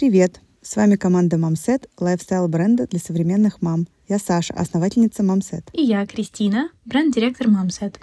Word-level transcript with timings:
Привет! 0.00 0.40
С 0.62 0.76
вами 0.76 0.96
команда 0.96 1.36
Мамсет, 1.36 1.90
лайфстайл 1.98 2.48
бренда 2.48 2.86
для 2.86 2.98
современных 2.98 3.60
мам. 3.60 3.86
Я 4.08 4.18
Саша, 4.18 4.54
основательница 4.54 5.22
Мамсет. 5.22 5.68
И 5.74 5.82
я 5.82 6.06
Кристина, 6.06 6.70
бренд-директор 6.86 7.48
Мамсет. 7.48 8.00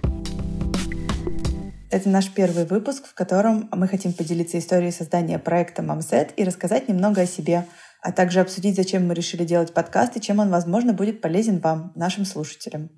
Это 1.89 2.07
наш 2.07 2.29
первый 2.29 2.67
выпуск, 2.67 3.07
в 3.07 3.15
котором 3.15 3.67
мы 3.71 3.87
хотим 3.87 4.13
поделиться 4.13 4.59
историей 4.59 4.91
создания 4.91 5.39
проекта 5.39 5.81
Мамсет 5.81 6.33
и 6.37 6.43
рассказать 6.43 6.87
немного 6.87 7.21
о 7.21 7.25
себе, 7.25 7.65
а 8.03 8.11
также 8.11 8.41
обсудить, 8.41 8.75
зачем 8.75 9.07
мы 9.07 9.15
решили 9.15 9.43
делать 9.43 9.73
подкаст 9.73 10.17
и 10.17 10.21
чем 10.21 10.37
он, 10.37 10.51
возможно, 10.51 10.93
будет 10.93 11.19
полезен 11.19 11.57
вам, 11.57 11.93
нашим 11.95 12.25
слушателям. 12.25 12.91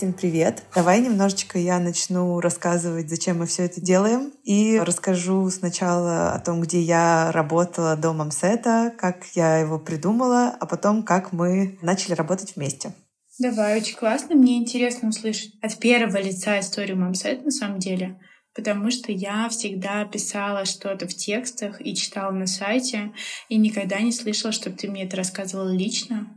Кристин, 0.00 0.14
привет. 0.14 0.62
Давай 0.74 1.02
немножечко 1.02 1.58
я 1.58 1.78
начну 1.78 2.40
рассказывать, 2.40 3.10
зачем 3.10 3.40
мы 3.40 3.46
все 3.46 3.64
это 3.64 3.82
делаем. 3.82 4.32
И 4.44 4.78
расскажу 4.78 5.50
сначала 5.50 6.32
о 6.32 6.38
том, 6.38 6.62
где 6.62 6.80
я 6.80 7.30
работала 7.32 7.96
до 7.96 8.14
Мамсета, 8.14 8.94
как 8.96 9.26
я 9.34 9.58
его 9.58 9.78
придумала, 9.78 10.56
а 10.58 10.64
потом, 10.64 11.02
как 11.02 11.32
мы 11.32 11.78
начали 11.82 12.14
работать 12.14 12.56
вместе. 12.56 12.94
Давай, 13.38 13.78
очень 13.78 13.94
классно. 13.94 14.36
Мне 14.36 14.56
интересно 14.56 15.10
услышать 15.10 15.52
от 15.60 15.76
первого 15.76 16.16
лица 16.16 16.58
историю 16.60 16.96
Мамсет 16.96 17.44
на 17.44 17.50
самом 17.50 17.78
деле 17.78 18.18
потому 18.54 18.90
что 18.90 19.12
я 19.12 19.48
всегда 19.48 20.04
писала 20.04 20.64
что-то 20.64 21.06
в 21.06 21.14
текстах 21.14 21.80
и 21.80 21.94
читала 21.94 22.32
на 22.32 22.46
сайте, 22.46 23.12
и 23.48 23.56
никогда 23.56 24.00
не 24.00 24.12
слышала, 24.12 24.52
чтобы 24.52 24.76
ты 24.76 24.90
мне 24.90 25.04
это 25.04 25.16
рассказывала 25.16 25.70
лично. 25.70 26.36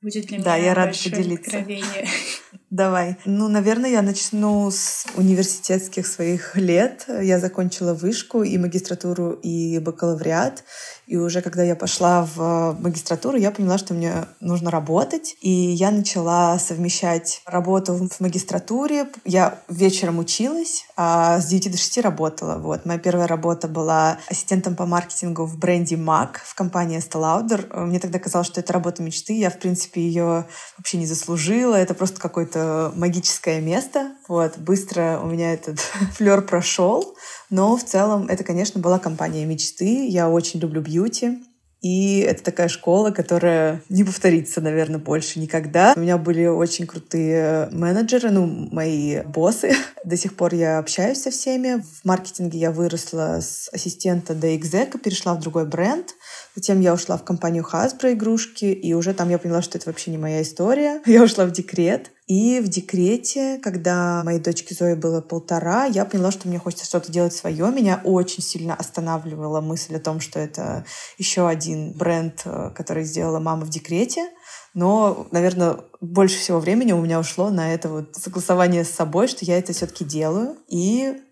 Будет 0.00 0.26
для 0.26 0.38
да, 0.38 0.56
меня 0.56 0.66
я 0.66 0.74
рада 0.74 0.92
поделиться. 0.92 1.58
откровение. 1.58 2.06
Давай. 2.70 3.16
Ну, 3.24 3.48
наверное, 3.48 3.88
я 3.88 4.02
начну 4.02 4.70
с 4.70 5.06
университетских 5.16 6.06
своих 6.06 6.54
лет. 6.54 7.06
Я 7.08 7.38
закончила 7.38 7.94
вышку 7.94 8.42
и 8.42 8.58
магистратуру, 8.58 9.32
и 9.32 9.78
бакалавриат. 9.78 10.64
И 11.06 11.16
уже 11.16 11.40
когда 11.40 11.62
я 11.62 11.74
пошла 11.74 12.28
в 12.34 12.76
магистратуру, 12.78 13.38
я 13.38 13.52
поняла, 13.52 13.78
что 13.78 13.94
мне 13.94 14.26
нужно 14.40 14.70
работать. 14.70 15.34
И 15.40 15.50
я 15.50 15.90
начала 15.90 16.58
совмещать 16.58 17.40
работу 17.46 17.94
в 17.94 18.20
магистратуре. 18.20 19.08
Я 19.24 19.58
вечером 19.70 20.18
училась, 20.18 20.84
а 20.94 21.40
с 21.40 21.46
9 21.46 21.72
до 21.72 21.78
6 21.78 21.98
работала. 21.98 22.58
Вот. 22.58 22.84
Моя 22.84 22.98
первая 22.98 23.26
работа 23.26 23.68
была 23.68 24.18
ассистентом 24.28 24.76
по 24.76 24.84
маркетингу 24.84 25.46
в 25.46 25.56
бренде 25.56 25.96
MAC 25.96 26.36
в 26.44 26.54
компании 26.54 26.98
Estee 26.98 27.18
Lauder. 27.18 27.86
Мне 27.86 27.98
тогда 27.98 28.18
казалось, 28.18 28.46
что 28.46 28.60
это 28.60 28.74
работа 28.74 29.02
мечты. 29.02 29.32
Я, 29.32 29.48
в 29.48 29.58
принципе, 29.58 30.02
ее 30.02 30.46
вообще 30.76 30.98
не 30.98 31.06
заслужила. 31.06 31.74
Это 31.74 31.94
просто 31.94 32.20
какое-то 32.58 32.92
магическое 32.96 33.60
место. 33.60 34.12
Вот. 34.26 34.58
Быстро 34.58 35.20
у 35.22 35.26
меня 35.26 35.54
этот 35.54 35.78
флер 36.14 36.42
прошел. 36.42 37.16
Но 37.50 37.76
в 37.76 37.84
целом 37.84 38.26
это, 38.28 38.44
конечно, 38.44 38.80
была 38.80 38.98
компания 38.98 39.44
мечты. 39.44 40.06
Я 40.06 40.28
очень 40.28 40.60
люблю 40.60 40.80
бьюти. 40.80 41.38
И 41.80 42.18
это 42.20 42.42
такая 42.42 42.66
школа, 42.66 43.12
которая 43.12 43.82
не 43.88 44.02
повторится, 44.02 44.60
наверное, 44.60 44.98
больше 44.98 45.38
никогда. 45.38 45.92
У 45.94 46.00
меня 46.00 46.18
были 46.18 46.46
очень 46.46 46.88
крутые 46.88 47.68
менеджеры, 47.70 48.30
ну, 48.30 48.46
мои 48.46 49.20
боссы. 49.22 49.72
До 50.04 50.16
сих 50.16 50.34
пор 50.34 50.54
я 50.54 50.78
общаюсь 50.78 51.22
со 51.22 51.30
всеми. 51.30 51.80
В 51.80 52.04
маркетинге 52.04 52.58
я 52.58 52.72
выросла 52.72 53.38
с 53.40 53.68
ассистента 53.72 54.34
до 54.34 54.56
экзека, 54.56 54.98
перешла 54.98 55.34
в 55.34 55.40
другой 55.40 55.66
бренд. 55.66 56.14
Затем 56.56 56.80
я 56.80 56.94
ушла 56.94 57.16
в 57.16 57.24
компанию 57.24 57.64
Hasbro 57.70 58.12
игрушки, 58.12 58.64
и 58.64 58.92
уже 58.94 59.14
там 59.14 59.30
я 59.30 59.38
поняла, 59.38 59.62
что 59.62 59.78
это 59.78 59.88
вообще 59.88 60.10
не 60.10 60.18
моя 60.18 60.42
история. 60.42 61.00
Я 61.06 61.22
ушла 61.22 61.44
в 61.44 61.52
декрет. 61.52 62.10
И 62.28 62.60
в 62.60 62.68
декрете, 62.68 63.58
когда 63.62 64.22
моей 64.22 64.38
дочке 64.38 64.74
Зои 64.74 64.92
было 64.92 65.22
полтора, 65.22 65.86
я 65.86 66.04
поняла, 66.04 66.30
что 66.30 66.46
мне 66.46 66.58
хочется 66.58 66.84
что-то 66.84 67.10
делать 67.10 67.32
свое. 67.32 67.70
Меня 67.70 68.02
очень 68.04 68.42
сильно 68.42 68.74
останавливала 68.74 69.62
мысль 69.62 69.96
о 69.96 70.00
том, 70.00 70.20
что 70.20 70.38
это 70.38 70.84
еще 71.16 71.48
один 71.48 71.92
бренд, 71.92 72.42
э, 72.44 72.70
который 72.74 73.04
сделала 73.04 73.40
мама 73.40 73.64
в 73.64 73.70
декрете. 73.70 74.28
Но, 74.74 75.26
наверное, 75.30 75.78
больше 76.02 76.38
всего 76.38 76.60
времени 76.60 76.92
у 76.92 77.00
меня 77.00 77.18
ушло 77.18 77.48
на 77.48 77.72
это 77.72 77.88
вот 77.88 78.14
согласование 78.14 78.84
с 78.84 78.90
собой, 78.90 79.26
что 79.26 79.46
я 79.46 79.56
это 79.56 79.72
все-таки 79.72 80.04
делаю. 80.04 80.58
И 80.68 81.22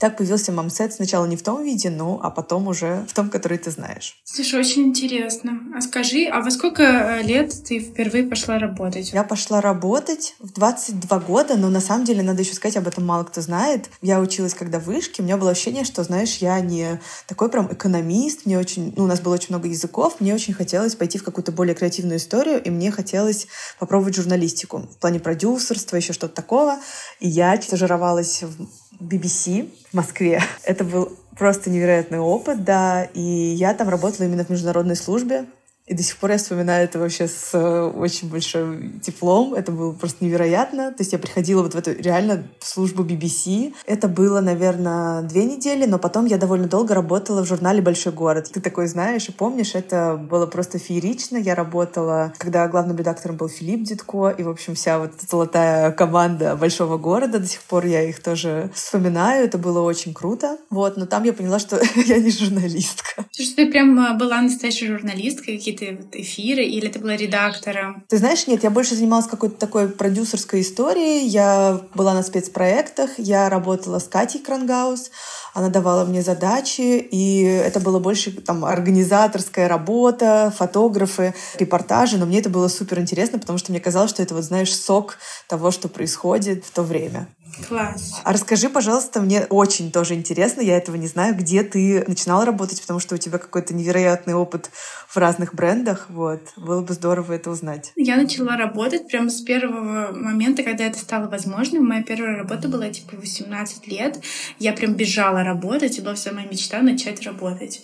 так 0.00 0.16
появился 0.16 0.50
мамсет 0.50 0.94
сначала 0.94 1.26
не 1.26 1.36
в 1.36 1.42
том 1.42 1.62
виде, 1.62 1.90
ну, 1.90 2.18
а 2.22 2.30
потом 2.30 2.68
уже 2.68 3.04
в 3.06 3.12
том, 3.12 3.28
который 3.28 3.58
ты 3.58 3.70
знаешь. 3.70 4.16
Слушай, 4.24 4.60
очень 4.60 4.84
интересно. 4.84 5.60
А 5.76 5.82
скажи, 5.82 6.24
а 6.24 6.40
во 6.40 6.50
сколько 6.50 6.82
э, 6.82 7.22
лет 7.22 7.52
ты 7.66 7.80
впервые 7.80 8.24
пошла 8.24 8.58
работать? 8.58 9.12
Я 9.12 9.24
пошла 9.24 9.60
работать 9.60 10.34
в 10.38 10.54
22 10.54 11.18
года, 11.20 11.56
но 11.56 11.68
на 11.68 11.80
самом 11.82 12.06
деле, 12.06 12.22
надо 12.22 12.40
еще 12.40 12.54
сказать, 12.54 12.78
об 12.78 12.88
этом 12.88 13.04
мало 13.04 13.24
кто 13.24 13.42
знает. 13.42 13.90
Я 14.00 14.20
училась 14.20 14.54
когда 14.54 14.80
в 14.80 14.84
вышке, 14.84 15.20
у 15.20 15.26
меня 15.26 15.36
было 15.36 15.50
ощущение, 15.50 15.84
что, 15.84 16.02
знаешь, 16.02 16.38
я 16.38 16.58
не 16.60 16.98
такой 17.26 17.50
прям 17.50 17.70
экономист, 17.70 18.46
мне 18.46 18.58
очень, 18.58 18.94
ну, 18.96 19.04
у 19.04 19.06
нас 19.06 19.20
было 19.20 19.34
очень 19.34 19.48
много 19.50 19.68
языков, 19.68 20.16
мне 20.20 20.34
очень 20.34 20.54
хотелось 20.54 20.94
пойти 20.94 21.18
в 21.18 21.24
какую-то 21.24 21.52
более 21.52 21.74
креативную 21.74 22.16
историю, 22.16 22.62
и 22.62 22.70
мне 22.70 22.90
хотелось 22.90 23.48
попробовать 23.78 24.14
журналистику 24.14 24.78
в 24.78 24.96
плане 24.96 25.20
продюсерства, 25.20 25.96
еще 25.96 26.14
что-то 26.14 26.34
такого. 26.34 26.78
И 27.18 27.28
я 27.28 27.60
стажировалась 27.60 28.42
в 28.42 28.66
BBC 29.00 29.70
в 29.90 29.94
Москве. 29.94 30.42
Это 30.64 30.84
был 30.84 31.16
просто 31.36 31.70
невероятный 31.70 32.18
опыт, 32.18 32.64
да, 32.64 33.04
и 33.14 33.20
я 33.20 33.74
там 33.74 33.88
работала 33.88 34.26
именно 34.26 34.44
в 34.44 34.50
международной 34.50 34.96
службе, 34.96 35.46
и 35.90 35.94
до 35.94 36.04
сих 36.04 36.18
пор 36.18 36.30
я 36.30 36.38
вспоминаю 36.38 36.84
это 36.84 37.00
вообще 37.00 37.26
с 37.26 37.50
э, 37.52 37.82
очень 37.82 38.30
большим 38.30 39.00
теплом. 39.00 39.54
Это 39.54 39.72
было 39.72 39.90
просто 39.92 40.24
невероятно. 40.24 40.92
То 40.92 41.00
есть 41.00 41.12
я 41.12 41.18
приходила 41.18 41.64
вот 41.64 41.74
в 41.74 41.76
эту 41.76 42.00
реально 42.00 42.46
службу 42.60 43.02
BBC. 43.02 43.74
Это 43.86 44.06
было, 44.06 44.40
наверное, 44.40 45.22
две 45.22 45.44
недели, 45.44 45.86
но 45.86 45.98
потом 45.98 46.26
я 46.26 46.38
довольно 46.38 46.68
долго 46.68 46.94
работала 46.94 47.42
в 47.42 47.48
журнале 47.48 47.82
«Большой 47.82 48.12
город». 48.12 48.48
Ты 48.52 48.60
такой 48.60 48.86
знаешь 48.86 49.28
и 49.28 49.32
помнишь, 49.32 49.74
это 49.74 50.14
было 50.16 50.46
просто 50.46 50.78
феерично. 50.78 51.38
Я 51.38 51.56
работала, 51.56 52.32
когда 52.38 52.68
главным 52.68 52.96
редактором 52.96 53.36
был 53.36 53.48
Филипп 53.48 53.82
Дедко, 53.82 54.28
и, 54.28 54.44
в 54.44 54.48
общем, 54.48 54.76
вся 54.76 55.00
вот 55.00 55.16
эта 55.16 55.26
золотая 55.28 55.90
команда 55.90 56.54
«Большого 56.54 56.98
города». 56.98 57.40
До 57.40 57.46
сих 57.48 57.62
пор 57.62 57.86
я 57.86 58.08
их 58.08 58.22
тоже 58.22 58.70
вспоминаю. 58.74 59.44
Это 59.44 59.58
было 59.58 59.80
очень 59.80 60.14
круто. 60.14 60.56
Вот, 60.70 60.96
но 60.96 61.06
там 61.06 61.24
я 61.24 61.32
поняла, 61.32 61.58
что 61.58 61.80
я 61.96 62.18
не 62.18 62.30
журналистка. 62.30 63.26
Слушай, 63.32 63.54
ты 63.56 63.72
прям 63.72 63.98
а, 63.98 64.14
была 64.14 64.40
настоящей 64.40 64.86
журналисткой, 64.86 65.58
какие-то 65.58 65.79
какие-то 65.80 66.02
вот 66.02 66.14
эфиры, 66.14 66.64
или 66.64 66.88
ты 66.88 66.98
была 66.98 67.16
редактором? 67.16 68.04
Ты 68.08 68.18
знаешь, 68.18 68.46
нет, 68.46 68.62
я 68.62 68.70
больше 68.70 68.94
занималась 68.94 69.26
какой-то 69.26 69.56
такой 69.56 69.88
продюсерской 69.88 70.60
историей. 70.60 71.26
Я 71.26 71.80
была 71.94 72.14
на 72.14 72.22
спецпроектах, 72.22 73.10
я 73.18 73.48
работала 73.48 73.98
с 73.98 74.04
Катей 74.04 74.40
Крангаус, 74.40 75.10
она 75.54 75.68
давала 75.68 76.04
мне 76.04 76.22
задачи, 76.22 76.98
и 77.10 77.42
это 77.42 77.80
было 77.80 77.98
больше 77.98 78.30
там 78.30 78.64
организаторская 78.64 79.68
работа, 79.68 80.52
фотографы, 80.56 81.34
репортажи, 81.58 82.18
но 82.18 82.26
мне 82.26 82.38
это 82.38 82.50
было 82.50 82.68
супер 82.68 83.00
интересно, 83.00 83.38
потому 83.38 83.58
что 83.58 83.72
мне 83.72 83.80
казалось, 83.80 84.10
что 84.10 84.22
это 84.22 84.34
вот, 84.34 84.44
знаешь, 84.44 84.74
сок 84.74 85.18
того, 85.48 85.70
что 85.70 85.88
происходит 85.88 86.64
в 86.64 86.70
то 86.70 86.82
время. 86.82 87.26
Класс. 87.68 88.20
А 88.24 88.32
расскажи, 88.32 88.68
пожалуйста, 88.68 89.20
мне 89.20 89.42
очень 89.50 89.90
тоже 89.92 90.14
интересно, 90.14 90.60
я 90.60 90.76
этого 90.76 90.96
не 90.96 91.06
знаю, 91.06 91.34
где 91.34 91.62
ты 91.62 92.04
начинала 92.06 92.44
работать, 92.44 92.80
потому 92.80 93.00
что 93.00 93.16
у 93.16 93.18
тебя 93.18 93.38
какой-то 93.38 93.74
невероятный 93.74 94.34
опыт 94.34 94.70
в 95.08 95.16
разных 95.16 95.54
брендах, 95.54 96.06
вот. 96.08 96.40
Было 96.56 96.82
бы 96.82 96.94
здорово 96.94 97.32
это 97.32 97.50
узнать. 97.50 97.92
Я 97.96 98.16
начала 98.16 98.56
работать 98.56 99.08
прямо 99.08 99.28
с 99.30 99.40
первого 99.40 100.12
момента, 100.12 100.62
когда 100.62 100.84
это 100.84 100.98
стало 100.98 101.28
возможным. 101.28 101.86
Моя 101.86 102.02
первая 102.02 102.36
работа 102.36 102.68
была 102.68 102.88
типа 102.90 103.16
18 103.16 103.86
лет. 103.88 104.20
Я 104.58 104.72
прям 104.72 104.94
бежала 104.94 105.42
работать, 105.42 105.98
и 105.98 106.00
была 106.00 106.14
вся 106.14 106.32
моя 106.32 106.46
мечта 106.46 106.80
начать 106.80 107.22
работать. 107.24 107.82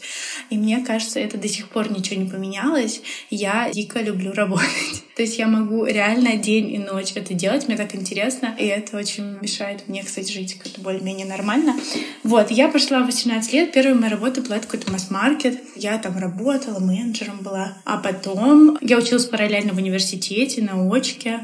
И 0.50 0.56
мне 0.58 0.84
кажется, 0.84 1.18
это 1.18 1.38
до 1.38 1.48
сих 1.48 1.68
пор 1.68 1.90
ничего 1.90 2.20
не 2.20 2.30
поменялось. 2.30 3.02
Я 3.30 3.70
дико 3.72 4.00
люблю 4.00 4.32
работать. 4.32 5.04
То 5.16 5.22
есть 5.22 5.38
я 5.38 5.48
могу 5.48 5.84
реально 5.84 6.36
день 6.36 6.72
и 6.72 6.78
ночь 6.78 7.12
это 7.14 7.34
делать, 7.34 7.66
мне 7.68 7.76
так 7.76 7.94
интересно, 7.94 8.54
и 8.58 8.66
это 8.66 8.98
очень 8.98 9.38
мешает 9.40 9.55
мешает 9.56 9.88
мне, 9.88 10.02
кстати, 10.02 10.30
жить 10.30 10.58
как-то 10.58 10.80
более-менее 10.80 11.26
нормально. 11.26 11.74
Вот, 12.22 12.50
я 12.50 12.68
пошла 12.68 13.02
в 13.02 13.06
18 13.06 13.52
лет, 13.52 13.72
первая 13.72 13.94
моя 13.94 14.10
работа 14.10 14.42
была 14.42 14.58
какой-то 14.58 14.90
масс-маркет. 14.92 15.60
Я 15.76 15.96
там 15.98 16.18
работала, 16.18 16.78
менеджером 16.78 17.38
была. 17.38 17.78
А 17.84 17.96
потом 17.96 18.76
я 18.82 18.98
училась 18.98 19.24
параллельно 19.24 19.72
в 19.72 19.78
университете, 19.78 20.62
на 20.62 20.74
очке. 20.92 21.40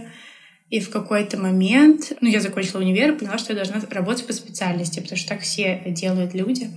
И 0.68 0.80
в 0.80 0.90
какой-то 0.90 1.38
момент, 1.38 2.12
ну, 2.20 2.28
я 2.28 2.40
закончила 2.40 2.80
универ 2.80 3.16
поняла, 3.16 3.38
что 3.38 3.52
я 3.52 3.56
должна 3.56 3.80
работать 3.90 4.26
по 4.26 4.32
специальности, 4.32 5.00
потому 5.00 5.18
что 5.18 5.28
так 5.28 5.40
все 5.40 5.82
делают 5.86 6.34
люди. 6.34 6.70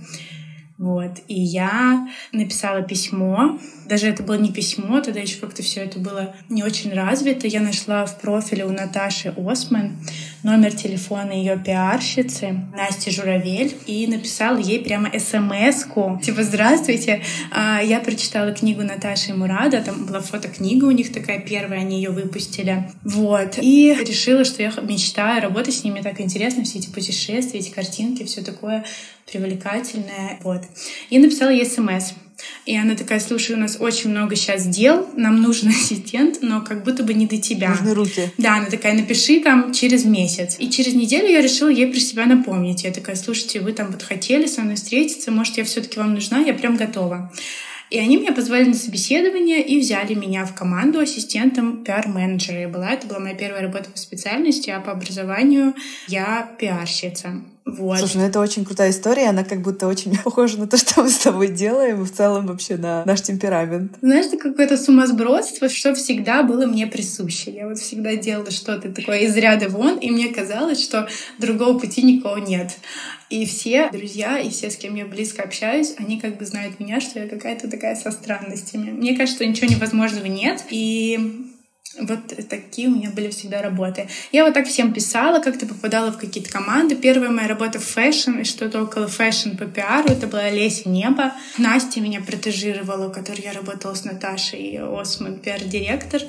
Вот. 0.78 1.22
И 1.26 1.40
я 1.40 2.08
написала 2.32 2.82
письмо. 2.82 3.58
Даже 3.86 4.08
это 4.08 4.22
было 4.22 4.34
не 4.34 4.52
письмо, 4.52 5.00
тогда 5.00 5.20
еще 5.20 5.36
как-то 5.36 5.62
все 5.62 5.80
это 5.80 5.98
было 5.98 6.34
не 6.50 6.62
очень 6.62 6.92
развито. 6.92 7.46
Я 7.46 7.60
нашла 7.60 8.04
в 8.04 8.20
профиле 8.20 8.66
у 8.66 8.70
Наташи 8.70 9.34
Осман 9.36 9.96
номер 10.42 10.72
телефона 10.72 11.32
ее 11.32 11.58
пиарщицы 11.58 12.60
Насти 12.76 13.10
Журавель 13.10 13.74
и 13.86 14.06
написала 14.06 14.58
ей 14.58 14.80
прямо 14.80 15.10
смс-ку. 15.18 16.20
Типа, 16.22 16.42
здравствуйте, 16.42 17.22
а, 17.50 17.80
я 17.82 18.00
прочитала 18.00 18.52
книгу 18.52 18.82
Наташи 18.82 19.34
Мурада, 19.34 19.82
там 19.82 20.06
была 20.06 20.20
фотокнига 20.20 20.84
у 20.84 20.90
них 20.90 21.12
такая 21.12 21.40
первая, 21.40 21.80
они 21.80 21.96
ее 21.96 22.10
выпустили. 22.10 22.88
Вот. 23.02 23.58
И 23.60 23.96
решила, 24.06 24.44
что 24.44 24.62
я 24.62 24.72
мечтаю 24.82 25.42
работать 25.42 25.74
с 25.74 25.84
ними, 25.84 26.00
так 26.00 26.20
интересно, 26.20 26.64
все 26.64 26.78
эти 26.78 26.90
путешествия, 26.90 27.60
эти 27.60 27.70
картинки, 27.70 28.24
все 28.24 28.42
такое 28.42 28.84
привлекательное. 29.26 30.38
Вот. 30.42 30.62
И 31.10 31.18
написала 31.18 31.50
ей 31.50 31.66
смс. 31.66 32.12
И 32.66 32.76
она 32.76 32.94
такая, 32.94 33.18
слушай, 33.20 33.56
у 33.56 33.58
нас 33.58 33.78
очень 33.80 34.10
много 34.10 34.36
сейчас 34.36 34.66
дел, 34.66 35.08
нам 35.16 35.40
нужен 35.40 35.68
ассистент, 35.70 36.38
но 36.42 36.60
как 36.60 36.84
будто 36.84 37.02
бы 37.02 37.14
не 37.14 37.26
до 37.26 37.38
тебя. 37.38 37.70
Нужны 37.70 37.94
руки. 37.94 38.30
Да, 38.38 38.56
она 38.56 38.66
такая, 38.66 38.94
напиши 38.94 39.40
там 39.40 39.72
через 39.72 40.04
месяц. 40.04 40.56
И 40.58 40.70
через 40.70 40.94
неделю 40.94 41.28
я 41.28 41.40
решила 41.40 41.68
ей 41.68 41.86
про 41.86 41.98
себя 41.98 42.26
напомнить. 42.26 42.84
Я 42.84 42.92
такая, 42.92 43.16
слушайте, 43.16 43.60
вы 43.60 43.72
там 43.72 43.90
вот 43.90 44.02
хотели 44.02 44.46
со 44.46 44.62
мной 44.62 44.76
встретиться, 44.76 45.30
может, 45.30 45.56
я 45.56 45.64
все 45.64 45.80
таки 45.80 45.98
вам 45.98 46.14
нужна, 46.14 46.40
я 46.40 46.54
прям 46.54 46.76
готова. 46.76 47.32
И 47.88 47.98
они 47.98 48.16
меня 48.16 48.32
позвали 48.32 48.64
на 48.64 48.74
собеседование 48.74 49.62
и 49.62 49.78
взяли 49.78 50.14
меня 50.14 50.44
в 50.44 50.54
команду 50.54 50.98
ассистентом 50.98 51.84
пиар-менеджера. 51.84 52.64
И 52.64 52.66
была, 52.66 52.90
это 52.90 53.06
была 53.06 53.20
моя 53.20 53.36
первая 53.36 53.62
работа 53.62 53.90
по 53.90 53.96
специальности, 53.96 54.70
а 54.70 54.80
по 54.80 54.90
образованию 54.90 55.72
я 56.08 56.50
пиарщица. 56.58 57.42
Вот. 57.66 57.98
Слушай, 57.98 58.18
ну 58.18 58.22
это 58.26 58.38
очень 58.38 58.64
крутая 58.64 58.90
история, 58.90 59.28
она 59.28 59.42
как 59.42 59.60
будто 59.60 59.88
очень 59.88 60.16
похожа 60.24 60.56
на 60.56 60.68
то, 60.68 60.78
что 60.78 61.02
мы 61.02 61.10
с 61.10 61.18
тобой 61.18 61.48
делаем, 61.48 62.02
и 62.02 62.04
в 62.04 62.12
целом 62.12 62.46
вообще 62.46 62.76
на 62.76 63.04
наш 63.04 63.22
темперамент. 63.22 63.92
Знаешь, 64.00 64.26
это 64.26 64.38
какое-то 64.38 64.78
сумасбродство, 64.78 65.68
что 65.68 65.92
всегда 65.94 66.44
было 66.44 66.66
мне 66.66 66.86
присуще. 66.86 67.50
Я 67.50 67.66
вот 67.66 67.78
всегда 67.78 68.14
делала 68.14 68.52
что-то 68.52 68.92
такое 68.92 69.18
из 69.22 69.36
ряда 69.36 69.68
вон, 69.68 69.98
и 69.98 70.12
мне 70.12 70.28
казалось, 70.28 70.80
что 70.80 71.08
другого 71.38 71.76
пути 71.76 72.02
никого 72.02 72.38
нет. 72.38 72.76
И 73.30 73.44
все 73.44 73.90
друзья, 73.90 74.38
и 74.38 74.48
все, 74.50 74.70
с 74.70 74.76
кем 74.76 74.94
я 74.94 75.04
близко 75.04 75.42
общаюсь, 75.42 75.94
они 75.98 76.20
как 76.20 76.38
бы 76.38 76.44
знают 76.44 76.78
меня, 76.78 77.00
что 77.00 77.18
я 77.18 77.28
какая-то 77.28 77.68
такая 77.68 77.96
со 77.96 78.12
странностями. 78.12 78.92
Мне 78.92 79.16
кажется, 79.16 79.38
что 79.38 79.46
ничего 79.46 79.68
невозможного 79.68 80.26
нет. 80.26 80.62
И 80.70 81.50
вот 81.98 82.48
такие 82.48 82.88
у 82.88 82.94
меня 82.94 83.10
были 83.10 83.30
всегда 83.30 83.62
работы. 83.62 84.08
Я 84.32 84.44
вот 84.44 84.54
так 84.54 84.66
всем 84.66 84.92
писала, 84.92 85.40
как-то 85.40 85.66
попадала 85.66 86.12
в 86.12 86.18
какие-то 86.18 86.50
команды. 86.50 86.96
Первая 86.96 87.30
моя 87.30 87.48
работа 87.48 87.78
в 87.78 87.84
fashion 87.84 88.40
и 88.40 88.44
что-то 88.44 88.82
около 88.82 89.08
fashion 89.08 89.56
по 89.56 89.64
пиару. 89.64 90.08
Это 90.08 90.26
была 90.26 90.50
Леся 90.50 90.88
Небо. 90.88 91.32
Настя 91.58 92.00
меня 92.00 92.20
протежировала, 92.20 93.08
у 93.08 93.12
которой 93.12 93.42
я 93.42 93.52
работала 93.52 93.94
с 93.94 94.04
Наташей 94.04 94.78
Осман, 94.78 95.38
пиар-директор. 95.38 96.22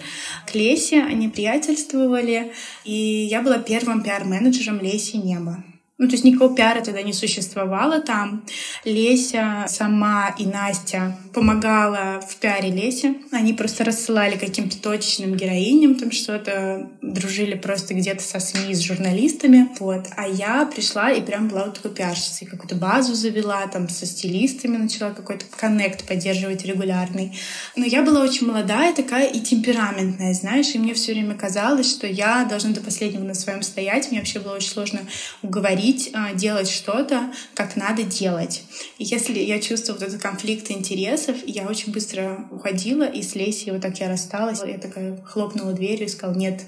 К 0.45 0.55
Лесе 0.55 1.01
они 1.01 1.27
приятельствовали. 1.29 2.53
И 2.85 2.93
я 2.93 3.41
была 3.41 3.57
первым 3.57 4.03
пиар-менеджером 4.03 4.79
Леси 4.79 5.17
Небо. 5.17 5.63
Ну, 5.99 6.07
то 6.07 6.11
есть 6.11 6.23
никакого 6.23 6.55
пиара 6.55 6.81
тогда 6.81 7.01
не 7.01 7.11
существовало 7.11 7.99
там. 7.99 8.45
Леся 8.85 9.65
сама 9.67 10.35
и 10.37 10.45
Настя 10.45 11.17
помогала 11.33 12.21
в 12.21 12.35
пиаре 12.35 12.69
Лесе. 12.69 13.15
Они 13.31 13.53
просто 13.53 13.83
рассылали 13.83 14.37
каким-то 14.37 14.79
точечным 14.79 15.35
героиням 15.35 15.95
там 15.95 16.11
что-то, 16.11 16.87
дружили 17.01 17.55
просто 17.55 17.95
где-то 17.95 18.21
со 18.21 18.39
СМИ, 18.39 18.75
с 18.75 18.81
журналистами. 18.81 19.69
Вот. 19.79 20.05
А 20.15 20.27
я 20.27 20.65
пришла 20.65 21.11
и 21.11 21.19
прям 21.19 21.47
была 21.47 21.65
вот 21.65 21.75
такой 21.75 21.91
пиарщицей. 21.91 22.45
Какую-то 22.45 22.75
базу 22.75 23.15
завела, 23.15 23.65
там 23.65 23.89
со 23.89 24.05
стилистами 24.05 24.77
начала 24.77 25.11
какой-то 25.11 25.45
connect 25.49 26.07
поддерживать 26.07 26.63
регулярный. 26.63 27.35
Но 27.75 27.85
я 27.85 28.03
была 28.03 28.21
очень 28.21 28.45
молодая 28.45 28.93
такая 28.93 29.27
и 29.27 29.39
темпераментная, 29.39 30.35
знаешь, 30.35 30.75
и 30.75 30.77
мне 30.77 30.93
все 30.93 31.13
время 31.13 31.33
казалось, 31.33 31.89
что 31.89 32.05
я 32.05 32.45
должна 32.45 32.69
до 32.71 32.81
последнего 32.81 33.23
на 33.23 33.33
своем 33.33 33.63
стоять. 33.63 34.11
Мне 34.11 34.19
вообще 34.19 34.39
было 34.39 34.53
очень 34.53 34.69
сложно 34.69 34.99
уговорить 35.41 35.86
говорить, 35.87 36.09
а, 36.13 36.33
делать 36.33 36.69
что-то, 36.69 37.31
как 37.53 37.75
надо 37.75 38.03
делать. 38.03 38.63
И 38.97 39.03
если 39.03 39.39
я 39.39 39.59
чувствовала 39.59 39.99
вот 39.99 40.09
этот 40.09 40.21
конфликт 40.21 40.69
интересов, 40.71 41.37
я 41.45 41.67
очень 41.67 41.91
быстро 41.91 42.47
уходила, 42.51 43.03
и 43.03 43.21
с 43.21 43.35
Лесей 43.35 43.71
вот 43.71 43.81
так 43.81 43.99
я 43.99 44.09
рассталась. 44.09 44.61
Я 44.65 44.77
такая 44.77 45.17
хлопнула 45.23 45.73
дверью 45.73 46.05
и 46.05 46.09
сказала, 46.09 46.35
нет, 46.35 46.63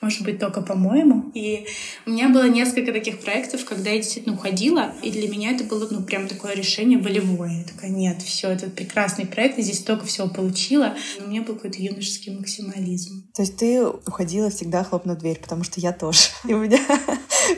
может 0.00 0.22
быть, 0.22 0.38
только 0.38 0.62
по-моему. 0.62 1.30
И 1.34 1.66
у 2.06 2.10
меня 2.10 2.28
было 2.28 2.48
несколько 2.48 2.92
таких 2.92 3.20
проектов, 3.20 3.64
когда 3.64 3.90
я 3.90 3.96
действительно 3.96 4.34
уходила, 4.34 4.92
и 5.02 5.10
для 5.10 5.28
меня 5.28 5.52
это 5.52 5.64
было, 5.64 5.86
ну, 5.90 6.02
прям 6.02 6.28
такое 6.28 6.54
решение 6.54 6.98
волевое. 6.98 7.60
Я 7.60 7.64
такая, 7.64 7.90
нет, 7.90 8.20
все, 8.22 8.50
это 8.50 8.68
прекрасный 8.68 9.26
проект, 9.26 9.58
я 9.58 9.64
здесь 9.64 9.78
столько 9.78 10.06
всего 10.06 10.28
получила. 10.28 10.96
Но 11.18 11.26
у 11.26 11.28
меня 11.28 11.42
был 11.42 11.54
какой-то 11.54 11.80
юношеский 11.80 12.34
максимализм. 12.34 13.30
То 13.34 13.42
есть 13.42 13.56
ты 13.56 13.86
уходила 13.86 14.50
всегда 14.50 14.84
хлопнув 14.84 15.18
дверь, 15.18 15.38
потому 15.40 15.64
что 15.64 15.80
я 15.80 15.92
тоже. 15.92 16.20
И 16.48 16.52
у 16.52 16.58
меня 16.58 16.80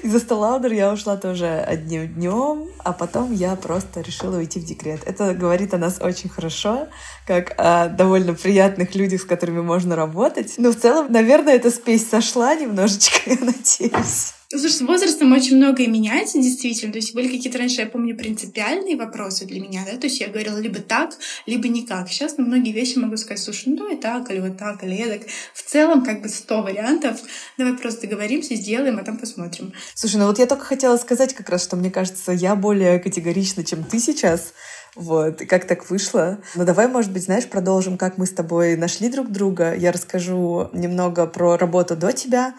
из-за 0.03 0.19
Сталаудер 0.19 0.73
я 0.73 0.93
ушла 0.93 1.17
тоже 1.17 1.47
одним 1.49 2.09
днем, 2.09 2.69
а 2.79 2.93
потом 2.93 3.33
я 3.33 3.57
просто 3.57 4.01
решила 4.01 4.37
уйти 4.37 4.61
в 4.61 4.65
декрет. 4.65 5.01
Это 5.07 5.35
говорит 5.35 5.75
о 5.75 5.79
нас 5.79 6.01
очень 6.01 6.29
хорошо, 6.29 6.89
как 7.27 7.55
о 7.59 7.89
довольно 7.89 8.35
приятных 8.35 8.95
людях, 8.95 9.23
с 9.23 9.25
которыми 9.25 9.61
можно 9.61 9.97
работать. 9.97 10.55
Но 10.59 10.71
в 10.71 10.77
целом, 10.77 11.13
наверное, 11.13 11.55
эта 11.55 11.71
спесь 11.71 12.09
сошла 12.09 12.55
немножечко, 12.55 13.19
я 13.31 13.37
надеюсь. 13.41 14.35
Слушай, 14.53 14.71
с 14.71 14.81
возрастом 14.83 15.33
очень 15.33 15.57
многое 15.57 15.87
меняется, 15.87 16.37
действительно. 16.37 16.93
То 16.93 16.99
есть 16.99 17.15
были 17.15 17.27
какие-то 17.27 17.57
раньше, 17.57 17.81
я 17.81 17.87
помню, 17.87 18.15
принципиальные 18.15 18.97
вопросы 18.97 19.47
для 19.47 19.63
меня, 19.63 19.83
да, 19.91 19.97
то 19.97 20.07
есть 20.07 20.21
я 20.21 20.29
говорила 20.29 20.59
либо 20.59 20.81
так, 20.81 21.15
либо 21.47 21.69
никак. 21.69 22.11
Сейчас 22.11 22.37
на 22.37 22.45
многие 22.45 22.73
вещи 22.73 22.99
могу 22.99 23.17
сказать, 23.17 23.43
слушай, 23.43 23.71
ну 23.71 23.79
давай 23.79 23.97
так, 23.97 24.31
или 24.31 24.41
вот 24.41 24.59
так, 24.59 24.85
или 24.85 24.95
эдак. 24.95 25.23
В 25.55 25.63
целом, 25.63 26.05
как 26.05 26.21
бы 26.21 26.29
сто 26.29 26.61
вариантов. 26.61 27.19
Давай 27.57 27.73
просто 27.79 28.03
договоримся, 28.03 28.55
сделаем, 28.55 28.99
а 28.99 29.05
там 29.05 29.17
посмотрим. 29.17 29.73
Слушай, 29.95 30.17
ну 30.17 30.27
вот 30.27 30.39
я 30.39 30.45
только 30.45 30.67
хотела 30.67 30.99
сказать 30.99 31.33
как 31.33 31.49
раз, 31.49 31.63
что 31.63 31.77
мне 31.77 31.91
кажется, 31.91 32.33
я 32.33 32.55
более 32.55 32.99
категорична, 32.99 33.65
чем 33.65 33.85
ты 33.85 34.01
сейчас. 34.01 34.53
Вот, 34.95 35.41
и 35.41 35.47
как 35.47 35.67
так 35.67 35.89
вышло. 35.89 36.43
Ну, 36.55 36.67
давай, 36.67 36.87
может 36.87 37.11
быть, 37.11 37.25
знаешь, 37.25 37.47
продолжим, 37.47 37.97
как 37.97 38.19
мы 38.19 38.27
с 38.27 38.33
тобой 38.33 38.77
нашли 38.77 39.09
друг 39.09 39.31
друга. 39.31 39.75
Я 39.75 39.93
расскажу 39.93 40.69
немного 40.75 41.27
про 41.27 41.57
работу 41.57 41.97
до 41.97 42.13
тебя, 42.13 42.53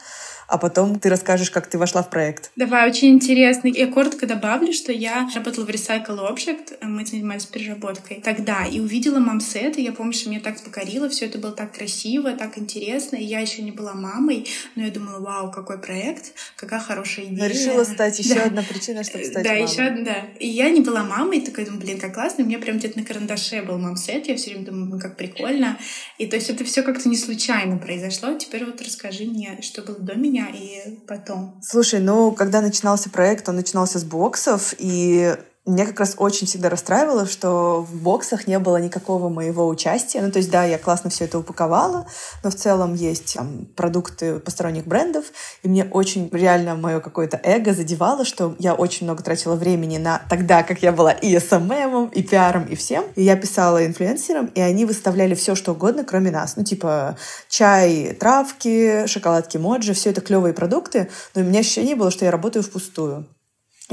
а 0.53 0.59
потом 0.59 0.99
ты 0.99 1.09
расскажешь, 1.09 1.49
как 1.49 1.65
ты 1.65 1.79
вошла 1.79 2.03
в 2.03 2.11
проект. 2.11 2.51
Давай, 2.55 2.87
очень 2.87 3.09
интересно. 3.09 3.69
Я 3.69 3.87
коротко 3.87 4.27
добавлю, 4.27 4.71
что 4.71 4.91
я 4.91 5.27
работала 5.33 5.65
в 5.65 5.69
Recycle 5.69 6.29
Object, 6.29 6.77
мы 6.83 7.07
занимались 7.07 7.47
переработкой 7.47 8.21
тогда, 8.23 8.63
и 8.63 8.79
увидела 8.79 9.17
мамсет, 9.17 9.79
и 9.79 9.81
я 9.81 9.91
помню, 9.91 10.13
что 10.13 10.29
меня 10.29 10.41
так 10.41 10.61
покорило, 10.63 11.09
все 11.09 11.25
это 11.25 11.39
было 11.39 11.53
так 11.53 11.73
красиво, 11.73 12.33
так 12.33 12.59
интересно, 12.59 13.15
и 13.15 13.23
я 13.23 13.39
еще 13.39 13.63
не 13.63 13.71
была 13.71 13.95
мамой, 13.95 14.47
но 14.75 14.83
я 14.83 14.91
думала, 14.91 15.21
вау, 15.21 15.51
какой 15.51 15.79
проект, 15.79 16.33
какая 16.55 16.79
хорошая 16.79 17.25
идея. 17.25 17.39
Но 17.39 17.47
решила 17.47 17.83
стать 17.83 18.19
еще 18.19 18.35
да. 18.35 18.43
одна 18.43 18.61
причина, 18.61 19.03
чтобы 19.03 19.25
стать 19.25 19.43
да, 19.43 19.53
мамой. 19.53 19.63
Еще, 19.63 20.03
да, 20.03 20.17
и 20.39 20.47
я 20.47 20.69
не 20.69 20.81
была 20.81 21.03
мамой, 21.03 21.41
такая 21.41 21.65
думаю, 21.65 21.81
блин, 21.81 21.99
как 21.99 22.13
классно, 22.13 22.43
у 22.43 22.47
меня 22.47 22.59
прям 22.59 22.77
где-то 22.77 22.99
на 22.99 23.03
карандаше 23.03 23.63
был 23.63 23.79
мамсет, 23.79 24.27
я 24.27 24.35
все 24.35 24.51
время 24.51 24.67
думаю, 24.67 25.01
как 25.01 25.17
прикольно, 25.17 25.79
и 26.19 26.27
то 26.27 26.35
есть 26.35 26.51
это 26.51 26.63
все 26.63 26.83
как-то 26.83 27.09
не 27.09 27.17
случайно 27.17 27.77
произошло, 27.77 28.37
теперь 28.37 28.65
вот 28.65 28.79
расскажи 28.83 29.25
мне, 29.25 29.57
что 29.63 29.81
было 29.81 29.97
до 29.97 30.13
меня, 30.13 30.42
и 30.51 30.99
потом. 31.07 31.59
Слушай, 31.61 31.99
ну, 31.99 32.31
когда 32.31 32.61
начинался 32.61 33.09
проект, 33.09 33.47
он 33.49 33.55
начинался 33.55 33.99
с 33.99 34.03
боксов, 34.03 34.73
и 34.77 35.35
меня 35.71 35.85
как 35.85 35.99
раз 36.01 36.15
очень 36.17 36.45
всегда 36.45 36.69
расстраивало, 36.69 37.25
что 37.25 37.81
в 37.81 37.95
боксах 37.95 38.47
не 38.47 38.59
было 38.59 38.77
никакого 38.77 39.29
моего 39.29 39.65
участия. 39.67 40.21
Ну, 40.21 40.29
то 40.29 40.39
есть, 40.39 40.51
да, 40.51 40.65
я 40.65 40.77
классно 40.77 41.09
все 41.09 41.23
это 41.23 41.39
упаковала, 41.39 42.05
но 42.43 42.49
в 42.49 42.55
целом 42.55 42.93
есть 42.95 43.35
там, 43.35 43.65
продукты 43.77 44.39
посторонних 44.39 44.85
брендов, 44.85 45.25
и 45.61 45.69
мне 45.69 45.85
очень 45.85 46.29
реально 46.33 46.75
мое 46.75 46.99
какое-то 46.99 47.39
эго 47.43 47.73
задевало, 47.73 48.25
что 48.25 48.55
я 48.59 48.73
очень 48.73 49.05
много 49.05 49.23
тратила 49.23 49.55
времени 49.55 49.97
на 49.97 50.21
тогда, 50.29 50.63
как 50.63 50.83
я 50.83 50.91
была 50.91 51.13
и 51.13 51.39
СММом, 51.39 52.07
и 52.07 52.23
пиаром, 52.23 52.65
и 52.65 52.75
всем. 52.75 53.05
И 53.15 53.23
я 53.23 53.37
писала 53.37 53.85
инфлюенсерам, 53.85 54.47
и 54.47 54.59
они 54.59 54.83
выставляли 54.83 55.33
все, 55.33 55.55
что 55.55 55.71
угодно, 55.71 56.03
кроме 56.03 56.29
нас. 56.29 56.57
Ну, 56.57 56.65
типа 56.65 57.17
чай, 57.47 58.17
травки, 58.19 59.07
шоколадки 59.07 59.55
Моджи, 59.55 59.93
все 59.93 60.09
это 60.09 60.19
клевые 60.19 60.53
продукты, 60.53 61.09
но 61.35 61.41
у 61.41 61.45
меня 61.45 61.61
ощущение 61.61 61.95
было, 61.95 62.11
что 62.11 62.25
я 62.25 62.31
работаю 62.31 62.63
впустую. 62.63 63.25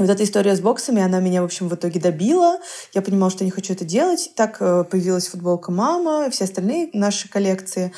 Вот 0.01 0.09
эта 0.09 0.23
история 0.23 0.55
с 0.55 0.61
боксами, 0.61 0.99
она 0.99 1.19
меня, 1.19 1.43
в 1.43 1.45
общем, 1.45 1.69
в 1.69 1.75
итоге 1.75 1.99
добила. 1.99 2.59
Я 2.91 3.03
понимала, 3.03 3.29
что 3.29 3.45
не 3.45 3.51
хочу 3.51 3.73
это 3.73 3.85
делать. 3.85 4.31
Так 4.35 4.57
э, 4.59 4.83
появилась 4.83 5.27
футболка 5.27 5.71
«Мама», 5.71 6.27
все 6.31 6.45
остальные 6.45 6.89
наши 6.93 7.29
коллекции. 7.29 7.93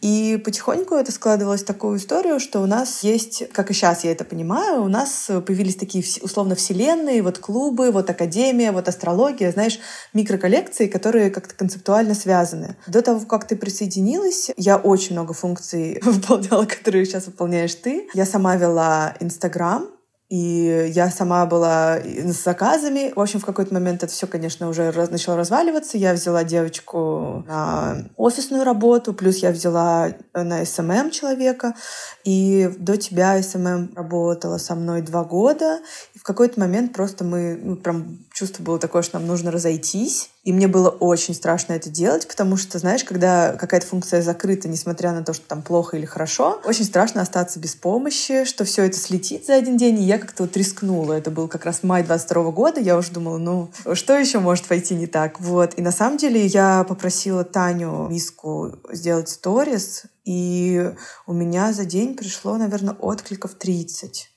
И 0.00 0.40
потихоньку 0.44 0.94
это 0.94 1.10
складывалось 1.10 1.62
в 1.62 1.66
такую 1.66 1.98
историю, 1.98 2.38
что 2.38 2.60
у 2.60 2.66
нас 2.66 3.02
есть, 3.02 3.50
как 3.52 3.70
и 3.70 3.74
сейчас 3.74 4.04
я 4.04 4.12
это 4.12 4.24
понимаю, 4.24 4.84
у 4.84 4.88
нас 4.88 5.28
появились 5.44 5.74
такие 5.74 6.04
условно 6.22 6.54
вселенные, 6.54 7.20
вот 7.20 7.38
клубы, 7.38 7.90
вот 7.90 8.08
академия, 8.08 8.70
вот 8.70 8.86
астрология, 8.86 9.50
знаешь, 9.50 9.80
микроколлекции, 10.14 10.86
которые 10.86 11.30
как-то 11.30 11.56
концептуально 11.56 12.14
связаны. 12.14 12.76
До 12.86 13.02
того, 13.02 13.26
как 13.26 13.48
ты 13.48 13.56
присоединилась, 13.56 14.52
я 14.56 14.76
очень 14.76 15.14
много 15.14 15.34
функций 15.34 16.00
выполняла, 16.04 16.64
которые 16.64 17.06
сейчас 17.06 17.26
выполняешь 17.26 17.74
ты. 17.74 18.08
Я 18.14 18.24
сама 18.24 18.54
вела 18.54 19.16
Инстаграм, 19.18 19.88
и 20.30 20.92
я 20.94 21.10
сама 21.10 21.44
была 21.44 21.98
с 21.98 22.44
заказами. 22.44 23.12
В 23.16 23.20
общем, 23.20 23.40
в 23.40 23.44
какой-то 23.44 23.74
момент 23.74 24.04
это 24.04 24.12
все, 24.12 24.28
конечно, 24.28 24.68
уже 24.68 24.92
раз, 24.92 25.10
начало 25.10 25.36
разваливаться. 25.36 25.98
Я 25.98 26.12
взяла 26.12 26.44
девочку 26.44 27.44
на 27.48 28.04
офисную 28.16 28.62
работу, 28.62 29.12
плюс 29.12 29.38
я 29.38 29.50
взяла 29.50 30.12
на 30.32 30.64
SMM 30.64 31.10
человека. 31.10 31.74
И 32.22 32.72
до 32.78 32.96
тебя 32.96 33.42
SMM 33.42 33.94
работала 33.96 34.58
со 34.58 34.76
мной 34.76 35.02
два 35.02 35.24
года. 35.24 35.80
И 36.14 36.20
в 36.20 36.22
какой-то 36.22 36.60
момент 36.60 36.92
просто 36.92 37.24
мы, 37.24 37.58
ну, 37.60 37.74
прям 37.74 38.20
чувство 38.32 38.62
было 38.62 38.78
такое, 38.78 39.02
что 39.02 39.18
нам 39.18 39.26
нужно 39.26 39.50
разойтись. 39.50 40.30
И 40.42 40.52
мне 40.54 40.68
было 40.68 40.88
очень 40.88 41.34
страшно 41.34 41.74
это 41.74 41.90
делать, 41.90 42.26
потому 42.26 42.56
что, 42.56 42.78
знаешь, 42.78 43.04
когда 43.04 43.52
какая-то 43.52 43.86
функция 43.86 44.22
закрыта, 44.22 44.68
несмотря 44.68 45.12
на 45.12 45.22
то, 45.22 45.34
что 45.34 45.46
там 45.46 45.60
плохо 45.60 45.98
или 45.98 46.06
хорошо, 46.06 46.60
очень 46.64 46.84
страшно 46.84 47.20
остаться 47.20 47.58
без 47.58 47.74
помощи, 47.74 48.44
что 48.44 48.64
все 48.64 48.84
это 48.84 48.96
слетит 48.96 49.46
за 49.46 49.54
один 49.54 49.76
день. 49.76 50.00
И 50.00 50.04
я 50.04 50.18
как-то 50.18 50.44
вот 50.44 50.56
рискнула. 50.56 51.12
Это 51.12 51.30
был 51.30 51.46
как 51.46 51.66
раз 51.66 51.82
май 51.82 52.02
22 52.02 52.52
года. 52.52 52.80
Я 52.80 52.96
уже 52.96 53.12
думала, 53.12 53.36
ну, 53.36 53.70
что 53.92 54.16
еще 54.16 54.38
может 54.38 54.64
пойти 54.66 54.94
не 54.94 55.06
так? 55.06 55.40
Вот. 55.40 55.78
И 55.78 55.82
на 55.82 55.92
самом 55.92 56.16
деле 56.16 56.46
я 56.46 56.84
попросила 56.84 57.44
Таню 57.44 58.08
Миску 58.08 58.72
сделать 58.90 59.28
stories, 59.28 60.04
и 60.24 60.90
у 61.26 61.34
меня 61.34 61.72
за 61.74 61.84
день 61.84 62.16
пришло, 62.16 62.56
наверное, 62.56 62.94
откликов 62.94 63.54
30. 63.54 64.30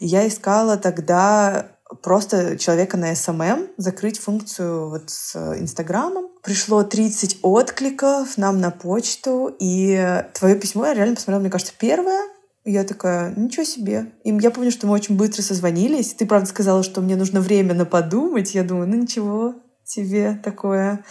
И 0.00 0.06
я 0.06 0.28
искала 0.28 0.76
тогда 0.76 1.76
просто 2.02 2.58
человека 2.58 2.96
на 2.96 3.12
SMM, 3.12 3.70
закрыть 3.76 4.18
функцию 4.18 4.90
вот 4.90 5.10
с 5.10 5.36
Инстаграмом. 5.58 6.28
Пришло 6.42 6.82
30 6.82 7.40
откликов 7.42 8.36
нам 8.38 8.60
на 8.60 8.70
почту, 8.70 9.54
и 9.58 10.24
твое 10.34 10.56
письмо 10.56 10.86
я 10.86 10.94
реально 10.94 11.16
посмотрела, 11.16 11.40
мне 11.40 11.50
кажется, 11.50 11.74
первое. 11.78 12.20
Я 12.64 12.84
такая, 12.84 13.34
ничего 13.36 13.64
себе. 13.64 14.12
И 14.22 14.30
я 14.30 14.50
помню, 14.50 14.70
что 14.70 14.86
мы 14.86 14.92
очень 14.92 15.16
быстро 15.16 15.42
созвонились. 15.42 16.14
Ты, 16.14 16.26
правда, 16.26 16.46
сказала, 16.46 16.82
что 16.82 17.00
мне 17.00 17.16
нужно 17.16 17.40
время 17.40 17.74
на 17.74 17.86
подумать. 17.86 18.54
Я 18.54 18.64
думаю, 18.64 18.86
ну 18.86 18.96
ничего 18.96 19.54
тебе 19.84 20.38
такое. 20.44 21.04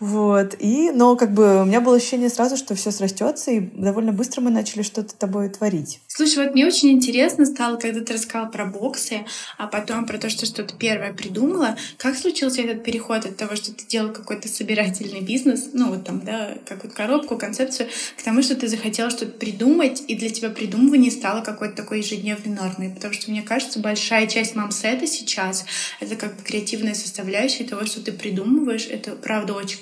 Вот. 0.00 0.54
И, 0.58 0.90
но 0.92 1.16
как 1.16 1.32
бы 1.32 1.62
у 1.62 1.64
меня 1.64 1.80
было 1.80 1.96
ощущение 1.96 2.28
сразу, 2.28 2.56
что 2.56 2.74
все 2.74 2.90
срастется, 2.90 3.50
и 3.50 3.60
довольно 3.60 4.12
быстро 4.12 4.40
мы 4.40 4.50
начали 4.50 4.82
что-то 4.82 5.14
тобой 5.16 5.48
творить. 5.48 6.00
Слушай, 6.06 6.44
вот 6.44 6.54
мне 6.54 6.66
очень 6.66 6.90
интересно 6.90 7.46
стало, 7.46 7.76
когда 7.76 8.00
ты 8.00 8.12
рассказала 8.12 8.48
про 8.48 8.66
боксы, 8.66 9.24
а 9.56 9.66
потом 9.66 10.06
про 10.06 10.18
то, 10.18 10.30
что 10.30 10.46
что-то 10.46 10.74
первое 10.76 11.12
придумала. 11.12 11.76
Как 11.96 12.16
случился 12.16 12.62
этот 12.62 12.84
переход 12.84 13.24
от 13.24 13.36
того, 13.36 13.56
что 13.56 13.72
ты 13.72 13.86
делал 13.86 14.12
какой-то 14.12 14.48
собирательный 14.48 15.20
бизнес, 15.20 15.70
ну 15.72 15.88
вот 15.88 16.04
там, 16.04 16.20
да, 16.20 16.54
какую-то 16.66 16.96
коробку, 16.96 17.36
концепцию, 17.36 17.88
к 18.16 18.22
тому, 18.22 18.42
что 18.42 18.54
ты 18.54 18.68
захотела 18.68 19.10
что-то 19.10 19.32
придумать, 19.32 20.02
и 20.06 20.14
для 20.14 20.30
тебя 20.30 20.50
придумывание 20.50 21.10
стало 21.10 21.42
какой-то 21.42 21.76
такой 21.76 21.98
ежедневной 21.98 22.54
нормой. 22.54 22.90
Потому 22.90 23.14
что, 23.14 23.30
мне 23.30 23.42
кажется, 23.42 23.80
большая 23.80 24.26
часть 24.26 24.54
мамсета 24.54 25.06
сейчас— 25.06 25.64
это 26.00 26.14
как 26.16 26.36
бы 26.36 26.42
креативная 26.42 26.94
составляющая 26.94 27.64
того, 27.64 27.84
что 27.84 28.00
ты 28.00 28.12
придумываешь. 28.12 28.86
Это, 28.86 29.12
правда, 29.12 29.54
очень. 29.54 29.78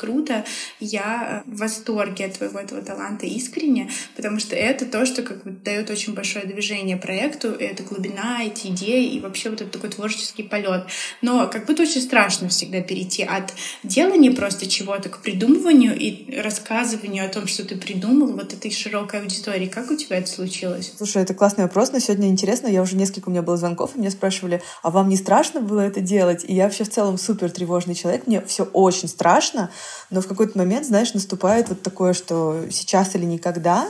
Я 0.81 1.43
в 1.47 1.59
восторге 1.59 2.27
от 2.27 2.35
твоего 2.35 2.59
этого 2.59 2.83
таланта 2.83 3.27
искренне, 3.27 3.91
потому 4.15 4.39
что 4.39 4.57
это 4.57 4.87
то, 4.87 5.07
что 5.07 5.23
как 5.23 5.45
бы 5.45 5.51
дает 5.51 5.91
очень 5.91 6.15
большое 6.15 6.47
движение 6.47 6.97
проекту, 6.97 7.49
это 7.49 7.83
глубина, 7.83 8.43
эти 8.45 8.69
идеи 8.69 9.07
и 9.07 9.21
вообще 9.21 9.51
вот 9.51 9.61
этот 9.61 9.73
такой 9.73 9.91
творческий 9.91 10.43
полет. 10.43 10.87
Но 11.23 11.49
как 11.49 11.67
будто 11.67 11.83
очень 11.83 12.01
страшно 12.01 12.49
всегда 12.49 12.81
перейти 12.81 13.23
от 13.23 13.53
делания 13.83 14.33
просто 14.33 14.67
чего-то 14.67 15.09
к 15.09 15.19
придумыванию 15.19 15.97
и 15.97 16.39
рассказыванию 16.41 17.25
о 17.25 17.29
том, 17.29 17.47
что 17.47 17.65
ты 17.65 17.77
придумал 17.77 18.33
вот 18.33 18.53
этой 18.53 18.71
широкой 18.71 19.21
аудитории. 19.21 19.67
Как 19.67 19.91
у 19.91 19.97
тебя 19.97 20.19
это 20.19 20.29
случилось? 20.29 20.93
Слушай, 20.97 21.23
это 21.23 21.35
классный 21.35 21.65
вопрос, 21.65 21.93
но 21.93 21.99
сегодня 21.99 22.29
интересно. 22.29 22.69
Я 22.69 22.83
уже 22.83 22.97
несколько 22.97 23.29
у 23.29 23.33
меня 23.33 23.43
было 23.43 23.57
звонков, 23.57 23.95
и 23.95 23.99
меня 23.99 24.11
спрашивали, 24.11 24.63
а 24.83 24.91
вам 24.91 25.09
не 25.09 25.17
страшно 25.17 25.61
было 25.61 25.81
это 25.81 26.01
делать? 26.01 26.45
И 26.47 26.55
я 26.55 26.65
вообще 26.65 26.85
в 26.85 26.91
целом 26.91 27.19
супер 27.19 27.51
тревожный 27.51 27.95
человек. 27.95 28.27
Мне 28.27 28.41
все 28.43 28.65
очень 28.65 29.09
страшно, 29.09 29.71
но 30.11 30.21
в 30.21 30.27
какой-то 30.27 30.57
момент, 30.59 30.87
знаешь, 30.87 31.15
наступает 31.15 31.69
вот 31.69 31.83
такое, 31.83 32.13
что 32.13 32.65
сейчас 32.71 33.15
или 33.15 33.25
никогда. 33.25 33.89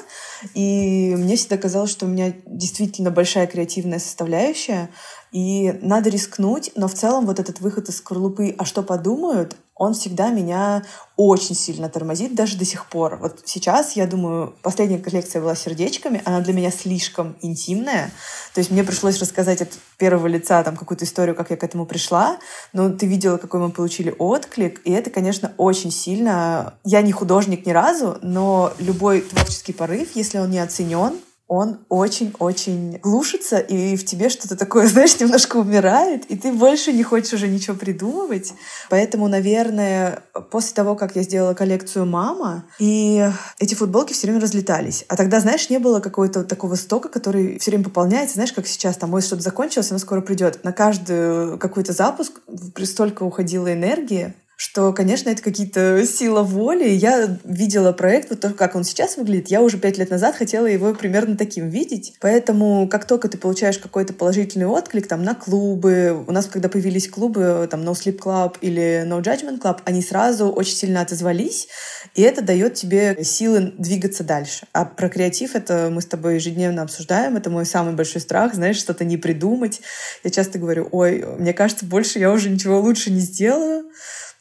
И 0.55 1.15
мне 1.17 1.37
всегда 1.37 1.57
казалось, 1.57 1.91
что 1.91 2.07
у 2.07 2.09
меня 2.09 2.33
действительно 2.47 3.11
большая 3.11 3.47
креативная 3.47 3.99
составляющая, 3.99 4.91
и 5.33 5.73
надо 5.83 6.11
рискнуть, 6.11 6.71
но 6.77 6.89
в 6.89 6.95
целом 6.95 7.27
вот 7.27 7.39
этот 7.41 7.61
выход 7.61 7.89
из 7.89 7.99
скорлупы 7.99 8.55
«а 8.57 8.65
что 8.65 8.83
подумают?» 8.83 9.57
Он 9.77 9.93
всегда 9.93 10.31
меня 10.31 10.83
очень 11.17 11.55
сильно 11.55 11.91
тормозит, 11.91 12.35
даже 12.35 12.57
до 12.57 12.65
сих 12.65 12.87
пор. 12.87 13.17
Вот 13.17 13.43
сейчас, 13.45 13.93
я 13.93 14.07
думаю, 14.07 14.55
последняя 14.63 14.99
коллекция 14.99 15.43
была 15.43 15.55
сердечками, 15.55 16.23
она 16.25 16.41
для 16.41 16.55
меня 16.55 16.71
слишком 16.71 17.37
интимная. 17.43 18.11
То 18.55 18.61
есть 18.61 18.71
мне 18.71 18.83
пришлось 18.85 19.19
рассказать 19.19 19.61
от 19.61 19.69
первого 19.99 20.27
лица 20.27 20.63
там 20.63 20.77
какую-то 20.77 21.05
историю, 21.05 21.35
как 21.37 21.51
я 21.51 21.57
к 21.59 21.65
этому 21.65 21.85
пришла, 21.85 22.39
но 22.73 22.89
ты 22.89 23.07
видела, 23.07 23.37
какой 23.37 23.61
мы 23.61 23.71
получили 23.71 24.15
отклик, 24.19 24.81
и 24.85 24.93
это, 24.93 25.11
конечно, 25.11 25.53
очень 25.59 25.91
сильно... 25.91 26.75
Я 26.85 27.03
не 27.03 27.13
художник 27.13 27.67
ни 27.67 27.73
разу, 27.73 28.19
но 28.23 28.73
любой 28.79 29.21
творческий 29.21 29.75
порыв, 29.75 30.11
если 30.15 30.39
он 30.39 30.51
не 30.51 30.59
оценен, 30.59 31.19
он 31.49 31.87
очень-очень 31.89 32.99
глушится, 32.99 33.59
и 33.59 33.97
в 33.97 34.05
тебе 34.05 34.29
что-то 34.29 34.57
такое, 34.57 34.87
знаешь, 34.89 35.19
немножко 35.21 35.57
умирает, 35.57 36.25
и 36.27 36.37
ты 36.37 36.53
больше 36.53 36.93
не 36.93 37.03
хочешь 37.03 37.33
уже 37.35 37.49
ничего 37.49 37.77
придумывать. 37.77 38.53
Поэтому, 38.91 39.29
наверное, 39.29 40.23
после 40.51 40.75
того, 40.75 40.97
как 40.97 41.15
я 41.17 41.23
сделала 41.23 41.55
коллекцию 41.55 42.07
«Мама», 42.07 42.65
и 42.79 43.29
эти 43.59 43.75
футболки 43.75 44.13
все 44.13 44.27
время 44.27 44.41
разлетались. 44.41 45.05
А 45.09 45.17
тогда, 45.17 45.41
знаешь, 45.41 45.71
не 45.71 45.79
было 45.79 46.01
какого-то 46.01 46.45
такого 46.45 46.75
стока, 46.75 47.09
который 47.09 47.59
все 47.59 47.71
время 47.71 47.85
пополняется, 47.85 48.35
знаешь, 48.35 48.53
как 48.53 48.67
сейчас, 48.67 48.97
там, 48.97 49.15
ой, 49.15 49.23
что-то 49.23 49.43
закончилось, 49.43 49.91
оно 49.91 49.99
скоро 49.99 50.21
придет. 50.21 50.65
На 50.65 50.73
каждый 50.73 51.59
какой-то 51.59 51.93
запуск 51.93 52.41
столько 52.85 53.23
уходило 53.23 53.73
энергии, 53.73 54.35
что, 54.57 54.95
конечно, 54.95 55.29
это 55.29 55.43
какие-то 55.43 56.05
сила 56.07 56.43
воли. 56.43 56.89
Я 56.89 57.39
видела 57.45 57.93
проект, 57.93 58.31
вот 58.31 58.41
то, 58.41 58.51
как 58.51 58.75
он 58.75 58.85
сейчас 58.85 59.19
выглядит, 59.19 59.49
я 59.49 59.61
уже 59.61 59.77
пять 59.77 59.99
лет 59.99 60.09
назад 60.09 60.35
хотела 60.35 60.65
его 60.65 60.95
примерно 60.95 61.37
таким 61.37 61.69
видеть. 61.69 62.15
Поэтому, 62.21 62.89
как 62.89 63.05
только 63.05 63.29
ты 63.29 63.37
получаешь 63.37 63.79
какой-то 63.79 64.15
положительный 64.15 64.67
отклик 64.67 65.07
там 65.07 65.23
на 65.23 65.35
клубы, 65.35 66.25
у 66.27 66.33
нас, 66.33 66.47
когда 66.47 66.71
появились 66.71 67.09
клубы, 67.09 67.69
там 67.71 67.83
No 67.83 67.93
Sleep 67.93 68.19
Club 68.19 68.57
или 68.63 69.05
No 69.07 69.23
Judgment 69.23 69.61
Club, 69.61 69.81
они 69.85 70.01
сразу 70.01 70.49
очень 70.49 70.75
сильно 70.75 71.03
отозвались, 71.03 71.69
и 72.15 72.23
это 72.23 72.41
дает 72.41 72.75
тебе 72.75 73.23
силы 73.25 73.75
двигаться 73.77 74.25
дальше. 74.25 74.67
А 74.73 74.87
про 74.87 75.11
креатив 75.11 75.55
это 75.55 75.91
мы 75.93 76.01
с 76.01 76.07
тобой 76.07 76.37
ежедневно 76.37 76.81
обсуждаем, 76.81 77.37
это 77.37 77.51
мой 77.51 77.67
самый 77.67 77.95
большой 77.95 78.23
страх, 78.23 78.55
знаешь, 78.55 78.79
что-то 78.79 79.05
не 79.05 79.19
придумать. 79.19 79.83
Я 80.25 80.31
часто 80.31 80.59
говорю, 80.59 80.89
ой, 80.93 81.23
мне 81.39 81.53
кажется, 81.53 81.85
больше 81.85 82.19
я 82.19 82.33
уже 82.33 82.49
ничего 82.49 82.81
лучше 82.81 83.11
не 83.11 83.21
сделаю, 83.21 83.85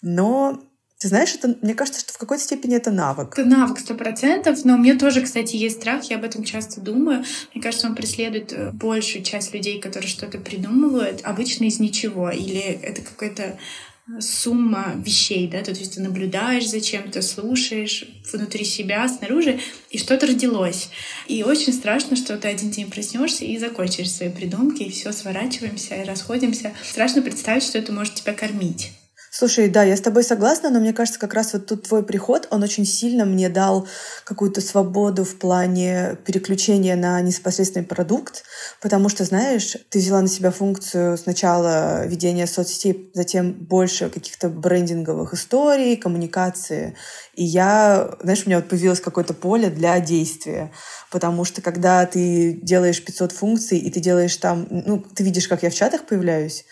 но 0.05 0.62
ты 1.00 1.09
знаешь, 1.09 1.35
это, 1.35 1.57
мне 1.62 1.74
кажется, 1.74 2.00
что 2.00 2.13
в 2.13 2.17
какой-то 2.17 2.43
степени 2.43 2.77
это 2.77 2.89
навык. 2.89 3.38
Это 3.38 3.47
навык, 3.47 3.79
сто 3.79 3.95
процентов. 3.95 4.63
Но 4.63 4.77
меня 4.77 4.97
тоже, 4.97 5.21
кстати, 5.21 5.55
есть 5.55 5.77
страх. 5.81 6.05
Я 6.05 6.17
об 6.17 6.24
этом 6.24 6.43
часто 6.43 6.79
думаю. 6.79 7.25
Мне 7.53 7.62
кажется, 7.62 7.88
он 7.88 7.95
преследует 7.95 8.53
э, 8.53 8.71
большую 8.71 9.24
часть 9.24 9.53
людей, 9.53 9.81
которые 9.81 10.07
что-то 10.07 10.38
придумывают, 10.38 11.21
обычно 11.24 11.65
из 11.65 11.79
ничего. 11.79 12.29
Или 12.29 12.62
это 12.62 13.01
какая-то 13.01 13.43
э, 13.43 14.21
сумма 14.21 14.93
вещей, 14.95 15.50
да, 15.50 15.63
то 15.63 15.71
есть 15.71 15.95
ты 15.95 16.01
наблюдаешь 16.01 16.69
за 16.69 16.79
чем-то, 16.79 17.21
слушаешь 17.24 18.05
внутри 18.31 18.63
себя, 18.63 19.07
снаружи, 19.09 19.59
и 19.89 19.97
что-то 19.97 20.27
родилось. 20.27 20.89
И 21.27 21.43
очень 21.43 21.74
страшно, 21.74 22.15
что 22.15 22.38
ты 22.38 22.47
один 22.47 22.69
день 22.69 22.89
проснешься 22.89 23.43
и 23.43 23.57
закончишь 23.57 24.12
свои 24.12 24.29
придумки, 24.29 24.83
и 24.83 24.91
все, 24.91 25.12
сворачиваемся 25.12 25.95
и 25.95 26.05
расходимся. 26.05 26.74
Страшно 26.83 27.21
представить, 27.21 27.63
что 27.63 27.79
это 27.79 27.91
может 27.91 28.13
тебя 28.13 28.33
кормить. 28.33 28.91
Слушай, 29.38 29.68
да, 29.68 29.84
я 29.84 29.98
с 29.98 30.00
тобой 30.00 30.24
согласна, 30.24 30.70
но 30.70 30.80
мне 30.80 30.94
кажется, 30.94 31.20
как 31.20 31.34
раз 31.34 31.51
вот 31.51 31.65
тут 31.65 31.89
твой 31.89 32.04
приход, 32.04 32.48
он 32.51 32.63
очень 32.63 32.86
сильно 32.86 33.25
мне 33.25 33.50
дал 33.50 33.86
какую-то 34.24 34.62
свободу 34.62 35.25
в 35.25 35.38
плане 35.39 36.18
переключения 36.25 36.96
на 36.96 37.20
непосредственный 37.20 37.86
продукт, 37.86 38.46
потому 38.82 39.10
что, 39.10 39.25
знаешь, 39.25 39.75
ты 39.89 40.00
взяла 40.00 40.22
на 40.22 40.30
себя 40.30 40.51
функцию 40.51 41.18
сначала 41.18 42.06
ведения 42.06 42.48
соцсетей, 42.48 43.12
затем 43.13 43.51
больше 43.51 44.10
каких-то 44.10 44.48
брендинговых 44.48 45.34
историй, 45.34 45.98
коммуникации. 45.98 46.96
И 47.34 47.44
я, 47.44 48.15
знаешь, 48.22 48.44
у 48.46 48.50
меня 48.50 48.60
вот 48.60 48.70
появилось 48.70 49.01
какое-то 49.01 49.34
поле 49.34 49.70
для 49.70 50.00
действия, 50.00 50.72
потому 51.12 51.44
что 51.44 51.62
когда 51.62 52.06
ты 52.06 52.54
делаешь 52.54 53.04
500 53.04 53.34
функций, 53.34 53.80
и 53.80 53.92
ты 53.92 54.00
делаешь 54.00 54.38
там, 54.38 54.65
ну, 54.70 55.04
ты 55.13 55.25
видишь, 55.25 55.50
как 55.50 55.62
я 55.62 55.70
в 55.70 55.75
чатах 55.75 56.06
появляюсь, 56.06 56.63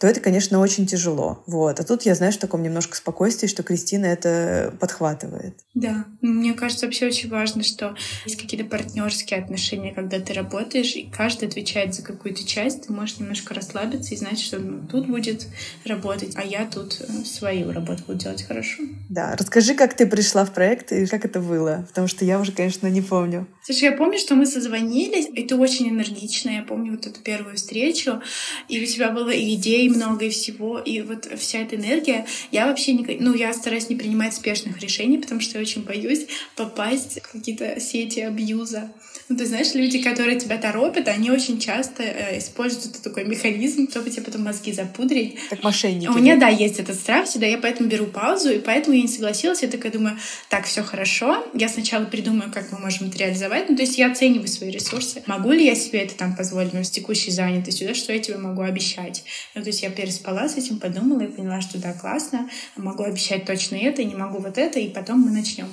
то 0.00 0.06
это, 0.06 0.20
конечно, 0.20 0.58
очень 0.60 0.86
тяжело. 0.86 1.42
Вот. 1.46 1.80
А 1.80 1.84
тут 1.84 2.02
я, 2.02 2.14
знаешь, 2.14 2.36
в 2.36 2.40
таком 2.40 2.62
немножко 2.62 2.96
спокойствии, 2.96 3.46
что 3.46 3.62
Кристина 3.62 4.06
это 4.06 4.74
подхватывает. 4.80 5.54
Да, 5.74 6.04
мне 6.20 6.54
кажется, 6.54 6.86
вообще 6.86 7.06
очень 7.06 7.28
важно, 7.28 7.62
что 7.62 7.96
есть 8.24 8.40
какие-то 8.40 8.68
партнерские 8.68 9.40
отношения, 9.40 9.92
когда 9.92 10.20
ты 10.20 10.32
работаешь, 10.32 10.94
и 10.94 11.10
каждый 11.10 11.48
отвечает 11.48 11.94
за 11.94 12.02
какую-то 12.02 12.44
часть, 12.44 12.86
ты 12.86 12.92
можешь 12.92 13.18
немножко 13.18 13.54
расслабиться 13.54 14.14
и 14.14 14.16
знать, 14.16 14.40
что 14.40 14.58
ну, 14.58 14.86
тут 14.86 15.06
будет 15.06 15.46
работать, 15.84 16.32
а 16.36 16.44
я 16.44 16.66
тут 16.66 17.00
э, 17.00 17.24
свою 17.24 17.72
работу 17.72 18.02
буду 18.06 18.18
делать 18.18 18.42
хорошо. 18.42 18.82
Да, 19.08 19.36
расскажи, 19.36 19.74
как 19.74 19.94
ты 19.94 20.06
пришла 20.06 20.44
в 20.44 20.52
проект 20.52 20.92
и 20.92 21.06
как 21.06 21.24
это 21.24 21.40
было, 21.40 21.84
потому 21.88 22.08
что 22.08 22.24
я 22.24 22.40
уже, 22.40 22.52
конечно, 22.52 22.86
не 22.88 23.02
помню. 23.02 23.46
Слушай, 23.62 23.84
я 23.84 23.92
помню, 23.92 24.18
что 24.18 24.34
мы 24.34 24.46
созвонились, 24.46 25.26
и 25.32 25.42
ты 25.44 25.56
очень 25.56 25.88
энергично, 25.88 26.50
я 26.50 26.62
помню 26.62 26.92
вот 26.92 27.06
эту 27.06 27.20
первую 27.20 27.56
встречу, 27.56 28.20
и 28.68 28.82
у 28.82 28.86
тебя 28.86 29.10
было 29.10 29.30
и 29.30 29.56
идей 29.86 29.96
много, 29.96 30.28
всего, 30.30 30.78
и 30.78 31.00
вот 31.00 31.26
вся 31.36 31.60
эта 31.60 31.76
энергия, 31.76 32.26
я 32.50 32.66
вообще 32.66 32.92
не... 32.92 33.04
Ну, 33.20 33.34
я 33.34 33.52
стараюсь 33.52 33.88
не 33.88 33.96
принимать 33.96 34.34
спешных 34.34 34.80
решений, 34.80 35.18
потому 35.18 35.40
что 35.40 35.58
я 35.58 35.62
очень 35.62 35.82
боюсь 35.82 36.26
попасть 36.56 37.20
в 37.22 37.32
какие-то 37.32 37.80
сети 37.80 38.20
абьюза. 38.20 38.92
Ну, 39.34 39.36
ты 39.36 39.46
знаешь, 39.46 39.74
люди, 39.74 40.02
которые 40.02 40.38
тебя 40.38 40.58
торопят, 40.58 41.08
они 41.08 41.30
очень 41.30 41.58
часто 41.58 42.02
э, 42.02 42.38
используют 42.38 43.00
такой 43.02 43.24
механизм, 43.24 43.88
чтобы 43.90 44.10
тебе 44.10 44.22
потом 44.22 44.42
мозги 44.42 44.72
запудрить. 44.72 45.38
Как 45.48 45.62
мошенники. 45.62 46.08
У 46.08 46.12
меня, 46.12 46.36
да, 46.36 46.48
есть 46.48 46.78
этот 46.78 46.96
страх 46.96 47.26
всегда, 47.26 47.46
я 47.46 47.58
поэтому 47.58 47.88
беру 47.88 48.06
паузу, 48.06 48.50
и 48.50 48.58
поэтому 48.58 48.94
я 48.94 49.02
не 49.02 49.08
согласилась. 49.08 49.62
Я 49.62 49.68
такая 49.68 49.90
думаю, 49.90 50.18
так, 50.50 50.66
все 50.66 50.82
хорошо. 50.82 51.44
Я 51.54 51.68
сначала 51.68 52.04
придумаю, 52.04 52.52
как 52.52 52.70
мы 52.70 52.78
можем 52.78 53.08
это 53.08 53.18
реализовать. 53.18 53.68
Ну, 53.70 53.76
то 53.76 53.82
есть 53.82 53.96
я 53.96 54.10
оцениваю 54.10 54.48
свои 54.48 54.70
ресурсы. 54.70 55.22
Могу 55.26 55.52
ли 55.52 55.64
я 55.64 55.74
себе 55.74 56.00
это 56.00 56.14
там 56.14 56.36
позволить, 56.36 56.74
ну, 56.74 56.84
с 56.84 56.90
текущей 56.90 57.30
занятостью, 57.30 57.88
да, 57.88 57.94
что 57.94 58.12
я 58.12 58.18
тебе 58.18 58.36
могу 58.36 58.62
обещать. 58.62 59.24
Ну, 59.54 59.62
то 59.62 59.68
есть 59.68 59.82
я 59.82 59.90
переспала 59.90 60.48
с 60.48 60.56
этим, 60.56 60.78
подумала 60.78 61.22
и 61.22 61.28
поняла, 61.28 61.60
что 61.60 61.78
да, 61.78 61.92
классно, 61.94 62.48
могу 62.76 63.04
обещать 63.04 63.46
точно 63.46 63.76
это, 63.76 64.04
не 64.04 64.14
могу 64.14 64.38
вот 64.38 64.58
это, 64.58 64.78
и 64.78 64.88
потом 64.88 65.20
мы 65.20 65.30
начнем. 65.30 65.68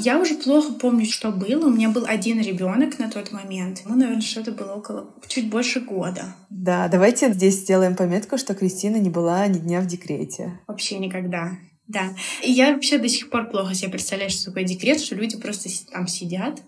Я 0.00 0.20
уже 0.20 0.36
плохо 0.36 0.72
помню, 0.74 1.06
что 1.06 1.32
было. 1.32 1.66
У 1.66 1.72
меня 1.72 1.90
был 1.90 2.04
один 2.06 2.40
ребенок 2.40 3.00
на 3.00 3.10
тот 3.10 3.32
момент. 3.32 3.80
Ему, 3.84 3.96
наверное, 3.96 4.20
что-то 4.20 4.52
было 4.52 4.74
около 4.74 5.12
чуть 5.26 5.50
больше 5.50 5.80
года. 5.80 6.36
Да, 6.50 6.86
давайте 6.86 7.32
здесь 7.32 7.56
сделаем 7.56 7.96
пометку, 7.96 8.38
что 8.38 8.54
Кристина 8.54 8.96
не 8.96 9.10
была 9.10 9.44
ни 9.48 9.58
дня 9.58 9.80
в 9.80 9.86
декрете. 9.86 10.60
Вообще 10.68 10.98
никогда. 10.98 11.58
Да. 11.88 12.10
И 12.44 12.52
я 12.52 12.74
вообще 12.74 12.98
до 12.98 13.08
сих 13.08 13.28
пор 13.28 13.50
плохо 13.50 13.74
себе 13.74 13.90
представляю, 13.90 14.30
что 14.30 14.46
такое 14.46 14.62
декрет, 14.62 15.00
что 15.00 15.16
люди 15.16 15.36
просто 15.36 15.68
там 15.90 16.06
сидят. 16.06 16.62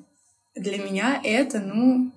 Для 0.56 0.78
меня 0.78 1.20
это, 1.22 1.60
ну, 1.60 2.10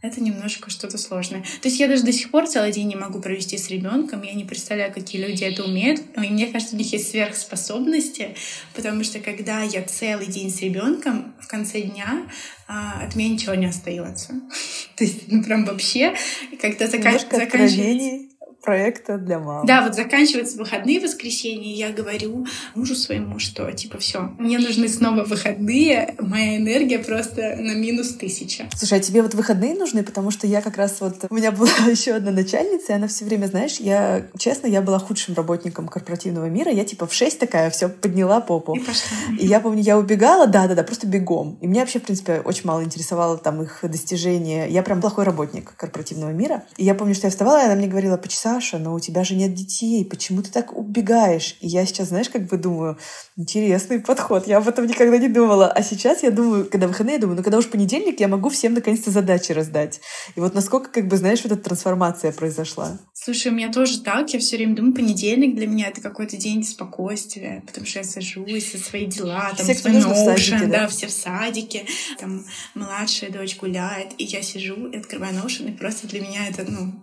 это 0.00 0.20
немножко 0.22 0.70
что-то 0.70 0.96
сложное. 0.96 1.42
То 1.60 1.68
есть 1.68 1.80
я 1.80 1.88
даже 1.88 2.04
до 2.04 2.12
сих 2.12 2.30
пор 2.30 2.46
целый 2.46 2.70
день 2.70 2.86
не 2.86 2.94
могу 2.94 3.20
провести 3.20 3.58
с 3.58 3.68
ребенком. 3.68 4.22
Я 4.22 4.34
не 4.34 4.44
представляю, 4.44 4.92
какие 4.92 5.20
люди 5.20 5.42
это 5.42 5.64
умеют. 5.64 6.00
И 6.16 6.20
мне 6.20 6.46
кажется, 6.46 6.76
у 6.76 6.78
них 6.78 6.92
есть 6.92 7.10
сверхспособности, 7.10 8.36
потому 8.74 9.02
что 9.02 9.18
когда 9.18 9.62
я 9.62 9.82
целый 9.82 10.26
день 10.26 10.50
с 10.50 10.60
ребенком, 10.60 11.34
в 11.40 11.48
конце 11.48 11.80
дня 11.80 12.28
а, 12.68 13.02
от 13.02 13.16
меня 13.16 13.30
ничего 13.30 13.54
не 13.54 13.66
остается. 13.66 14.34
То 14.96 15.02
есть, 15.02 15.32
ну 15.32 15.42
прям 15.42 15.64
вообще, 15.64 16.14
когда 16.60 16.86
заканчивается 16.86 18.27
проекта 18.62 19.18
для 19.18 19.38
мам. 19.38 19.64
Да, 19.66 19.82
вот 19.82 19.94
заканчиваются 19.94 20.58
выходные 20.58 21.00
воскресенья, 21.00 21.74
я 21.74 21.92
говорю 21.92 22.46
мужу 22.74 22.94
своему, 22.94 23.38
что 23.38 23.70
типа 23.72 23.98
все, 23.98 24.32
мне 24.38 24.58
нужны 24.58 24.88
снова 24.88 25.24
выходные, 25.24 26.14
моя 26.18 26.56
энергия 26.56 26.98
просто 26.98 27.56
на 27.58 27.74
минус 27.74 28.08
тысяча. 28.14 28.68
Слушай, 28.76 28.98
а 28.98 29.00
тебе 29.00 29.22
вот 29.22 29.34
выходные 29.34 29.74
нужны, 29.74 30.02
потому 30.02 30.30
что 30.30 30.46
я 30.46 30.60
как 30.60 30.76
раз 30.76 31.00
вот 31.00 31.26
у 31.30 31.34
меня 31.34 31.52
была 31.52 31.70
еще 31.88 32.12
одна 32.12 32.30
начальница, 32.30 32.92
и 32.92 32.96
она 32.96 33.06
все 33.08 33.24
время, 33.24 33.46
знаешь, 33.46 33.76
я 33.78 34.26
честно, 34.36 34.66
я 34.66 34.82
была 34.82 34.98
худшим 34.98 35.34
работником 35.34 35.88
корпоративного 35.88 36.46
мира, 36.46 36.70
я 36.70 36.84
типа 36.84 37.06
в 37.06 37.14
шесть 37.14 37.38
такая 37.38 37.70
все 37.70 37.88
подняла 37.88 38.40
попу. 38.40 38.74
И 38.74 38.80
пошла. 38.80 39.16
И 39.38 39.46
я 39.46 39.60
помню, 39.60 39.82
я 39.82 39.96
убегала, 39.96 40.46
да-да-да, 40.46 40.82
просто 40.82 41.06
бегом. 41.06 41.58
И 41.60 41.66
меня 41.66 41.80
вообще, 41.82 42.00
в 42.00 42.02
принципе, 42.02 42.40
очень 42.40 42.66
мало 42.66 42.82
интересовало 42.82 43.38
там 43.38 43.62
их 43.62 43.80
достижения. 43.82 44.66
Я 44.68 44.82
прям 44.82 45.00
плохой 45.00 45.24
работник 45.24 45.74
корпоративного 45.76 46.30
мира. 46.30 46.64
И 46.76 46.84
я 46.84 46.94
помню, 46.94 47.14
что 47.14 47.26
я 47.26 47.30
вставала, 47.30 47.62
и 47.62 47.64
она 47.64 47.74
мне 47.74 47.86
говорила, 47.86 48.16
почаса 48.16 48.47
Саша, 48.48 48.78
но 48.78 48.94
у 48.94 49.00
тебя 49.00 49.24
же 49.24 49.34
нет 49.34 49.52
детей, 49.52 50.06
почему 50.06 50.42
ты 50.42 50.50
так 50.50 50.74
убегаешь? 50.74 51.56
И 51.60 51.68
я 51.68 51.84
сейчас, 51.84 52.08
знаешь, 52.08 52.30
как 52.30 52.46
бы 52.46 52.56
думаю, 52.56 52.96
интересный 53.36 54.00
подход, 54.00 54.46
я 54.46 54.56
об 54.56 54.66
этом 54.66 54.86
никогда 54.86 55.18
не 55.18 55.28
думала. 55.28 55.70
А 55.70 55.82
сейчас 55.82 56.22
я 56.22 56.30
думаю, 56.30 56.64
когда 56.64 56.88
выходные, 56.88 57.16
я 57.16 57.20
думаю, 57.20 57.36
ну 57.36 57.42
когда 57.42 57.58
уж 57.58 57.68
понедельник, 57.68 58.20
я 58.20 58.28
могу 58.28 58.48
всем 58.48 58.72
наконец-то 58.72 59.10
задачи 59.10 59.52
раздать. 59.52 60.00
И 60.34 60.40
вот 60.40 60.54
насколько, 60.54 60.90
как 60.90 61.08
бы, 61.08 61.18
знаешь, 61.18 61.42
вот 61.42 61.52
эта 61.52 61.62
трансформация 61.62 62.32
произошла. 62.32 62.98
Слушай, 63.12 63.52
у 63.52 63.54
меня 63.54 63.70
тоже 63.70 64.00
так, 64.00 64.32
я 64.32 64.40
все 64.40 64.56
время 64.56 64.74
думаю, 64.74 64.94
понедельник 64.94 65.54
для 65.54 65.66
меня 65.66 65.88
это 65.88 66.00
какой-то 66.00 66.38
день 66.38 66.64
спокойствия, 66.64 67.62
потому 67.66 67.84
что 67.84 67.98
я 67.98 68.04
сажусь, 68.04 68.72
со 68.72 68.78
свои 68.78 69.04
дела, 69.04 69.52
там, 69.54 69.66
все, 69.66 69.74
свой 69.74 69.92
ноушен, 69.92 70.70
да? 70.70 70.80
да, 70.80 70.88
все 70.88 71.06
в 71.06 71.10
садике, 71.10 71.84
там 72.18 72.46
младшая 72.74 73.30
дочь 73.30 73.58
гуляет, 73.58 74.12
и 74.16 74.24
я 74.24 74.40
сижу 74.40 74.86
и 74.86 74.96
открываю 74.96 75.34
ноушен, 75.34 75.66
и 75.68 75.72
просто 75.72 76.06
для 76.06 76.22
меня 76.22 76.48
это, 76.48 76.64
ну, 76.66 76.94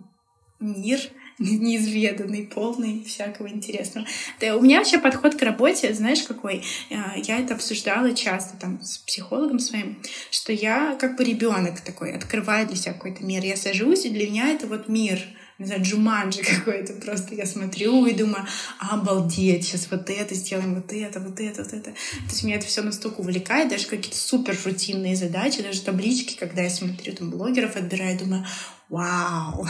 мир, 0.58 1.00
неизведанный, 1.38 2.44
полный 2.44 3.04
всякого 3.04 3.48
интересного. 3.48 4.06
Да, 4.40 4.56
у 4.56 4.62
меня 4.62 4.78
вообще 4.78 4.98
подход 4.98 5.34
к 5.34 5.42
работе, 5.42 5.92
знаешь, 5.94 6.22
какой? 6.22 6.62
А, 6.90 7.14
я 7.16 7.38
это 7.38 7.54
обсуждала 7.54 8.14
часто 8.14 8.56
там 8.56 8.80
с 8.82 8.98
психологом 8.98 9.58
своим, 9.58 9.96
что 10.30 10.52
я 10.52 10.96
как 10.98 11.16
бы 11.16 11.24
ребенок 11.24 11.80
такой, 11.80 12.12
открываю 12.12 12.66
для 12.66 12.76
себя 12.76 12.92
какой-то 12.94 13.24
мир. 13.24 13.44
Я 13.44 13.56
сажусь, 13.56 14.06
и 14.06 14.10
для 14.10 14.28
меня 14.28 14.50
это 14.52 14.66
вот 14.66 14.88
мир— 14.88 15.20
не 15.58 15.66
знаю, 15.66 15.82
джуманджи 15.82 16.42
какой-то. 16.42 16.94
Просто 16.94 17.34
я 17.34 17.46
смотрю 17.46 18.06
и 18.06 18.12
думаю, 18.12 18.46
обалдеть, 18.78 19.64
сейчас 19.64 19.88
вот 19.90 20.10
это 20.10 20.34
сделаем, 20.34 20.74
вот 20.74 20.92
это, 20.92 21.20
вот 21.20 21.40
это, 21.40 21.62
вот 21.62 21.72
это. 21.72 21.90
То 21.90 22.30
есть 22.30 22.44
меня 22.44 22.56
это 22.56 22.66
все 22.66 22.82
настолько 22.82 23.20
увлекает, 23.20 23.70
даже 23.70 23.86
какие-то 23.86 24.18
супер 24.18 24.56
рутинные 24.64 25.16
задачи, 25.16 25.62
даже 25.62 25.80
таблички, 25.82 26.36
когда 26.36 26.62
я 26.62 26.70
смотрю 26.70 27.14
там 27.14 27.30
блогеров, 27.30 27.76
отбираю, 27.76 28.18
думаю, 28.18 28.44
вау, 28.88 29.66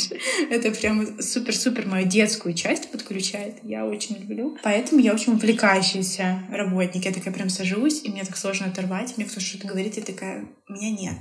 это 0.50 0.70
прям 0.70 1.20
супер-супер 1.20 1.86
мою 1.86 2.06
детскую 2.06 2.54
часть 2.54 2.92
подключает. 2.92 3.56
Я 3.62 3.86
очень 3.86 4.16
люблю. 4.18 4.58
Поэтому 4.62 5.00
я 5.00 5.14
очень 5.14 5.32
увлекающийся 5.32 6.44
работник. 6.50 7.04
Я 7.04 7.12
такая 7.12 7.32
прям 7.32 7.48
сажусь, 7.48 8.02
и 8.04 8.10
мне 8.10 8.24
так 8.24 8.36
сложно 8.36 8.66
оторвать. 8.66 9.16
Мне 9.16 9.26
кто-то 9.26 9.40
что-то 9.40 9.66
говорит, 9.66 9.98
и 9.98 10.02
такая, 10.02 10.46
меня 10.68 10.90
нет 10.90 11.16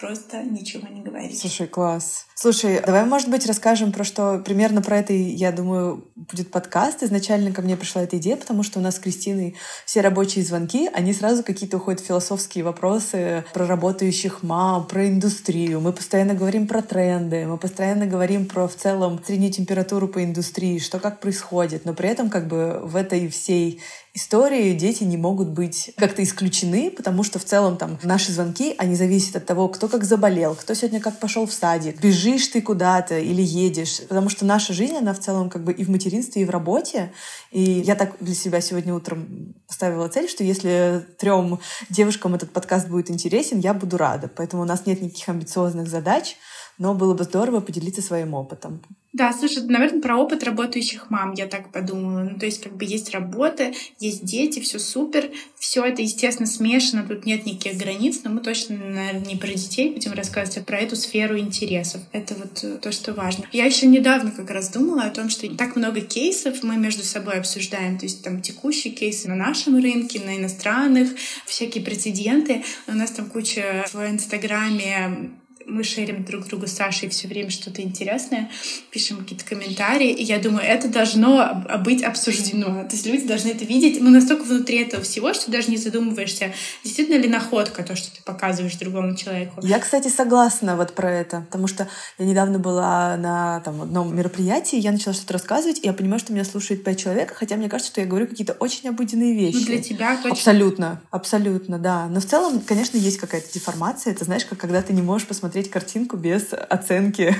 просто 0.00 0.42
ничего 0.42 0.88
не 0.88 1.02
говорить. 1.02 1.38
Слушай, 1.38 1.66
класс. 1.66 2.26
Слушай, 2.34 2.80
давай, 2.84 3.04
может 3.04 3.28
быть, 3.28 3.46
расскажем 3.46 3.92
про 3.92 4.02
что 4.02 4.38
примерно 4.38 4.80
про 4.80 4.98
это, 4.98 5.12
я 5.12 5.52
думаю, 5.52 6.08
будет 6.16 6.50
подкаст. 6.50 7.02
Изначально 7.02 7.52
ко 7.52 7.60
мне 7.60 7.76
пришла 7.76 8.02
эта 8.02 8.16
идея, 8.16 8.36
потому 8.36 8.62
что 8.62 8.78
у 8.78 8.82
нас 8.82 8.96
с 8.96 8.98
Кристиной 8.98 9.56
все 9.84 10.00
рабочие 10.00 10.42
звонки, 10.42 10.88
они 10.94 11.12
сразу 11.12 11.44
какие-то 11.44 11.76
уходят 11.76 12.00
философские 12.00 12.64
вопросы 12.64 13.44
про 13.52 13.66
работающих 13.66 14.42
мам, 14.42 14.86
про 14.86 15.06
индустрию. 15.06 15.80
Мы 15.82 15.92
постоянно 15.92 16.34
говорим 16.34 16.66
про 16.66 16.80
тренды, 16.80 17.46
мы 17.46 17.58
постоянно 17.58 18.06
говорим 18.06 18.46
про 18.46 18.68
в 18.68 18.74
целом 18.74 19.20
среднюю 19.22 19.52
температуру 19.52 20.08
по 20.08 20.24
индустрии, 20.24 20.78
что 20.78 20.98
как 20.98 21.20
происходит, 21.20 21.84
но 21.84 21.92
при 21.92 22.08
этом 22.08 22.30
как 22.30 22.48
бы 22.48 22.80
в 22.82 22.96
этой 22.96 23.28
всей 23.28 23.82
истории 24.12 24.72
дети 24.74 25.04
не 25.04 25.16
могут 25.16 25.48
быть 25.48 25.92
как-то 25.96 26.22
исключены, 26.22 26.90
потому 26.90 27.22
что 27.22 27.38
в 27.38 27.44
целом 27.44 27.76
там 27.76 27.98
наши 28.02 28.32
звонки, 28.32 28.74
они 28.78 28.94
зависят 28.96 29.36
от 29.36 29.46
того, 29.46 29.68
кто 29.68 29.88
как 29.88 30.04
заболел, 30.04 30.54
кто 30.54 30.74
сегодня 30.74 31.00
как 31.00 31.18
пошел 31.18 31.46
в 31.46 31.52
садик, 31.52 32.00
бежишь 32.00 32.48
ты 32.48 32.60
куда-то 32.60 33.18
или 33.18 33.42
едешь, 33.42 34.00
потому 34.08 34.28
что 34.28 34.44
наша 34.44 34.72
жизнь, 34.72 34.96
она 34.96 35.14
в 35.14 35.20
целом 35.20 35.48
как 35.48 35.62
бы 35.62 35.72
и 35.72 35.84
в 35.84 35.90
материнстве, 35.90 36.42
и 36.42 36.44
в 36.44 36.50
работе. 36.50 37.12
И 37.50 37.60
я 37.62 37.94
так 37.94 38.16
для 38.20 38.34
себя 38.34 38.60
сегодня 38.60 38.94
утром 38.94 39.54
поставила 39.66 40.08
цель, 40.08 40.28
что 40.28 40.42
если 40.42 41.06
трем 41.18 41.60
девушкам 41.88 42.34
этот 42.34 42.52
подкаст 42.52 42.88
будет 42.88 43.10
интересен, 43.10 43.60
я 43.60 43.74
буду 43.74 43.96
рада. 43.96 44.28
Поэтому 44.28 44.62
у 44.62 44.66
нас 44.66 44.86
нет 44.86 45.00
никаких 45.00 45.28
амбициозных 45.28 45.88
задач, 45.88 46.36
но 46.78 46.94
было 46.94 47.14
бы 47.14 47.24
здорово 47.24 47.60
поделиться 47.60 48.02
своим 48.02 48.34
опытом. 48.34 48.80
Да, 49.12 49.32
слушай, 49.32 49.64
наверное, 49.64 50.00
про 50.00 50.16
опыт 50.16 50.44
работающих 50.44 51.10
мам 51.10 51.34
я 51.34 51.48
так 51.48 51.72
подумала. 51.72 52.20
Ну, 52.20 52.38
то 52.38 52.46
есть, 52.46 52.62
как 52.62 52.76
бы 52.76 52.84
есть 52.84 53.10
работа, 53.10 53.72
есть 53.98 54.24
дети, 54.24 54.60
все 54.60 54.78
супер, 54.78 55.30
все 55.58 55.84
это, 55.84 56.00
естественно, 56.00 56.46
смешано, 56.46 57.02
тут 57.02 57.26
нет 57.26 57.44
никаких 57.44 57.76
границ, 57.76 58.20
но 58.22 58.30
мы 58.30 58.40
точно, 58.40 58.76
наверное, 58.76 59.26
не 59.26 59.34
про 59.34 59.48
детей 59.48 59.90
будем 59.90 60.12
рассказывать, 60.12 60.58
а 60.58 60.62
про 60.62 60.78
эту 60.78 60.94
сферу 60.94 61.36
интересов. 61.38 62.00
Это 62.12 62.36
вот 62.36 62.62
э, 62.62 62.78
то, 62.78 62.92
что 62.92 63.12
важно. 63.12 63.46
Я 63.50 63.64
еще 63.64 63.88
недавно 63.88 64.30
как 64.30 64.48
раз 64.48 64.68
думала 64.68 65.02
о 65.02 65.10
том, 65.10 65.28
что 65.28 65.48
так 65.56 65.74
много 65.74 66.02
кейсов 66.02 66.62
мы 66.62 66.76
между 66.76 67.02
собой 67.02 67.34
обсуждаем, 67.34 67.98
то 67.98 68.06
есть 68.06 68.22
там 68.22 68.40
текущие 68.40 68.92
кейсы 68.92 69.28
на 69.28 69.34
нашем 69.34 69.74
рынке, 69.74 70.20
на 70.20 70.36
иностранных, 70.36 71.10
всякие 71.46 71.82
прецеденты. 71.84 72.62
У 72.86 72.92
нас 72.92 73.10
там 73.10 73.28
куча 73.28 73.86
в 73.92 74.08
Инстаграме 74.08 75.32
мы 75.66 75.84
шерим 75.84 76.24
друг 76.24 76.46
другу 76.48 76.66
с 76.66 76.72
Сашей 76.72 77.08
все 77.08 77.28
время 77.28 77.50
что-то 77.50 77.82
интересное, 77.82 78.50
пишем 78.90 79.18
какие-то 79.18 79.44
комментарии, 79.44 80.10
и 80.10 80.22
я 80.22 80.38
думаю, 80.38 80.64
это 80.64 80.88
должно 80.88 81.64
быть 81.84 82.02
обсуждено. 82.02 82.84
То 82.84 82.92
есть 82.92 83.06
люди 83.06 83.26
должны 83.26 83.50
это 83.50 83.64
видеть. 83.64 84.00
Мы 84.00 84.10
настолько 84.10 84.44
внутри 84.44 84.82
этого 84.82 85.02
всего, 85.02 85.32
что 85.34 85.50
даже 85.50 85.70
не 85.70 85.76
задумываешься, 85.76 86.52
действительно 86.82 87.16
ли 87.20 87.28
находка 87.28 87.82
то, 87.82 87.96
что 87.96 88.14
ты 88.14 88.22
показываешь 88.22 88.76
другому 88.76 89.14
человеку. 89.16 89.60
Я, 89.62 89.78
кстати, 89.78 90.08
согласна 90.08 90.76
вот 90.76 90.94
про 90.94 91.10
это, 91.10 91.42
потому 91.42 91.66
что 91.66 91.88
я 92.18 92.24
недавно 92.24 92.58
была 92.58 93.16
на 93.16 93.60
там, 93.60 93.82
одном 93.82 94.16
мероприятии, 94.16 94.78
я 94.78 94.92
начала 94.92 95.14
что-то 95.14 95.34
рассказывать, 95.34 95.78
и 95.82 95.86
я 95.86 95.92
понимаю, 95.92 96.20
что 96.20 96.32
меня 96.32 96.44
слушает 96.44 96.84
пять 96.84 97.00
человек, 97.00 97.32
хотя 97.34 97.56
мне 97.56 97.68
кажется, 97.68 97.92
что 97.92 98.00
я 98.00 98.06
говорю 98.06 98.26
какие-то 98.26 98.54
очень 98.54 98.88
обыденные 98.88 99.34
вещи. 99.34 99.56
Ну, 99.56 99.66
для 99.66 99.82
тебя 99.82 100.16
точно. 100.16 100.30
Абсолютно, 100.30 101.02
абсолютно, 101.10 101.78
да. 101.78 102.06
Но 102.06 102.20
в 102.20 102.24
целом, 102.24 102.60
конечно, 102.60 102.96
есть 102.96 103.18
какая-то 103.18 103.52
деформация. 103.52 104.12
Это 104.12 104.24
знаешь, 104.24 104.44
как 104.44 104.58
когда 104.58 104.82
ты 104.82 104.92
не 104.92 105.02
можешь 105.02 105.26
посмотреть 105.50 105.70
картинку 105.70 106.16
без 106.16 106.52
оценки. 106.52 107.34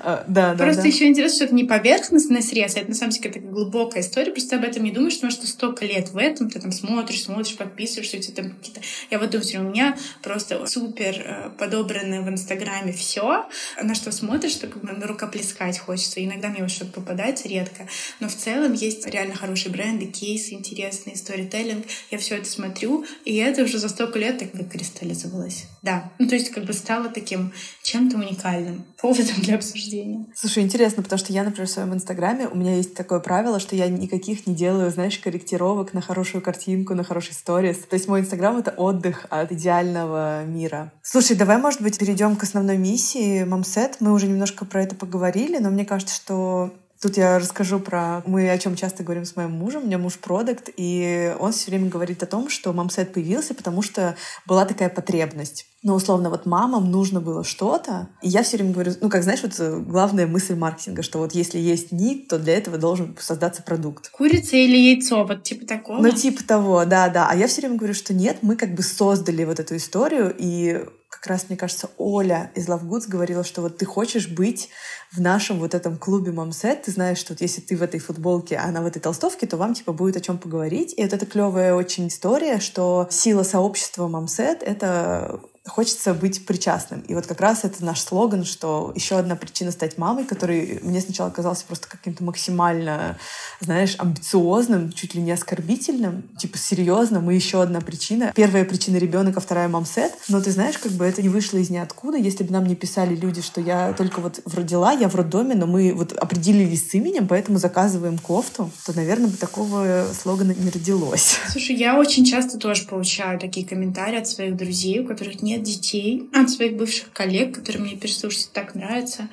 А, 0.00 0.24
да, 0.28 0.54
да. 0.54 0.64
Просто 0.64 0.82
да. 0.82 0.88
еще 0.88 1.06
интересно, 1.06 1.36
что 1.36 1.44
это 1.46 1.54
не 1.54 1.64
поверхностный 1.64 2.42
срез, 2.42 2.76
а 2.76 2.80
это 2.80 2.90
на 2.90 2.94
самом 2.94 3.12
деле 3.12 3.32
такая 3.32 3.42
глубокая 3.48 4.02
история. 4.02 4.32
Просто 4.32 4.50
ты 4.50 4.56
об 4.56 4.64
этом 4.64 4.84
не 4.84 4.90
думаешь, 4.90 5.14
потому 5.14 5.30
что 5.30 5.46
столько 5.46 5.86
лет 5.86 6.10
в 6.10 6.18
этом, 6.18 6.50
ты 6.50 6.60
там 6.60 6.72
смотришь, 6.72 7.22
смотришь, 7.22 7.56
подписываешься, 7.56 8.18
у 8.18 8.20
тебя 8.20 8.42
там 8.42 8.50
какие-то... 8.52 8.80
Я 9.10 9.18
вот 9.18 9.30
думаю, 9.30 9.66
у 9.66 9.70
меня 9.70 9.96
просто 10.22 10.66
супер 10.66 11.14
э, 11.24 11.50
подобранное 11.56 12.20
в 12.20 12.28
Инстаграме 12.28 12.92
все, 12.92 13.46
на 13.82 13.94
что 13.94 14.12
смотришь, 14.12 14.52
что 14.52 14.66
как 14.66 14.82
бы 14.82 15.06
рукоплескать 15.06 15.78
хочется. 15.78 16.22
Иногда 16.22 16.48
мне 16.48 16.60
вот 16.60 16.70
что-то 16.70 17.00
попадается, 17.00 17.48
редко. 17.48 17.86
Но 18.20 18.28
в 18.28 18.34
целом 18.34 18.74
есть 18.74 19.06
реально 19.06 19.34
хорошие 19.34 19.72
бренды, 19.72 20.06
кейсы 20.06 20.54
интересные, 20.54 21.16
сторителлинг. 21.16 21.86
Я 22.10 22.18
все 22.18 22.36
это 22.36 22.46
смотрю, 22.50 23.06
и 23.24 23.36
это 23.36 23.62
уже 23.62 23.78
за 23.78 23.88
столько 23.88 24.18
лет 24.18 24.38
так 24.38 24.52
выкристаллизовалось. 24.54 25.64
Да. 25.84 26.10
Ну, 26.18 26.26
то 26.26 26.34
есть 26.34 26.50
как 26.50 26.64
бы 26.64 26.72
стало 26.72 27.10
таким 27.10 27.52
чем-то 27.82 28.16
уникальным, 28.16 28.84
поводом 29.00 29.36
для 29.42 29.56
обсуждения. 29.56 30.26
Слушай, 30.34 30.62
интересно, 30.62 31.02
потому 31.02 31.18
что 31.18 31.32
я, 31.32 31.44
например, 31.44 31.68
в 31.68 31.70
своем 31.70 31.92
инстаграме, 31.92 32.48
у 32.48 32.56
меня 32.56 32.74
есть 32.76 32.94
такое 32.94 33.20
правило, 33.20 33.60
что 33.60 33.76
я 33.76 33.88
никаких 33.88 34.46
не 34.46 34.54
делаю, 34.54 34.90
знаешь, 34.90 35.18
корректировок 35.18 35.92
на 35.92 36.00
хорошую 36.00 36.40
картинку, 36.40 36.94
на 36.94 37.04
хороший 37.04 37.34
сторис. 37.34 37.76
То 37.78 37.94
есть 37.94 38.08
мой 38.08 38.20
инстаграм— 38.20 38.56
это 38.58 38.70
отдых 38.70 39.26
от 39.28 39.52
идеального 39.52 40.44
мира. 40.46 40.90
Слушай, 41.02 41.36
давай, 41.36 41.58
может 41.58 41.82
быть, 41.82 41.98
перейдем 41.98 42.36
к 42.36 42.42
основной 42.44 42.78
миссии 42.78 43.44
Мамсет. 43.44 43.98
Мы 44.00 44.12
уже 44.12 44.26
немножко 44.26 44.64
про 44.64 44.82
это 44.82 44.94
поговорили, 44.94 45.58
но 45.58 45.70
мне 45.70 45.84
кажется, 45.84 46.14
что 46.14 46.72
Тут 47.04 47.18
я 47.18 47.38
расскажу 47.38 47.80
про... 47.80 48.22
Мы 48.24 48.48
о 48.48 48.56
чем 48.56 48.76
часто 48.76 49.02
говорим 49.02 49.26
с 49.26 49.36
моим 49.36 49.50
мужем. 49.50 49.82
У 49.82 49.86
меня 49.86 49.98
муж 49.98 50.18
продукт, 50.18 50.70
и 50.74 51.36
он 51.38 51.52
все 51.52 51.70
время 51.70 51.90
говорит 51.90 52.22
о 52.22 52.26
том, 52.26 52.48
что 52.48 52.72
мамсет 52.72 53.12
появился, 53.12 53.52
потому 53.52 53.82
что 53.82 54.16
была 54.46 54.64
такая 54.64 54.88
потребность. 54.88 55.66
Ну, 55.82 55.96
условно, 55.96 56.30
вот 56.30 56.46
мамам 56.46 56.90
нужно 56.90 57.20
было 57.20 57.44
что-то. 57.44 58.08
И 58.22 58.30
я 58.30 58.42
все 58.42 58.56
время 58.56 58.72
говорю, 58.72 58.92
ну, 59.02 59.10
как 59.10 59.22
знаешь, 59.22 59.42
вот 59.42 59.52
э, 59.58 59.80
главная 59.80 60.26
мысль 60.26 60.54
маркетинга, 60.54 61.02
что 61.02 61.18
вот 61.18 61.34
если 61.34 61.58
есть 61.58 61.92
ник, 61.92 62.26
то 62.26 62.38
для 62.38 62.56
этого 62.56 62.78
должен 62.78 63.14
создаться 63.20 63.62
продукт. 63.62 64.08
Курица 64.08 64.56
или 64.56 64.78
яйцо, 64.78 65.26
вот 65.26 65.42
типа 65.42 65.66
такого? 65.66 65.98
Ну, 66.00 66.10
типа 66.10 66.42
того, 66.42 66.86
да, 66.86 67.10
да. 67.10 67.28
А 67.28 67.36
я 67.36 67.48
все 67.48 67.60
время 67.60 67.76
говорю, 67.76 67.92
что 67.92 68.14
нет, 68.14 68.38
мы 68.40 68.56
как 68.56 68.74
бы 68.74 68.82
создали 68.82 69.44
вот 69.44 69.60
эту 69.60 69.76
историю, 69.76 70.34
и 70.38 70.86
как 71.14 71.28
раз, 71.28 71.46
мне 71.48 71.56
кажется, 71.56 71.90
Оля 71.96 72.50
из 72.54 72.68
Love 72.68 73.06
говорила, 73.06 73.44
что 73.44 73.62
вот 73.62 73.78
ты 73.78 73.86
хочешь 73.86 74.28
быть 74.28 74.68
в 75.12 75.20
нашем 75.20 75.60
вот 75.60 75.74
этом 75.74 75.96
клубе 75.96 76.32
Мамсет, 76.32 76.82
ты 76.82 76.90
знаешь, 76.90 77.18
что 77.18 77.34
вот 77.34 77.40
если 77.40 77.60
ты 77.60 77.76
в 77.76 77.82
этой 77.82 78.00
футболке, 78.00 78.56
а 78.56 78.64
она 78.64 78.82
в 78.82 78.86
этой 78.86 79.00
толстовке, 79.00 79.46
то 79.46 79.56
вам 79.56 79.74
типа 79.74 79.92
будет 79.92 80.16
о 80.16 80.20
чем 80.20 80.38
поговорить. 80.38 80.92
И 80.96 81.02
вот 81.02 81.12
это 81.12 81.24
клевая 81.24 81.74
очень 81.74 82.08
история, 82.08 82.58
что 82.58 83.06
сила 83.10 83.44
сообщества 83.44 84.08
Мамсет— 84.08 84.62
это 84.64 85.40
хочется 85.66 86.12
быть 86.12 86.44
причастным. 86.46 87.00
И 87.08 87.14
вот 87.14 87.26
как 87.26 87.40
раз 87.40 87.64
это 87.64 87.84
наш 87.84 88.00
слоган, 88.00 88.44
что 88.44 88.92
еще 88.94 89.16
одна 89.16 89.34
причина 89.34 89.70
стать 89.70 89.96
мамой, 89.96 90.24
который 90.24 90.80
мне 90.82 91.00
сначала 91.00 91.30
казался 91.30 91.64
просто 91.66 91.88
каким-то 91.88 92.22
максимально, 92.22 93.16
знаешь, 93.60 93.96
амбициозным, 93.98 94.92
чуть 94.92 95.14
ли 95.14 95.22
не 95.22 95.32
оскорбительным, 95.32 96.24
типа 96.38 96.58
серьезным, 96.58 97.30
и 97.30 97.34
еще 97.34 97.62
одна 97.62 97.80
причина. 97.80 98.32
Первая 98.34 98.64
причина 98.64 98.98
ребенок, 98.98 99.36
а 99.36 99.40
вторая 99.40 99.68
мамсет. 99.68 100.12
Но 100.28 100.40
ты 100.42 100.50
знаешь, 100.50 100.76
как 100.78 100.92
бы 100.92 101.04
это 101.04 101.22
не 101.22 101.30
вышло 101.30 101.56
из 101.58 101.70
ниоткуда. 101.70 102.18
Если 102.18 102.44
бы 102.44 102.52
нам 102.52 102.66
не 102.66 102.74
писали 102.74 103.14
люди, 103.14 103.40
что 103.40 103.60
я 103.60 103.94
только 103.94 104.20
вот 104.20 104.40
родила, 104.52 104.92
я 104.92 105.08
в 105.08 105.14
роддоме, 105.14 105.54
но 105.54 105.66
мы 105.66 105.94
вот 105.94 106.12
определились 106.12 106.90
с 106.90 106.94
именем, 106.94 107.26
поэтому 107.26 107.58
заказываем 107.58 108.18
кофту, 108.18 108.70
то, 108.84 108.92
наверное, 108.92 109.28
бы 109.28 109.36
такого 109.36 110.06
слогана 110.20 110.52
не 110.52 110.70
родилось. 110.70 111.36
Слушай, 111.50 111.76
я 111.76 111.98
очень 111.98 112.24
часто 112.24 112.58
тоже 112.58 112.84
получаю 112.84 113.38
такие 113.38 113.66
комментарии 113.66 114.18
от 114.18 114.28
своих 114.28 114.56
друзей, 114.56 115.00
у 115.00 115.06
которых 115.06 115.42
нет 115.42 115.53
нет 115.54 115.62
детей, 115.62 116.28
от 116.32 116.50
своих 116.50 116.76
бывших 116.76 117.12
коллег, 117.12 117.54
которые 117.54 117.82
мне 117.82 117.96
переслушать 117.96 118.50
так 118.52 118.74
нравятся. 118.74 119.28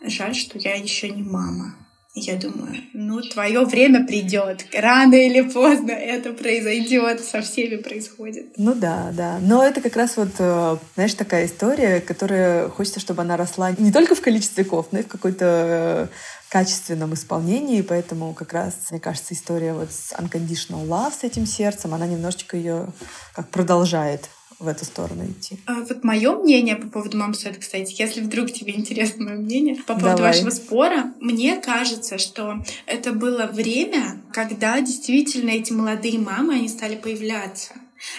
Жаль, 0.00 0.34
что 0.34 0.58
я 0.58 0.74
еще 0.74 1.10
не 1.10 1.22
мама. 1.22 1.74
Я 2.14 2.36
думаю, 2.36 2.74
ну, 2.94 3.20
твое 3.20 3.64
время 3.64 4.04
придет. 4.04 4.64
Рано 4.74 5.14
или 5.14 5.42
поздно 5.42 5.92
это 5.92 6.32
произойдет. 6.32 7.20
Со 7.20 7.42
всеми 7.42 7.76
происходит. 7.76 8.54
Ну 8.56 8.74
да, 8.74 9.12
да. 9.12 9.38
Но 9.40 9.64
это 9.64 9.80
как 9.80 9.94
раз 9.94 10.16
вот, 10.16 10.30
э, 10.38 10.76
знаешь, 10.94 11.14
такая 11.14 11.46
история, 11.46 12.00
которая 12.00 12.70
хочется, 12.70 12.98
чтобы 12.98 13.22
она 13.22 13.36
росла 13.36 13.70
не 13.72 13.92
только 13.92 14.16
в 14.16 14.20
количестве 14.20 14.64
ков, 14.64 14.88
но 14.90 15.00
и 15.00 15.02
в 15.02 15.08
какой-то 15.08 16.10
качественном 16.48 17.14
исполнении, 17.14 17.82
поэтому 17.82 18.32
как 18.32 18.52
раз, 18.52 18.74
мне 18.90 18.98
кажется, 18.98 19.34
история 19.34 19.74
вот 19.74 19.92
с 19.92 20.12
Unconditional 20.12 20.88
Love, 20.88 21.12
с 21.20 21.22
этим 21.22 21.46
сердцем, 21.46 21.94
она 21.94 22.06
немножечко 22.06 22.56
ее 22.56 22.88
как 23.34 23.48
продолжает 23.50 24.28
в 24.58 24.66
эту 24.66 24.84
сторону 24.84 25.24
идти. 25.24 25.58
А 25.66 25.74
вот 25.74 26.02
мое 26.02 26.36
мнение 26.36 26.76
по 26.76 26.88
поводу 26.88 27.16
мамсет, 27.16 27.58
кстати, 27.58 27.94
если 28.00 28.20
вдруг 28.20 28.52
тебе 28.52 28.76
интересно 28.76 29.24
мое 29.24 29.36
мнение 29.36 29.76
по 29.76 29.94
поводу 29.94 30.16
Давай. 30.16 30.32
вашего 30.32 30.50
спора, 30.50 31.12
мне 31.20 31.56
кажется, 31.56 32.18
что 32.18 32.64
это 32.86 33.12
было 33.12 33.46
время, 33.46 34.20
когда 34.32 34.80
действительно 34.80 35.50
эти 35.50 35.72
молодые 35.72 36.18
мамы, 36.18 36.54
они 36.54 36.68
стали 36.68 36.96
появляться. 36.96 37.74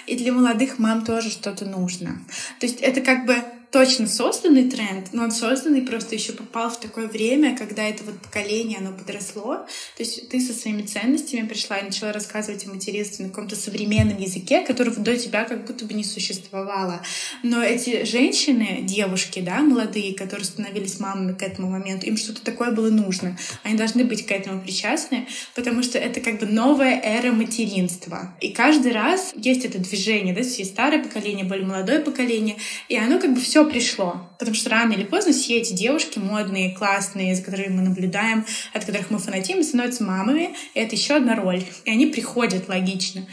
И 0.08 0.16
для 0.18 0.32
молодых 0.32 0.80
мам 0.80 1.06
тоже 1.06 1.30
что-то 1.30 1.66
нужно. 1.66 2.22
То 2.60 2.66
есть 2.66 2.80
это 2.82 3.02
как 3.02 3.26
бы 3.26 3.36
точно 3.72 4.08
созданный 4.08 4.70
тренд, 4.70 5.10
но 5.14 5.24
он 5.24 5.32
созданный 5.32 5.84
просто 5.84 6.16
еще 6.16 6.34
попал 6.34 6.70
в 6.72 6.80
такое 6.80 7.08
время, 7.08 7.56
когда 7.56 7.84
это 7.84 8.04
вот 8.04 8.20
поколение, 8.20 8.80
оно 8.80 8.92
подросло. 8.98 9.66
То 9.96 10.04
есть 10.04 10.30
ты 10.30 10.40
со 10.40 10.54
своими 10.54 10.82
ценностями 10.82 11.48
пришла 11.48 11.78
и 11.78 11.86
начала 11.86 12.12
рассказывать 12.12 12.66
о 12.66 12.70
материнстве 12.70 13.26
на 13.26 13.30
каком-то 13.30 13.56
современном 13.56 14.18
языке, 14.18 14.62
которого 14.62 14.96
до 14.96 15.16
тебя 15.18 15.44
как 15.44 15.66
будто 15.66 15.86
бы 15.86 15.94
не 15.94 16.04
существовало. 16.04 17.02
Но 17.44 17.62
эти 17.62 18.06
женщины, 18.06 18.80
девушки, 18.82 19.40
да, 19.40 19.60
молодые, 19.60 20.16
которые 20.16 20.46
становились 20.46 21.00
мамами 21.00 21.34
к 21.34 21.44
этому 21.44 21.70
моменту, 21.70 22.08
им 22.08 22.18
что-то 22.18 22.42
такое 22.42 22.72
было 22.72 22.90
нужно. 22.90 23.38
Они 23.64 23.78
должны 23.78 24.04
быть 24.04 24.26
к 24.26 24.32
этому 24.32 24.62
причастны, 24.62 25.28
потому 25.54 25.84
что 25.84 26.00
это 26.00 26.22
как 26.22 26.40
бы 26.40 26.48
новая 26.48 27.00
эра 27.00 27.32
материнства. 27.32 28.36
И 28.42 28.50
каждый 28.50 28.94
раз 28.94 29.32
есть 29.36 29.64
это 29.66 29.78
движение, 29.78 30.34
да, 30.34 30.42
есть 30.42 30.66
старое 30.66 31.04
поколение, 31.04 31.46
более 31.46 31.68
молодое 31.68 32.00
поколение, 32.00 32.58
и 32.88 32.98
оно 32.98 33.20
как 33.20 33.34
бы 33.34 33.40
все 33.40 33.59
все 33.60 33.70
пришло. 33.70 34.30
Потому 34.38 34.56
что 34.56 34.70
рано 34.70 34.94
или 34.94 35.04
поздно 35.04 35.34
все 35.34 35.58
эти 35.58 35.74
девушки 35.74 36.20
модные, 36.20 36.76
классные, 36.76 37.36
за 37.36 37.42
которыми 37.42 37.76
мы 37.76 37.82
наблюдаем, 37.82 38.46
от 38.74 38.86
которых 38.86 39.10
мы 39.12 39.20
фанатим, 39.20 39.64
становятся 39.64 40.04
мамами. 40.04 40.56
И 40.74 40.80
это 40.80 40.96
еще 40.96 41.16
одна 41.16 41.36
роль. 41.36 41.64
И 41.86 41.92
они 41.92 42.08
приходят 42.08 42.70
логично. 42.70 43.28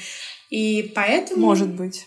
И 0.50 0.92
поэтому... 0.94 1.46
Может 1.46 1.68
быть. 1.68 2.06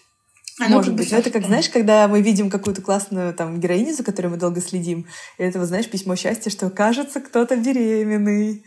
Оно 0.59 0.77
Может 0.77 0.95
быть. 0.95 1.11
Но 1.11 1.17
это 1.17 1.29
как, 1.29 1.45
знаешь, 1.45 1.69
когда 1.69 2.07
мы 2.09 2.21
видим 2.21 2.49
какую-то 2.49 2.81
классную 2.81 3.33
там 3.33 3.59
героиню, 3.61 3.93
за 3.93 4.03
которой 4.03 4.27
мы 4.27 4.37
долго 4.37 4.59
следим, 4.59 5.07
и 5.37 5.43
это, 5.43 5.57
вот, 5.59 5.69
знаешь, 5.69 5.89
письмо 5.89 6.17
счастья, 6.17 6.49
что 6.49 6.69
кажется, 6.69 7.21
кто-то 7.21 7.55
беременный, 7.55 8.65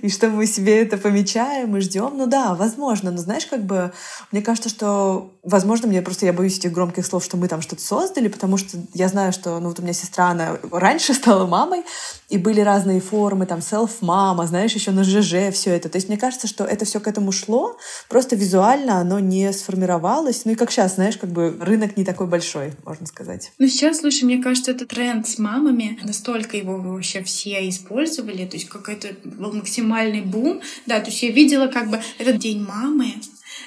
и 0.00 0.08
что 0.08 0.28
мы 0.28 0.46
себе 0.46 0.82
это 0.82 0.96
помечаем 0.96 1.76
и 1.76 1.80
ждем. 1.80 2.12
Ну 2.16 2.26
да, 2.26 2.54
возможно. 2.54 3.10
Но 3.10 3.18
знаешь, 3.18 3.46
как 3.46 3.64
бы, 3.64 3.92
мне 4.30 4.42
кажется, 4.42 4.68
что, 4.68 5.32
возможно, 5.42 5.88
мне 5.88 6.02
просто, 6.02 6.26
я 6.26 6.32
боюсь 6.32 6.58
этих 6.58 6.72
громких 6.72 7.06
слов, 7.06 7.24
что 7.24 7.36
мы 7.36 7.48
там 7.48 7.60
что-то 7.62 7.82
создали, 7.82 8.28
потому 8.28 8.56
что 8.56 8.78
я 8.94 9.08
знаю, 9.08 9.32
что, 9.32 9.58
ну 9.60 9.68
вот 9.68 9.78
у 9.78 9.82
меня 9.82 9.92
сестра, 9.92 10.28
она 10.28 10.58
раньше 10.70 11.14
стала 11.14 11.46
мамой, 11.46 11.82
и 12.28 12.38
были 12.38 12.60
разные 12.60 13.00
формы, 13.00 13.46
там, 13.46 13.60
селф-мама, 13.60 14.46
знаешь, 14.46 14.72
еще 14.72 14.90
на 14.90 15.04
ЖЖ, 15.04 15.52
все 15.52 15.70
это. 15.70 15.88
То 15.88 15.96
есть 15.96 16.08
мне 16.08 16.16
кажется, 16.16 16.46
что 16.46 16.64
это 16.64 16.84
все 16.84 17.00
к 17.00 17.06
этому 17.06 17.32
шло, 17.32 17.76
просто 18.08 18.36
визуально 18.36 18.98
оно 18.98 19.18
не 19.18 19.52
сформировалось. 19.52 20.44
Ну 20.44 20.52
и 20.52 20.54
как 20.54 20.70
сейчас, 20.70 20.94
знаешь, 20.94 21.16
как 21.16 21.30
бы 21.30 21.56
рынок 21.60 21.96
не 21.96 22.04
такой 22.04 22.26
большой, 22.26 22.72
можно 22.84 23.06
сказать. 23.06 23.52
Ну 23.58 23.66
сейчас, 23.66 23.98
слушай, 23.98 24.24
мне 24.24 24.42
кажется, 24.42 24.70
этот 24.70 24.88
тренд 24.88 25.28
с 25.28 25.38
мамами, 25.38 25.98
настолько 26.02 26.56
его 26.56 26.78
вообще 26.78 27.22
все 27.22 27.68
использовали, 27.68 28.46
то 28.46 28.56
есть 28.56 28.68
какой-то 28.68 29.08
был 29.24 29.52
максимальный 29.72 30.20
бум. 30.20 30.60
Да, 30.86 31.00
то 31.00 31.06
есть 31.06 31.22
я 31.22 31.30
видела 31.30 31.68
как 31.68 31.88
бы 31.88 31.98
этот 32.18 32.38
день 32.38 32.62
мамы 32.62 33.14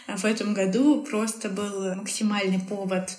в 0.08 0.24
этом 0.24 0.54
году 0.54 1.02
просто 1.02 1.50
был 1.50 1.96
максимальный 1.96 2.60
повод 2.60 3.10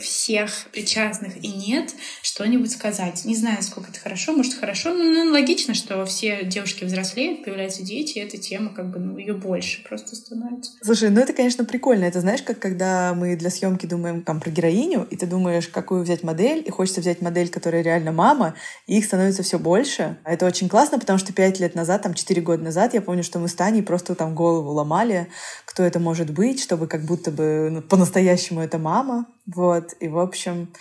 всех 0.00 0.50
причастных 0.72 1.42
и 1.42 1.48
нет, 1.48 1.94
что-нибудь 2.22 2.70
сказать. 2.70 3.24
Не 3.24 3.36
знаю, 3.36 3.62
сколько 3.62 3.90
это 3.90 4.00
хорошо, 4.00 4.32
может, 4.32 4.54
хорошо, 4.54 4.94
но 4.94 5.04
ну, 5.04 5.32
логично, 5.32 5.74
что 5.74 6.04
все 6.06 6.44
девушки 6.44 6.84
взрослеют, 6.84 7.44
появляются 7.44 7.82
дети, 7.82 8.18
и 8.18 8.20
эта 8.20 8.38
тема 8.38 8.74
как 8.74 8.90
бы, 8.90 8.98
ну, 8.98 9.18
ее 9.18 9.34
больше 9.34 9.84
просто 9.84 10.16
становится. 10.16 10.72
Слушай, 10.82 11.10
ну 11.10 11.20
это, 11.20 11.32
конечно, 11.32 11.64
прикольно. 11.64 12.04
Это 12.04 12.20
знаешь, 12.20 12.42
как 12.42 12.58
когда 12.58 13.14
мы 13.14 13.36
для 13.36 13.50
съемки 13.50 13.86
думаем 13.86 14.22
там 14.22 14.40
про 14.40 14.50
героиню, 14.50 15.06
и 15.10 15.16
ты 15.16 15.26
думаешь, 15.26 15.68
какую 15.68 16.02
взять 16.02 16.22
модель, 16.22 16.62
и 16.66 16.70
хочется 16.70 17.00
взять 17.00 17.20
модель, 17.20 17.48
которая 17.48 17.82
реально 17.82 18.12
мама, 18.12 18.54
и 18.86 18.98
их 18.98 19.04
становится 19.04 19.42
все 19.42 19.58
больше. 19.58 20.18
Это 20.24 20.46
очень 20.46 20.68
классно, 20.68 20.98
потому 20.98 21.18
что 21.18 21.32
пять 21.32 21.60
лет 21.60 21.74
назад, 21.74 22.02
там 22.02 22.14
четыре 22.14 22.40
года 22.40 22.62
назад, 22.62 22.94
я 22.94 23.02
помню, 23.02 23.22
что 23.22 23.38
мы 23.38 23.48
с 23.48 23.54
Таней 23.54 23.82
просто 23.82 24.14
там 24.14 24.34
голову 24.34 24.70
ломали, 24.70 25.28
кто 25.66 25.82
это 25.82 26.00
может 26.00 26.30
быть, 26.30 26.62
чтобы 26.62 26.86
как 26.86 27.04
будто 27.04 27.30
бы 27.30 27.68
ну, 27.70 27.82
по-настоящему 27.82 28.60
это 28.60 28.78
мама. 28.78 29.26
Вот. 29.46 29.94
И, 30.00 30.08
в 30.08 30.18
общем, 30.18 30.72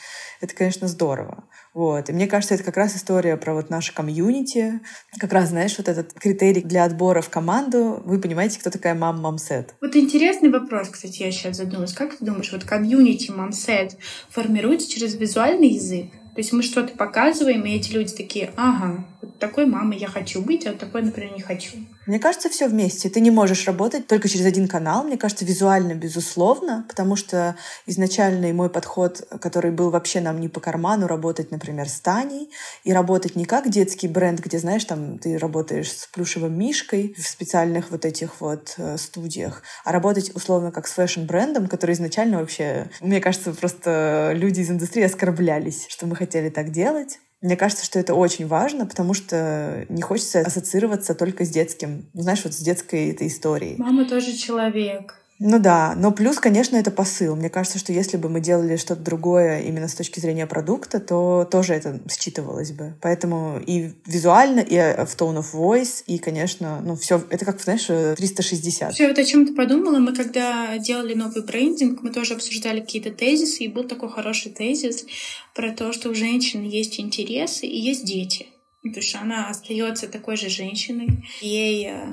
это, 0.41 0.55
конечно, 0.55 0.87
здорово. 0.87 1.45
Вот. 1.73 2.09
И 2.09 2.13
мне 2.13 2.27
кажется, 2.27 2.55
это 2.55 2.63
как 2.63 2.77
раз 2.77 2.95
история 2.95 3.35
про 3.35 3.53
вот 3.53 3.69
наше 3.69 3.93
комьюнити. 3.93 4.79
Как 5.17 5.33
раз, 5.33 5.49
знаешь, 5.49 5.77
вот 5.77 5.87
этот 5.87 6.13
критерий 6.13 6.61
для 6.61 6.85
отбора 6.85 7.21
в 7.21 7.29
команду. 7.29 8.01
Вы 8.05 8.19
понимаете, 8.21 8.59
кто 8.59 8.69
такая 8.69 8.93
мам 8.93 9.19
мамсет? 9.21 9.75
Вот 9.81 9.95
интересный 9.95 10.49
вопрос, 10.49 10.89
кстати, 10.89 11.23
я 11.23 11.31
сейчас 11.31 11.57
задумалась. 11.57 11.93
Как 11.93 12.15
ты 12.15 12.23
думаешь, 12.23 12.51
вот 12.51 12.63
комьюнити 12.63 13.31
мамсет 13.31 13.97
формируется 14.29 14.89
через 14.89 15.15
визуальный 15.15 15.69
язык? 15.69 16.11
То 16.11 16.39
есть 16.39 16.51
мы 16.51 16.63
что-то 16.63 16.95
показываем, 16.95 17.63
и 17.65 17.75
эти 17.75 17.91
люди 17.91 18.13
такие, 18.15 18.51
ага, 18.55 19.05
вот 19.23 19.39
такой 19.39 19.65
мамой 19.65 19.97
я 19.97 20.07
хочу 20.07 20.41
быть, 20.41 20.67
а 20.67 20.71
вот 20.71 20.79
такой, 20.79 21.01
например, 21.01 21.33
не 21.33 21.41
хочу. 21.41 21.77
Мне 22.05 22.19
кажется, 22.19 22.49
все 22.49 22.67
вместе. 22.67 23.09
Ты 23.09 23.21
не 23.21 23.31
можешь 23.31 23.65
работать 23.65 24.07
только 24.07 24.27
через 24.27 24.45
один 24.45 24.67
канал. 24.67 25.03
Мне 25.03 25.17
кажется, 25.17 25.45
визуально, 25.45 25.93
безусловно, 25.93 26.85
потому 26.89 27.15
что 27.15 27.55
изначальный 27.85 28.51
мой 28.51 28.69
подход, 28.69 29.25
который 29.39 29.71
был 29.71 29.89
вообще 29.89 30.19
нам 30.19 30.41
не 30.41 30.49
по 30.49 30.59
карману, 30.59 31.07
работать, 31.07 31.51
например, 31.51 31.87
с 31.87 32.01
Таней, 32.01 32.49
и 32.83 32.91
работать 32.91 33.37
не 33.37 33.45
как 33.45 33.69
детский 33.69 34.09
бренд, 34.09 34.41
где, 34.41 34.59
знаешь, 34.59 34.83
там 34.83 35.17
ты 35.17 35.37
работаешь 35.37 35.91
с 35.91 36.07
плюшевым 36.07 36.57
мишкой 36.57 37.15
в 37.17 37.25
специальных 37.25 37.91
вот 37.91 38.03
этих 38.03 38.41
вот 38.41 38.73
э, 38.77 38.97
студиях, 38.97 39.63
а 39.85 39.93
работать 39.93 40.35
условно 40.35 40.71
как 40.71 40.87
с 40.87 40.91
фэшн-брендом, 40.91 41.67
который 41.67 41.93
изначально 41.93 42.39
вообще, 42.39 42.89
мне 42.99 43.21
кажется, 43.21 43.53
просто 43.53 44.33
люди 44.35 44.59
из 44.59 44.69
индустрии 44.69 45.03
оскорблялись, 45.03 45.85
что 45.87 46.07
мы 46.07 46.17
хотели 46.17 46.49
так 46.49 46.71
делать. 46.71 47.19
Мне 47.43 47.57
кажется, 47.57 47.83
что 47.83 47.99
это 47.99 48.15
очень 48.15 48.47
важно, 48.47 48.85
потому 48.85 49.13
что 49.13 49.85
не 49.89 50.01
хочется 50.01 50.39
ассоциироваться 50.39 51.13
только 51.13 51.43
с 51.43 51.49
детским, 51.49 52.05
знаешь, 52.13 52.41
вот 52.45 52.53
с 52.53 52.59
детской 52.59 53.09
этой 53.11 53.27
историей. 53.27 53.75
Мама 53.77 54.05
тоже 54.07 54.31
человек. 54.31 55.22
Ну 55.45 55.59
да, 55.59 55.93
но 55.97 56.13
плюс, 56.13 56.39
конечно, 56.39 56.77
это 56.77 56.89
посыл. 56.89 57.35
Мне 57.35 57.49
кажется, 57.49 57.77
что 57.77 57.91
если 57.91 58.15
бы 58.15 58.29
мы 58.29 58.39
делали 58.39 58.77
что-то 58.77 59.01
другое 59.01 59.59
именно 59.59 59.89
с 59.89 59.93
точки 59.93 60.21
зрения 60.21 60.47
продукта, 60.47 61.01
то 61.01 61.45
тоже 61.51 61.73
это 61.73 61.99
считывалось 62.09 62.71
бы. 62.71 62.95
Поэтому 63.01 63.59
и 63.59 63.91
визуально, 64.05 64.61
и 64.61 64.77
в 64.77 65.17
tone 65.17 65.39
of 65.39 65.53
voice, 65.53 66.01
и, 66.07 66.17
конечно, 66.17 66.79
ну 66.81 66.95
все, 66.95 67.21
это 67.29 67.43
как, 67.43 67.59
знаешь, 67.59 67.87
360. 67.87 68.93
Все, 68.93 69.07
вот 69.09 69.19
о 69.19 69.25
чем 69.25 69.45
ты 69.45 69.53
подумала, 69.53 69.99
мы 69.99 70.15
когда 70.15 70.77
делали 70.77 71.13
новый 71.13 71.43
брендинг, 71.43 72.01
мы 72.03 72.11
тоже 72.11 72.35
обсуждали 72.35 72.79
какие-то 72.79 73.11
тезисы, 73.11 73.65
и 73.65 73.67
был 73.67 73.83
такой 73.83 74.09
хороший 74.09 74.53
тезис 74.53 75.05
про 75.53 75.73
то, 75.73 75.91
что 75.91 76.09
у 76.09 76.15
женщин 76.15 76.63
есть 76.63 77.01
интересы 77.01 77.65
и 77.65 77.77
есть 77.77 78.05
дети. 78.05 78.47
То 78.83 79.01
есть 79.01 79.13
она 79.15 79.49
остается 79.49 80.07
такой 80.07 80.37
же 80.37 80.47
женщиной, 80.47 81.25
ей 81.41 81.87
э, 81.87 82.05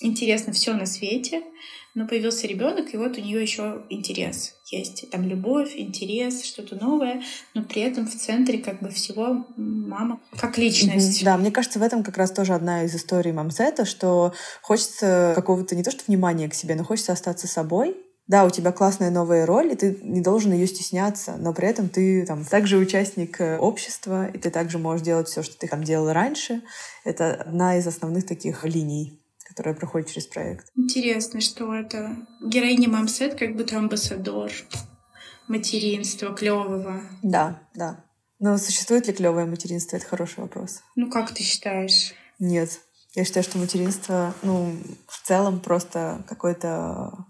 интересно 0.00 0.54
все 0.54 0.72
на 0.72 0.86
свете, 0.86 1.42
но 1.94 2.08
появился 2.08 2.46
ребенок, 2.46 2.92
и 2.92 2.96
вот 2.96 3.16
у 3.16 3.20
нее 3.20 3.40
еще 3.40 3.82
интерес 3.88 4.54
есть. 4.70 5.08
Там 5.10 5.22
любовь, 5.22 5.74
интерес, 5.76 6.44
что-то 6.44 6.74
новое, 6.76 7.22
но 7.54 7.62
при 7.62 7.82
этом 7.82 8.06
в 8.06 8.14
центре 8.14 8.58
как 8.58 8.82
бы 8.82 8.90
всего 8.90 9.46
мама 9.56 10.20
как 10.38 10.58
личность. 10.58 11.22
Mm-hmm. 11.22 11.24
Да, 11.24 11.36
мне 11.36 11.50
кажется, 11.50 11.78
в 11.78 11.82
этом 11.82 12.02
как 12.02 12.16
раз 12.16 12.32
тоже 12.32 12.54
одна 12.54 12.84
из 12.84 12.94
историй 12.94 13.32
мамсета, 13.32 13.84
что 13.84 14.32
хочется 14.60 15.32
какого-то 15.36 15.76
не 15.76 15.84
то 15.84 15.90
что 15.90 16.02
внимания 16.06 16.48
к 16.48 16.54
себе, 16.54 16.74
но 16.74 16.84
хочется 16.84 17.12
остаться 17.12 17.46
собой, 17.46 17.96
да, 18.26 18.46
у 18.46 18.50
тебя 18.50 18.72
классная 18.72 19.10
новая 19.10 19.44
роль, 19.44 19.72
и 19.72 19.76
ты 19.76 19.98
не 20.02 20.22
должен 20.22 20.52
ее 20.52 20.66
стесняться, 20.66 21.36
но 21.38 21.52
при 21.52 21.68
этом 21.68 21.90
ты 21.90 22.24
там 22.24 22.44
также 22.44 22.78
участник 22.78 23.38
э, 23.38 23.58
общества, 23.58 24.28
и 24.28 24.38
ты 24.38 24.50
также 24.50 24.78
можешь 24.78 25.04
делать 25.04 25.28
все, 25.28 25.42
что 25.42 25.58
ты 25.58 25.68
там 25.68 25.84
делал 25.84 26.10
раньше. 26.10 26.62
Это 27.04 27.34
одна 27.34 27.76
из 27.76 27.86
основных 27.86 28.26
таких 28.26 28.64
линий 28.64 29.20
которая 29.54 29.74
проходит 29.74 30.08
через 30.08 30.26
проект. 30.26 30.66
Интересно, 30.74 31.40
что 31.40 31.72
это 31.72 32.16
героиня 32.42 32.88
Мамсет 32.88 33.36
как 33.38 33.54
будто 33.54 33.78
амбассадор 33.78 34.50
материнства 35.46 36.34
клевого. 36.34 37.00
Да, 37.22 37.62
да. 37.74 38.04
Но 38.40 38.58
существует 38.58 39.06
ли 39.06 39.12
клевое 39.12 39.46
материнство? 39.46 39.96
Это 39.96 40.06
хороший 40.06 40.40
вопрос. 40.40 40.80
Ну, 40.96 41.08
как 41.08 41.32
ты 41.32 41.42
считаешь? 41.44 42.14
Нет. 42.40 42.80
Я 43.14 43.24
считаю, 43.24 43.44
что 43.44 43.58
материнство, 43.58 44.34
ну, 44.42 44.76
в 45.06 45.24
целом 45.24 45.60
просто 45.60 46.24
какое-то 46.28 47.26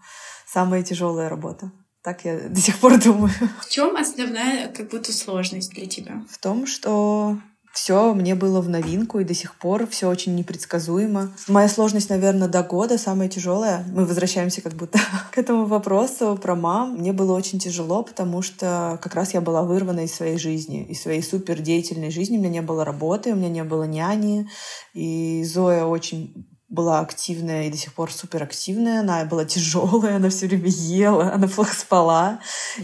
самая 0.46 0.82
тяжелая 0.82 1.28
работа. 1.28 1.70
Так 2.02 2.24
я 2.24 2.48
до 2.48 2.60
сих 2.60 2.78
пор 2.78 2.98
думаю. 3.02 3.32
В 3.60 3.68
чем 3.68 3.96
основная 3.96 4.68
как 4.68 4.90
будто 4.90 5.12
сложность 5.12 5.72
для 5.72 5.86
тебя? 5.86 6.24
В 6.30 6.38
том, 6.38 6.66
что 6.66 7.38
все 7.74 8.14
мне 8.14 8.36
было 8.36 8.60
в 8.60 8.68
новинку, 8.68 9.18
и 9.18 9.24
до 9.24 9.34
сих 9.34 9.56
пор 9.56 9.88
все 9.88 10.08
очень 10.08 10.36
непредсказуемо. 10.36 11.32
Моя 11.48 11.68
сложность, 11.68 12.08
наверное, 12.08 12.46
до 12.46 12.62
года 12.62 12.98
самая 12.98 13.28
тяжелая. 13.28 13.84
Мы 13.92 14.06
возвращаемся 14.06 14.60
как 14.60 14.74
будто 14.74 15.00
к 15.32 15.38
этому 15.38 15.66
вопросу 15.66 16.38
про 16.40 16.54
мам. 16.54 16.94
Мне 16.94 17.12
было 17.12 17.32
очень 17.36 17.58
тяжело, 17.58 18.04
потому 18.04 18.42
что 18.42 18.98
как 19.02 19.16
раз 19.16 19.34
я 19.34 19.40
была 19.40 19.64
вырвана 19.64 20.04
из 20.04 20.14
своей 20.14 20.38
жизни, 20.38 20.84
из 20.84 21.02
своей 21.02 21.20
супер 21.20 21.60
деятельной 21.60 22.12
жизни. 22.12 22.36
У 22.36 22.40
меня 22.40 22.50
не 22.50 22.62
было 22.62 22.84
работы, 22.84 23.32
у 23.32 23.36
меня 23.36 23.48
не 23.48 23.64
было 23.64 23.82
няни. 23.82 24.48
И 24.92 25.42
Зоя 25.44 25.84
очень 25.84 26.46
была 26.68 27.00
активная 27.00 27.66
и 27.66 27.70
до 27.70 27.76
сих 27.76 27.92
пор 27.92 28.12
супер 28.12 28.44
активная. 28.44 29.00
Она 29.00 29.24
была 29.24 29.44
тяжелая, 29.44 30.16
она 30.16 30.28
все 30.28 30.46
время 30.46 30.68
ела, 30.68 31.32
она 31.32 31.48
плохо 31.48 31.74
спала. 31.74 32.38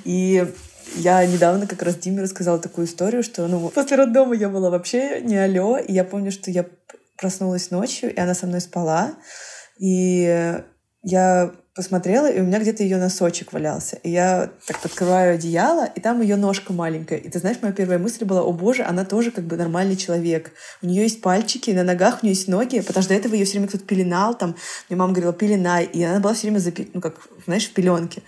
И 0.04 0.52
я 0.96 1.24
недавно 1.26 1.66
как 1.66 1.82
раз 1.82 1.96
Диме 1.96 2.22
рассказала 2.22 2.58
такую 2.58 2.86
историю, 2.86 3.22
что 3.22 3.46
ну, 3.46 3.68
после 3.68 3.96
роддома 3.96 4.34
я 4.34 4.48
была 4.48 4.70
вообще 4.70 5.20
не 5.20 5.36
алё. 5.36 5.78
И 5.78 5.92
я 5.92 6.04
помню, 6.04 6.32
что 6.32 6.50
я 6.50 6.66
проснулась 7.16 7.70
ночью, 7.70 8.14
и 8.14 8.18
она 8.18 8.34
со 8.34 8.46
мной 8.46 8.60
спала. 8.60 9.14
И 9.78 10.56
я 11.02 11.52
посмотрела, 11.74 12.30
и 12.30 12.40
у 12.40 12.44
меня 12.44 12.58
где-то 12.58 12.82
ее 12.82 12.98
носочек 12.98 13.52
валялся. 13.52 13.96
И 14.02 14.10
я 14.10 14.50
так 14.66 14.80
подкрываю 14.80 15.34
одеяло, 15.34 15.86
и 15.86 16.00
там 16.00 16.20
ее 16.20 16.36
ножка 16.36 16.72
маленькая. 16.72 17.18
И 17.18 17.28
ты 17.28 17.38
знаешь, 17.38 17.58
моя 17.62 17.72
первая 17.72 17.98
мысль 17.98 18.24
была, 18.24 18.42
о 18.42 18.52
боже, 18.52 18.82
она 18.82 19.04
тоже 19.04 19.30
как 19.30 19.44
бы 19.44 19.56
нормальный 19.56 19.96
человек. 19.96 20.52
У 20.82 20.86
нее 20.86 21.04
есть 21.04 21.22
пальчики, 21.22 21.70
на 21.70 21.84
ногах 21.84 22.18
у 22.22 22.26
нее 22.26 22.34
есть 22.34 22.48
ноги, 22.48 22.80
потому 22.80 23.02
что 23.02 23.14
до 23.14 23.18
этого 23.18 23.34
ее 23.34 23.44
все 23.44 23.54
время 23.54 23.68
кто-то 23.68 23.84
пеленал, 23.84 24.36
там, 24.36 24.56
мне 24.88 24.98
мама 24.98 25.12
говорила, 25.12 25.32
пеленай, 25.32 25.84
и 25.84 26.02
она 26.02 26.20
была 26.20 26.34
все 26.34 26.48
время, 26.48 26.58
запи... 26.58 26.90
ну, 26.92 27.00
как, 27.00 27.14
знаешь, 27.46 27.66
в 27.66 27.72
пеленке. 27.72 28.22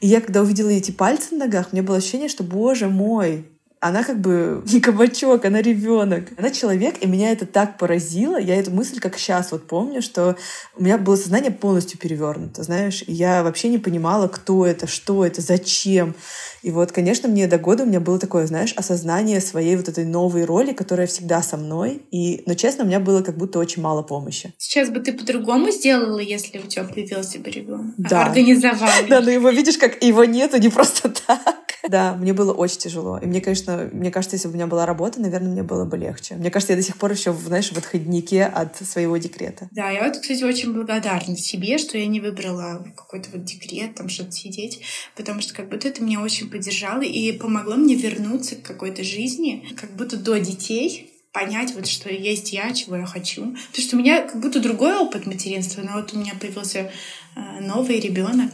И 0.00 0.06
я, 0.06 0.20
когда 0.20 0.40
увидела 0.40 0.70
эти 0.70 0.90
пальцы 0.90 1.34
на 1.34 1.44
ногах, 1.44 1.68
у 1.70 1.76
меня 1.76 1.86
было 1.86 1.98
ощущение, 1.98 2.28
что, 2.28 2.42
боже 2.42 2.88
мой, 2.88 3.46
она 3.80 4.04
как 4.04 4.20
бы 4.20 4.62
не 4.72 4.80
кабачок, 4.80 5.44
она 5.44 5.60
ребенок. 5.62 6.28
Она 6.36 6.50
человек, 6.50 6.96
и 7.00 7.06
меня 7.06 7.32
это 7.32 7.46
так 7.46 7.78
поразило. 7.78 8.38
Я 8.38 8.56
эту 8.56 8.70
мысль 8.70 9.00
как 9.00 9.18
сейчас 9.18 9.52
вот 9.52 9.66
помню, 9.66 10.02
что 10.02 10.36
у 10.76 10.82
меня 10.82 10.98
было 10.98 11.16
сознание 11.16 11.50
полностью 11.50 11.98
перевернуто, 11.98 12.62
знаешь. 12.62 13.02
И 13.06 13.12
я 13.12 13.42
вообще 13.42 13.68
не 13.68 13.78
понимала, 13.78 14.28
кто 14.28 14.66
это, 14.66 14.86
что 14.86 15.24
это, 15.24 15.40
зачем. 15.40 16.14
И 16.62 16.70
вот, 16.70 16.92
конечно, 16.92 17.28
мне 17.28 17.46
до 17.46 17.58
года 17.58 17.84
у 17.84 17.86
меня 17.86 18.00
было 18.00 18.18
такое, 18.18 18.46
знаешь, 18.46 18.74
осознание 18.76 19.40
своей 19.40 19.76
вот 19.76 19.88
этой 19.88 20.04
новой 20.04 20.44
роли, 20.44 20.72
которая 20.72 21.06
всегда 21.06 21.42
со 21.42 21.56
мной. 21.56 22.02
И, 22.10 22.42
но, 22.46 22.54
честно, 22.54 22.84
у 22.84 22.86
меня 22.86 23.00
было 23.00 23.22
как 23.22 23.38
будто 23.38 23.58
очень 23.58 23.80
мало 23.80 24.02
помощи. 24.02 24.52
Сейчас 24.58 24.90
бы 24.90 25.00
ты 25.00 25.14
по-другому 25.14 25.70
сделала, 25.70 26.18
если 26.18 26.58
у 26.58 26.66
тебя 26.66 26.84
появился 26.84 27.38
бы 27.38 27.50
ребенок? 27.50 27.94
Да. 27.96 28.26
Организовала. 28.26 28.90
Да, 29.08 29.20
но 29.20 29.30
его 29.30 29.50
видишь, 29.50 29.78
как 29.78 30.02
его 30.02 30.24
нету 30.24 30.58
не 30.58 30.68
просто 30.68 31.08
так. 31.26 31.59
Да, 31.88 32.14
мне 32.14 32.32
было 32.32 32.52
очень 32.52 32.78
тяжело. 32.78 33.18
И 33.18 33.26
мне, 33.26 33.40
конечно, 33.40 33.88
мне 33.92 34.10
кажется, 34.10 34.36
если 34.36 34.48
бы 34.48 34.52
у 34.52 34.56
меня 34.56 34.66
была 34.66 34.86
работа, 34.86 35.20
наверное, 35.20 35.50
мне 35.50 35.62
было 35.62 35.84
бы 35.84 35.96
легче. 35.96 36.34
Мне 36.34 36.50
кажется, 36.50 36.72
я 36.72 36.76
до 36.76 36.82
сих 36.82 36.96
пор 36.96 37.12
еще, 37.12 37.32
знаешь, 37.32 37.70
в 37.70 37.78
отходнике 37.78 38.44
от 38.44 38.76
своего 38.76 39.16
декрета. 39.16 39.68
Да, 39.70 39.90
я 39.90 40.04
вот, 40.04 40.18
кстати, 40.18 40.42
очень 40.44 40.72
благодарна 40.72 41.36
себе, 41.36 41.78
что 41.78 41.98
я 41.98 42.06
не 42.06 42.20
выбрала 42.20 42.84
какой-то 42.96 43.30
вот 43.32 43.44
декрет, 43.44 43.94
там 43.94 44.08
что-то 44.08 44.32
сидеть, 44.32 44.80
потому 45.16 45.40
что 45.40 45.54
как 45.54 45.68
будто 45.68 45.88
это 45.88 46.02
меня 46.02 46.20
очень 46.20 46.50
поддержало 46.50 47.02
и 47.02 47.32
помогло 47.32 47.76
мне 47.76 47.94
вернуться 47.94 48.56
к 48.56 48.62
какой-то 48.62 49.02
жизни, 49.04 49.66
как 49.76 49.90
будто 49.92 50.16
до 50.16 50.38
детей, 50.38 51.10
понять, 51.32 51.74
вот, 51.74 51.86
что 51.86 52.12
есть 52.12 52.52
я, 52.52 52.72
чего 52.72 52.96
я 52.96 53.06
хочу. 53.06 53.54
Потому 53.70 53.86
что 53.86 53.96
у 53.96 54.00
меня 54.00 54.22
как 54.22 54.40
будто 54.40 54.60
другой 54.60 54.96
опыт 54.96 55.26
материнства, 55.26 55.82
но 55.82 55.92
вот 55.94 56.12
у 56.12 56.18
меня 56.18 56.32
появился 56.40 56.90
э, 57.36 57.60
новый 57.60 58.00
ребенок, 58.00 58.50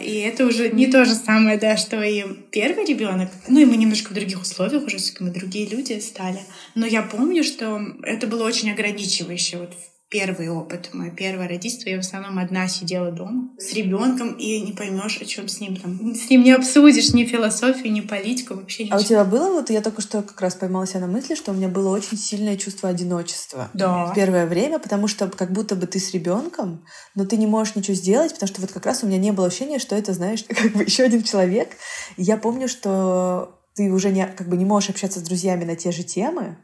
и 0.00 0.18
это 0.18 0.46
уже 0.46 0.70
не 0.70 0.86
то 0.88 1.04
же 1.04 1.14
самое, 1.14 1.58
да, 1.58 1.76
что 1.76 2.02
и 2.02 2.24
первый 2.50 2.84
ребенок. 2.84 3.30
Ну 3.48 3.60
и 3.60 3.64
мы 3.64 3.76
немножко 3.76 4.10
в 4.10 4.14
других 4.14 4.42
условиях 4.42 4.84
уже, 4.84 4.98
мы 5.22 5.30
другие 5.30 5.66
люди 5.66 5.98
стали. 6.00 6.40
Но 6.74 6.86
я 6.86 7.02
помню, 7.02 7.44
что 7.44 7.80
это 8.02 8.26
было 8.26 8.44
очень 8.44 8.70
ограничивающе 8.70 9.58
вот 9.58 9.74
в 9.74 9.93
первый 10.08 10.48
опыт, 10.48 10.90
мое 10.92 11.10
первое 11.10 11.48
родительство. 11.48 11.88
Я 11.88 11.96
в 11.96 12.00
основном 12.00 12.38
одна 12.38 12.68
сидела 12.68 13.10
дома 13.10 13.50
с 13.58 13.72
ребенком 13.72 14.32
и 14.34 14.60
не 14.60 14.72
поймешь, 14.72 15.20
о 15.20 15.24
чем 15.24 15.48
с 15.48 15.60
ним 15.60 15.76
там. 15.76 16.14
С 16.14 16.30
ним 16.30 16.44
не 16.44 16.52
обсудишь 16.52 17.12
ни 17.12 17.24
философию, 17.24 17.92
ни 17.92 18.00
политику, 18.00 18.54
вообще 18.54 18.84
ничего. 18.84 18.96
А 18.96 19.00
у 19.00 19.04
тебя 19.04 19.24
было, 19.24 19.50
вот 19.52 19.70
я 19.70 19.80
только 19.80 20.02
что 20.02 20.22
как 20.22 20.40
раз 20.40 20.54
поймала 20.54 20.86
себя 20.86 21.00
на 21.00 21.06
мысли, 21.06 21.34
что 21.34 21.52
у 21.52 21.54
меня 21.54 21.68
было 21.68 21.88
очень 21.88 22.16
сильное 22.16 22.56
чувство 22.56 22.88
одиночества 22.88 23.70
да. 23.74 24.06
в 24.06 24.14
первое 24.14 24.46
время, 24.46 24.78
потому 24.78 25.08
что 25.08 25.28
как 25.28 25.52
будто 25.52 25.74
бы 25.74 25.86
ты 25.86 25.98
с 25.98 26.12
ребенком, 26.12 26.84
но 27.14 27.24
ты 27.24 27.36
не 27.36 27.46
можешь 27.46 27.74
ничего 27.74 27.94
сделать, 27.94 28.32
потому 28.34 28.48
что 28.48 28.60
вот 28.60 28.72
как 28.72 28.86
раз 28.86 29.02
у 29.02 29.06
меня 29.06 29.18
не 29.18 29.32
было 29.32 29.48
ощущения, 29.48 29.78
что 29.78 29.96
это, 29.96 30.12
знаешь, 30.12 30.44
как 30.48 30.72
бы 30.72 30.84
еще 30.84 31.04
один 31.04 31.22
человек. 31.22 31.70
И 32.16 32.22
я 32.22 32.36
помню, 32.36 32.68
что 32.68 33.60
ты 33.74 33.90
уже 33.90 34.10
не, 34.10 34.26
как 34.26 34.48
бы 34.48 34.56
не 34.56 34.64
можешь 34.64 34.90
общаться 34.90 35.18
с 35.18 35.22
друзьями 35.22 35.64
на 35.64 35.76
те 35.76 35.90
же 35.90 36.04
темы, 36.04 36.58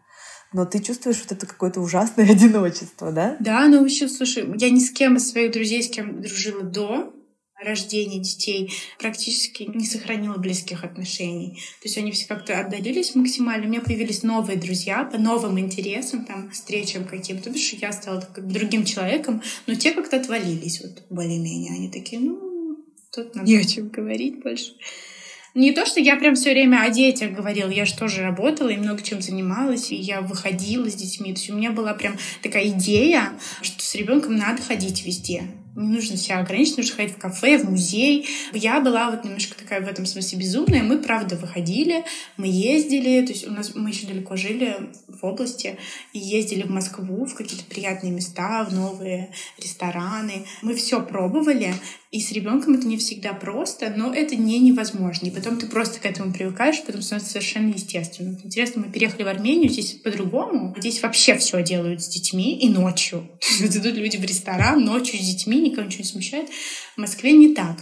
но 0.53 0.65
ты 0.65 0.81
чувствуешь 0.81 1.21
вот 1.21 1.33
это 1.33 1.47
какое-то 1.47 1.81
ужасное 1.81 2.27
одиночество, 2.31 3.13
да? 3.13 3.37
Да, 3.41 3.69
но 3.69 3.85
еще, 3.85 4.09
слушай, 4.09 4.45
я 4.59 4.71
ни 4.71 4.81
с 4.81 4.91
кем 4.91 5.17
из 5.17 5.31
своих 5.31 5.53
друзей, 5.53 5.83
с 5.83 5.89
кем 5.89 6.21
дружила 6.23 6.63
до 6.63 7.13
рождения 7.63 8.19
детей, 8.19 8.73
практически 8.99 9.65
не 9.65 9.85
сохранила 9.85 10.39
близких 10.39 10.85
отношений. 10.85 11.57
То 11.83 11.89
есть 11.89 11.99
они 11.99 12.11
все 12.13 12.27
как-то 12.27 12.59
отдалились 12.59 13.15
максимально. 13.15 13.67
У 13.67 13.69
меня 13.69 13.81
появились 13.81 14.23
новые 14.23 14.59
друзья 14.59 15.05
по 15.05 15.19
новым 15.19 15.59
интересам, 15.59 16.25
там, 16.25 16.51
встречам 16.51 17.05
каким-то. 17.05 17.51
Потому 17.51 17.63
что 17.63 17.77
я 17.77 17.93
стала 17.93 18.21
как 18.21 18.49
другим 18.49 18.85
человеком, 18.85 19.43
но 19.67 19.75
те 19.75 19.93
как-то 19.93 20.17
отвалились 20.17 20.81
вот 20.81 21.05
более-менее. 21.11 21.75
Они 21.75 21.91
такие, 21.91 22.21
ну, 22.21 22.79
тут 23.13 23.35
нам 23.35 23.45
не 23.45 23.59
о 23.59 23.65
чем 23.65 23.89
говорить 23.89 24.43
больше. 24.43 24.73
Не 25.55 25.73
то, 25.73 25.85
что 25.85 26.01
я 26.01 26.17
прям 26.17 26.37
все 26.37 26.53
время 26.53 26.83
о 26.83 26.91
детях 26.91 27.33
говорила, 27.33 27.69
я 27.69 27.85
же 27.85 27.97
тоже 27.97 28.23
работала 28.23 28.69
и 28.69 28.77
много 28.77 29.03
чем 29.03 29.21
занималась, 29.21 29.91
и 29.91 29.97
я 29.97 30.21
выходила 30.21 30.89
с 30.89 30.95
детьми. 30.95 31.33
То 31.33 31.41
есть 31.41 31.51
у 31.51 31.55
меня 31.55 31.73
была 31.73 31.93
прям 31.95 32.17
такая 32.43 32.69
идея, 32.69 33.33
что 33.61 33.83
с 33.83 33.95
ребенком 33.95 34.37
надо 34.37 34.63
ходить 34.63 35.05
везде. 35.05 35.45
Не 35.77 35.89
нужно 35.89 36.17
себя 36.17 36.39
ограничить, 36.39 36.77
нужно 36.79 36.97
ходить 36.97 37.15
в 37.15 37.19
кафе, 37.19 37.59
в 37.59 37.71
музей. 37.71 38.29
Я 38.53 38.81
была 38.81 39.11
вот 39.11 39.25
немножко 39.25 39.57
такая 39.57 39.81
в 39.81 39.89
этом 39.89 40.07
смысле 40.07 40.39
безумная. 40.39 40.83
Мы, 40.83 40.99
правда, 40.99 41.37
выходили, 41.37 42.05
мы 42.37 42.47
ездили. 42.49 43.25
То 43.25 43.33
есть 43.33 43.47
у 43.47 43.51
нас 43.51 43.75
мы 43.75 43.91
еще 43.91 44.07
далеко 44.07 44.37
жили 44.37 44.91
в 45.09 45.25
области 45.25 45.79
и 46.13 46.19
ездили 46.19 46.63
в 46.63 46.71
Москву 46.71 47.25
в 47.25 47.35
какие-то 47.35 47.65
приятные 47.65 48.13
места, 48.13 48.65
в 48.65 48.75
новые 48.75 49.33
рестораны. 49.59 50.45
Мы 50.63 50.75
все 50.75 51.01
пробовали. 51.01 51.75
И 52.11 52.21
с 52.21 52.33
ребенком 52.33 52.75
это 52.75 52.89
не 52.89 52.97
всегда 52.97 53.33
просто, 53.33 53.93
но 53.97 54.13
это 54.13 54.35
не 54.35 54.59
невозможно. 54.59 55.27
И 55.27 55.31
потом 55.31 55.59
ты 55.59 55.67
просто 55.67 56.01
к 56.01 56.07
этому 56.07 56.33
привыкаешь, 56.33 56.83
потом 56.85 57.03
становится 57.03 57.31
совершенно 57.31 57.73
естественно. 57.73 58.37
Интересно, 58.43 58.83
мы 58.85 58.93
переехали 58.93 59.23
в 59.23 59.29
Армению, 59.29 59.71
здесь 59.71 59.93
по-другому. 59.93 60.75
Здесь 60.77 61.01
вообще 61.03 61.37
все 61.37 61.63
делают 61.63 62.03
с 62.03 62.09
детьми 62.09 62.59
и 62.59 62.69
ночью. 62.69 63.29
Идут 63.61 63.95
люди 63.95 64.17
в 64.17 64.25
ресторан 64.25 64.85
ночью 64.85 65.21
с 65.21 65.23
детьми, 65.25 65.60
никого 65.61 65.87
ничего 65.87 66.03
не 66.03 66.09
смущает. 66.09 66.51
В 66.97 66.99
Москве 66.99 67.33
не 67.33 67.55
так. 67.55 67.79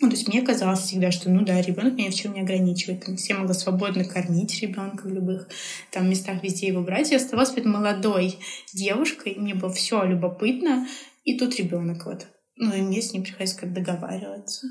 Ну, 0.00 0.08
то 0.08 0.14
есть 0.14 0.28
мне 0.28 0.42
казалось 0.42 0.80
всегда, 0.80 1.10
что, 1.10 1.28
ну 1.28 1.44
да, 1.44 1.60
ребенок 1.60 1.94
меня 1.94 2.10
в 2.10 2.14
чем 2.14 2.32
не 2.32 2.40
ограничивает. 2.40 3.04
Там, 3.04 3.16
все 3.16 3.34
могла 3.34 3.54
свободно 3.54 4.04
кормить 4.04 4.60
ребенка 4.62 5.06
в 5.06 5.12
любых 5.12 5.48
там 5.90 6.08
местах, 6.08 6.42
везде 6.42 6.68
его 6.68 6.82
брать. 6.82 7.10
Я 7.10 7.16
оставалась 7.16 7.50
перед 7.50 7.66
молодой 7.66 8.38
девушкой, 8.72 9.34
мне 9.36 9.54
было 9.54 9.72
все 9.72 10.04
любопытно, 10.04 10.86
и 11.24 11.36
тут 11.36 11.56
ребенок 11.56 12.06
вот. 12.06 12.26
Ну, 12.56 12.74
и 12.74 12.80
мне 12.80 13.02
с 13.02 13.12
ним 13.12 13.24
приходится 13.24 13.58
как 13.58 13.72
договариваться. 13.72 14.68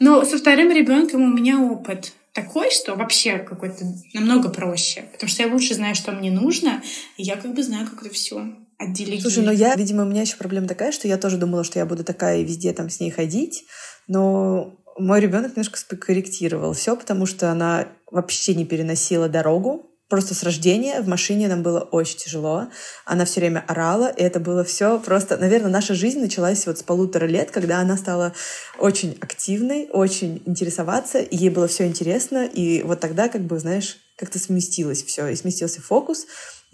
Но 0.00 0.22
со 0.24 0.36
вторым 0.36 0.70
ребенком 0.70 1.22
у 1.22 1.34
меня 1.34 1.58
опыт 1.58 2.12
такой, 2.34 2.70
что 2.70 2.94
вообще 2.94 3.38
какой-то 3.38 3.86
намного 4.12 4.50
проще. 4.50 5.08
Потому 5.12 5.30
что 5.30 5.42
я 5.42 5.52
лучше 5.52 5.74
знаю, 5.74 5.94
что 5.94 6.12
мне 6.12 6.30
нужно, 6.30 6.82
и 7.16 7.22
я 7.22 7.36
как 7.36 7.54
бы 7.54 7.62
знаю, 7.62 7.88
как 7.88 8.02
это 8.02 8.12
все 8.12 8.54
отделить. 8.78 9.22
Слушай, 9.22 9.44
ну 9.44 9.52
я, 9.52 9.74
видимо, 9.74 10.02
у 10.02 10.06
меня 10.06 10.22
еще 10.22 10.36
проблема 10.36 10.66
такая, 10.68 10.92
что 10.92 11.08
я 11.08 11.18
тоже 11.18 11.36
думала, 11.36 11.64
что 11.64 11.78
я 11.78 11.86
буду 11.86 12.04
такая 12.04 12.42
везде 12.42 12.72
там 12.72 12.90
с 12.90 13.00
ней 13.00 13.10
ходить, 13.10 13.64
но 14.06 14.78
мой 14.98 15.20
ребенок 15.20 15.50
немножко 15.50 15.78
скорректировал 15.78 16.72
все, 16.72 16.96
потому 16.96 17.26
что 17.26 17.50
она 17.50 17.88
вообще 18.10 18.54
не 18.54 18.64
переносила 18.64 19.28
дорогу, 19.28 19.90
просто 20.08 20.34
с 20.34 20.42
рождения 20.42 21.00
в 21.00 21.08
машине 21.08 21.48
нам 21.48 21.62
было 21.62 21.80
очень 21.80 22.18
тяжело. 22.18 22.68
Она 23.04 23.24
все 23.24 23.40
время 23.40 23.64
орала, 23.66 24.08
и 24.08 24.22
это 24.22 24.40
было 24.40 24.64
все 24.64 25.00
просто... 25.00 25.36
Наверное, 25.36 25.70
наша 25.70 25.94
жизнь 25.94 26.20
началась 26.20 26.66
вот 26.66 26.78
с 26.78 26.82
полутора 26.82 27.26
лет, 27.26 27.50
когда 27.50 27.80
она 27.80 27.96
стала 27.96 28.32
очень 28.78 29.16
активной, 29.20 29.88
очень 29.92 30.42
интересоваться, 30.46 31.18
и 31.18 31.36
ей 31.36 31.50
было 31.50 31.66
все 31.66 31.86
интересно, 31.86 32.46
и 32.46 32.82
вот 32.82 33.00
тогда, 33.00 33.28
как 33.28 33.42
бы, 33.42 33.58
знаешь, 33.58 33.98
как-то 34.16 34.38
сместилось 34.38 35.02
все, 35.02 35.26
и 35.28 35.36
сместился 35.36 35.82
фокус. 35.82 36.26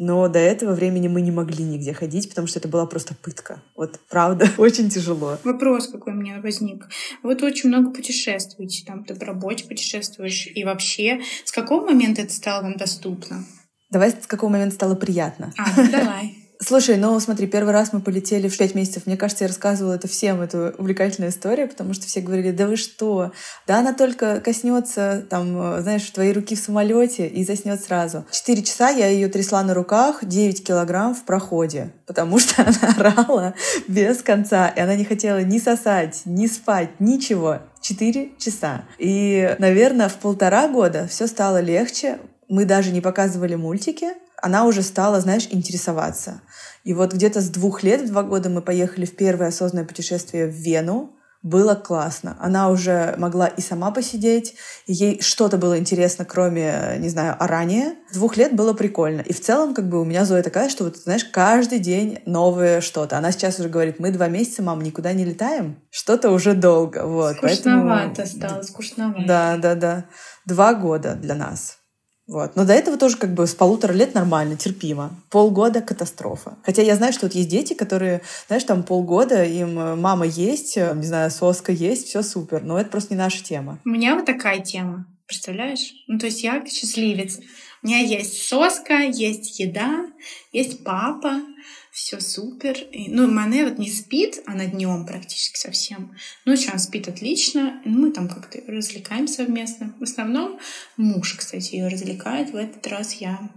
Но 0.04 0.26
до 0.26 0.40
этого 0.40 0.74
времени 0.74 1.06
мы 1.06 1.20
не 1.20 1.30
могли 1.30 1.62
нигде 1.62 1.92
ходить, 1.92 2.28
потому 2.28 2.48
что 2.48 2.58
это 2.58 2.66
была 2.66 2.86
просто 2.86 3.14
пытка. 3.14 3.62
Вот 3.76 4.00
правда, 4.08 4.50
очень 4.58 4.90
тяжело. 4.90 5.38
Вопрос 5.44 5.86
какой 5.86 6.12
у 6.12 6.16
меня 6.16 6.40
возник. 6.42 6.88
Вот 7.22 7.40
вы 7.40 7.46
очень 7.46 7.68
много 7.68 7.92
путешествуете, 7.92 8.84
там 8.84 9.04
ты 9.04 9.14
по 9.14 9.24
работе 9.24 9.64
путешествуешь, 9.64 10.48
и 10.52 10.64
вообще 10.64 11.20
с 11.44 11.52
какого 11.52 11.86
момента 11.86 12.22
это 12.22 12.32
стало 12.32 12.62
вам 12.62 12.76
доступно? 12.76 13.44
Давай 13.90 14.10
с 14.10 14.26
какого 14.26 14.50
момента 14.50 14.74
стало 14.74 14.96
приятно. 14.96 15.52
А, 15.56 15.88
давай. 15.88 16.36
Слушай, 16.64 16.96
ну 16.96 17.18
смотри, 17.18 17.48
первый 17.48 17.72
раз 17.72 17.92
мы 17.92 18.00
полетели 18.00 18.46
в 18.48 18.56
пять 18.56 18.76
месяцев. 18.76 19.06
Мне 19.06 19.16
кажется, 19.16 19.42
я 19.42 19.48
рассказывала 19.48 19.94
это 19.94 20.06
всем, 20.06 20.40
эту 20.40 20.72
увлекательную 20.78 21.32
историю, 21.32 21.68
потому 21.68 21.92
что 21.92 22.06
все 22.06 22.20
говорили, 22.20 22.52
да 22.52 22.68
вы 22.68 22.76
что? 22.76 23.32
Да 23.66 23.80
она 23.80 23.92
только 23.92 24.40
коснется, 24.40 25.26
там, 25.28 25.80
знаешь, 25.82 26.08
твоей 26.10 26.32
руки 26.32 26.54
в 26.54 26.60
самолете 26.60 27.26
и 27.26 27.44
заснет 27.44 27.82
сразу. 27.82 28.24
Четыре 28.30 28.62
часа 28.62 28.90
я 28.90 29.08
ее 29.08 29.28
трясла 29.28 29.64
на 29.64 29.74
руках, 29.74 30.20
9 30.22 30.64
килограмм 30.64 31.16
в 31.16 31.24
проходе, 31.24 31.92
потому 32.06 32.38
что 32.38 32.62
она 32.66 32.94
орала 32.96 33.54
без 33.88 34.22
конца, 34.22 34.68
и 34.68 34.78
она 34.78 34.94
не 34.94 35.04
хотела 35.04 35.42
ни 35.42 35.58
сосать, 35.58 36.22
ни 36.26 36.46
спать, 36.46 36.90
ничего. 37.00 37.58
Четыре 37.80 38.30
часа. 38.38 38.84
И, 38.98 39.56
наверное, 39.58 40.08
в 40.08 40.14
полтора 40.14 40.68
года 40.68 41.08
все 41.08 41.26
стало 41.26 41.60
легче. 41.60 42.20
Мы 42.48 42.66
даже 42.66 42.92
не 42.92 43.00
показывали 43.00 43.56
мультики, 43.56 44.10
она 44.42 44.66
уже 44.66 44.82
стала, 44.82 45.20
знаешь, 45.20 45.46
интересоваться. 45.50 46.42
И 46.84 46.92
вот 46.94 47.14
где-то 47.14 47.40
с 47.40 47.48
двух 47.48 47.84
лет, 47.84 48.02
в 48.02 48.08
два 48.08 48.24
года 48.24 48.50
мы 48.50 48.60
поехали 48.60 49.06
в 49.06 49.14
первое 49.16 49.48
осознанное 49.48 49.86
путешествие 49.86 50.48
в 50.48 50.54
Вену. 50.54 51.16
Было 51.42 51.74
классно. 51.74 52.36
Она 52.40 52.68
уже 52.68 53.14
могла 53.18 53.48
и 53.48 53.60
сама 53.60 53.90
посидеть, 53.90 54.54
и 54.86 54.92
ей 54.92 55.20
что-то 55.20 55.58
было 55.58 55.76
интересно, 55.76 56.24
кроме, 56.24 56.96
не 56.98 57.08
знаю, 57.08 57.36
орания. 57.38 57.96
С 58.10 58.14
двух 58.14 58.36
лет 58.36 58.54
было 58.54 58.74
прикольно. 58.74 59.22
И 59.22 59.32
в 59.32 59.40
целом, 59.40 59.74
как 59.74 59.88
бы, 59.88 60.00
у 60.00 60.04
меня 60.04 60.24
Зоя 60.24 60.42
такая, 60.42 60.68
что 60.68 60.84
вот, 60.84 60.96
знаешь, 60.98 61.24
каждый 61.24 61.80
день 61.80 62.20
новое 62.26 62.80
что-то. 62.80 63.18
Она 63.18 63.32
сейчас 63.32 63.58
уже 63.58 63.68
говорит, 63.68 63.98
мы 63.98 64.12
два 64.12 64.28
месяца, 64.28 64.62
мам, 64.62 64.80
никуда 64.82 65.12
не 65.12 65.24
летаем. 65.24 65.82
Что-то 65.90 66.30
уже 66.30 66.54
долго. 66.54 67.06
Вот, 67.06 67.36
скучновато 67.36 68.22
поэтому... 68.22 68.26
стало, 68.26 68.62
скучновато. 68.62 69.24
Да, 69.26 69.56
да, 69.56 69.74
да. 69.74 70.04
Два 70.46 70.74
года 70.74 71.14
для 71.14 71.34
нас. 71.34 71.78
Вот. 72.26 72.56
Но 72.56 72.64
до 72.64 72.72
этого 72.72 72.96
тоже 72.96 73.16
как 73.16 73.34
бы 73.34 73.46
с 73.46 73.54
полутора 73.54 73.92
лет 73.92 74.14
нормально, 74.14 74.56
терпимо. 74.56 75.20
Полгода— 75.30 75.80
катастрофа. 75.82 76.56
Хотя 76.62 76.82
я 76.82 76.94
знаю, 76.94 77.12
что 77.12 77.26
вот 77.26 77.34
есть 77.34 77.48
дети, 77.48 77.74
которые, 77.74 78.22
знаешь, 78.46 78.64
там 78.64 78.84
полгода, 78.84 79.44
им 79.44 79.78
э, 79.78 79.96
мама 79.96 80.26
есть, 80.26 80.76
э, 80.76 80.92
не 80.94 81.06
знаю, 81.06 81.30
соска 81.30 81.72
есть, 81.72 82.06
все 82.06 82.22
супер. 82.22 82.62
Но 82.62 82.78
это 82.78 82.90
просто 82.90 83.14
не 83.14 83.18
наша 83.18 83.42
тема. 83.42 83.80
У 83.84 83.88
меня 83.88 84.14
вот 84.14 84.24
такая 84.24 84.60
тема. 84.60 85.06
Представляешь? 85.26 85.92
Ну, 86.06 86.18
то 86.18 86.26
есть 86.26 86.42
я 86.42 86.64
счастливец. 86.64 87.38
У 87.82 87.86
меня 87.86 87.98
есть 87.98 88.46
соска, 88.46 89.00
есть 89.00 89.58
еда, 89.58 90.06
есть 90.52 90.84
папа, 90.84 91.40
все 91.92 92.20
супер. 92.20 92.76
И, 92.90 93.08
ну, 93.10 93.30
Мане 93.30 93.64
вот 93.64 93.78
не 93.78 93.90
спит, 93.90 94.42
она 94.46 94.64
днем 94.64 95.04
практически 95.06 95.58
совсем. 95.58 96.16
Ночью 96.46 96.70
она 96.70 96.78
спит 96.78 97.06
отлично. 97.06 97.82
Мы 97.84 98.10
там 98.12 98.28
как-то 98.28 98.60
развлекаем 98.66 99.28
совместно. 99.28 99.94
В 100.00 100.02
основном 100.02 100.58
муж, 100.96 101.34
кстати, 101.34 101.74
ее 101.74 101.88
развлекает. 101.88 102.50
В 102.50 102.56
этот 102.56 102.86
раз 102.86 103.12
я 103.14 103.50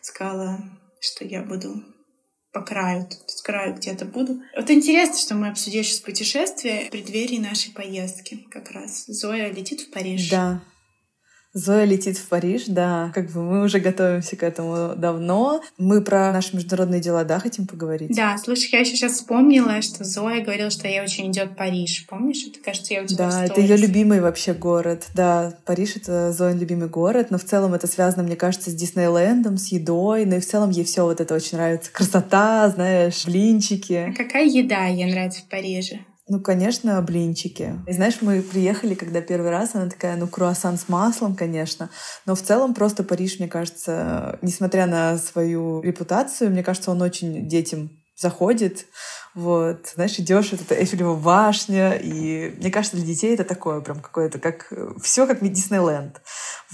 сказала, 0.00 0.60
что 1.00 1.24
я 1.24 1.42
буду 1.42 1.82
по 2.52 2.62
краю, 2.62 3.06
с 3.26 3.42
краю 3.42 3.74
где-то 3.74 4.06
буду. 4.06 4.40
Вот 4.56 4.70
интересно, 4.70 5.18
что 5.18 5.34
мы 5.34 5.48
обсудили 5.48 5.82
сейчас 5.82 6.00
путешествие 6.00 6.86
в 6.86 6.90
преддверии 6.90 7.36
нашей 7.36 7.70
поездки 7.72 8.46
как 8.50 8.70
раз. 8.70 9.04
Зоя 9.08 9.52
летит 9.52 9.82
в 9.82 9.90
Париж. 9.90 10.30
Да, 10.30 10.62
Зоя 11.56 11.84
летит 11.84 12.18
в 12.18 12.28
Париж, 12.28 12.64
да. 12.66 13.10
Как 13.14 13.30
бы 13.30 13.42
мы 13.42 13.64
уже 13.64 13.80
готовимся 13.80 14.36
к 14.36 14.42
этому 14.42 14.94
давно. 14.94 15.62
Мы 15.78 16.02
про 16.02 16.30
наши 16.30 16.54
международные 16.54 17.00
дела, 17.00 17.24
да, 17.24 17.38
хотим 17.38 17.66
поговорить? 17.66 18.14
Да, 18.14 18.36
слушай, 18.36 18.68
я 18.72 18.80
еще 18.80 18.94
сейчас 18.94 19.12
вспомнила, 19.12 19.80
что 19.80 20.04
Зоя 20.04 20.44
говорила, 20.44 20.68
что 20.68 20.86
ей 20.86 21.00
очень 21.00 21.30
идет 21.30 21.56
Париж. 21.56 22.04
Помнишь? 22.10 22.46
Это, 22.46 22.58
кажется, 22.62 22.92
я 22.92 23.02
у 23.02 23.06
тебя 23.06 23.30
Да, 23.30 23.44
это 23.46 23.58
ее 23.62 23.78
любимый 23.78 24.20
вообще 24.20 24.52
город. 24.52 25.06
Да, 25.14 25.54
Париж— 25.64 25.94
это 25.96 26.30
Зоин 26.30 26.58
любимый 26.58 26.88
город, 26.88 27.28
но 27.30 27.38
в 27.38 27.44
целом 27.44 27.72
это 27.72 27.86
связано, 27.86 28.22
мне 28.22 28.36
кажется, 28.36 28.70
с 28.70 28.74
Диснейлендом, 28.74 29.56
с 29.56 29.68
едой, 29.68 30.26
ну 30.26 30.36
и 30.36 30.40
в 30.40 30.46
целом 30.46 30.68
ей 30.68 30.84
все 30.84 31.04
вот 31.04 31.22
это 31.22 31.34
очень 31.34 31.56
нравится. 31.56 31.90
Красота, 31.90 32.68
знаешь, 32.68 33.24
блинчики. 33.24 34.12
А 34.12 34.14
какая 34.14 34.44
еда 34.44 34.88
ей 34.88 35.10
нравится 35.10 35.40
в 35.40 35.48
Париже? 35.48 36.00
Ну, 36.28 36.40
конечно, 36.40 37.00
блинчики. 37.02 37.74
И 37.86 37.92
знаешь, 37.92 38.18
мы 38.20 38.42
приехали, 38.42 38.94
когда 38.94 39.20
первый 39.20 39.50
раз, 39.50 39.74
она 39.74 39.88
такая, 39.88 40.16
ну, 40.16 40.26
круассан 40.26 40.76
с 40.76 40.88
маслом, 40.88 41.36
конечно. 41.36 41.88
Но 42.24 42.34
в 42.34 42.42
целом 42.42 42.74
просто 42.74 43.04
Париж, 43.04 43.38
мне 43.38 43.46
кажется, 43.46 44.36
несмотря 44.42 44.86
на 44.86 45.18
свою 45.18 45.82
репутацию, 45.82 46.50
мне 46.50 46.64
кажется, 46.64 46.90
он 46.90 47.00
очень 47.00 47.46
детям 47.48 47.90
заходит. 48.16 48.86
Вот, 49.34 49.92
знаешь, 49.94 50.18
идешь, 50.18 50.50
вот 50.50 50.62
эта 50.62 50.74
Эйфелева 50.74 51.14
башня, 51.14 51.92
и 51.92 52.54
мне 52.56 52.70
кажется, 52.70 52.96
для 52.96 53.06
детей 53.06 53.34
это 53.34 53.44
такое 53.44 53.80
прям 53.80 54.00
какое-то, 54.00 54.38
как 54.38 54.72
все 55.02 55.26
как 55.26 55.42
Диснейленд. 55.42 56.22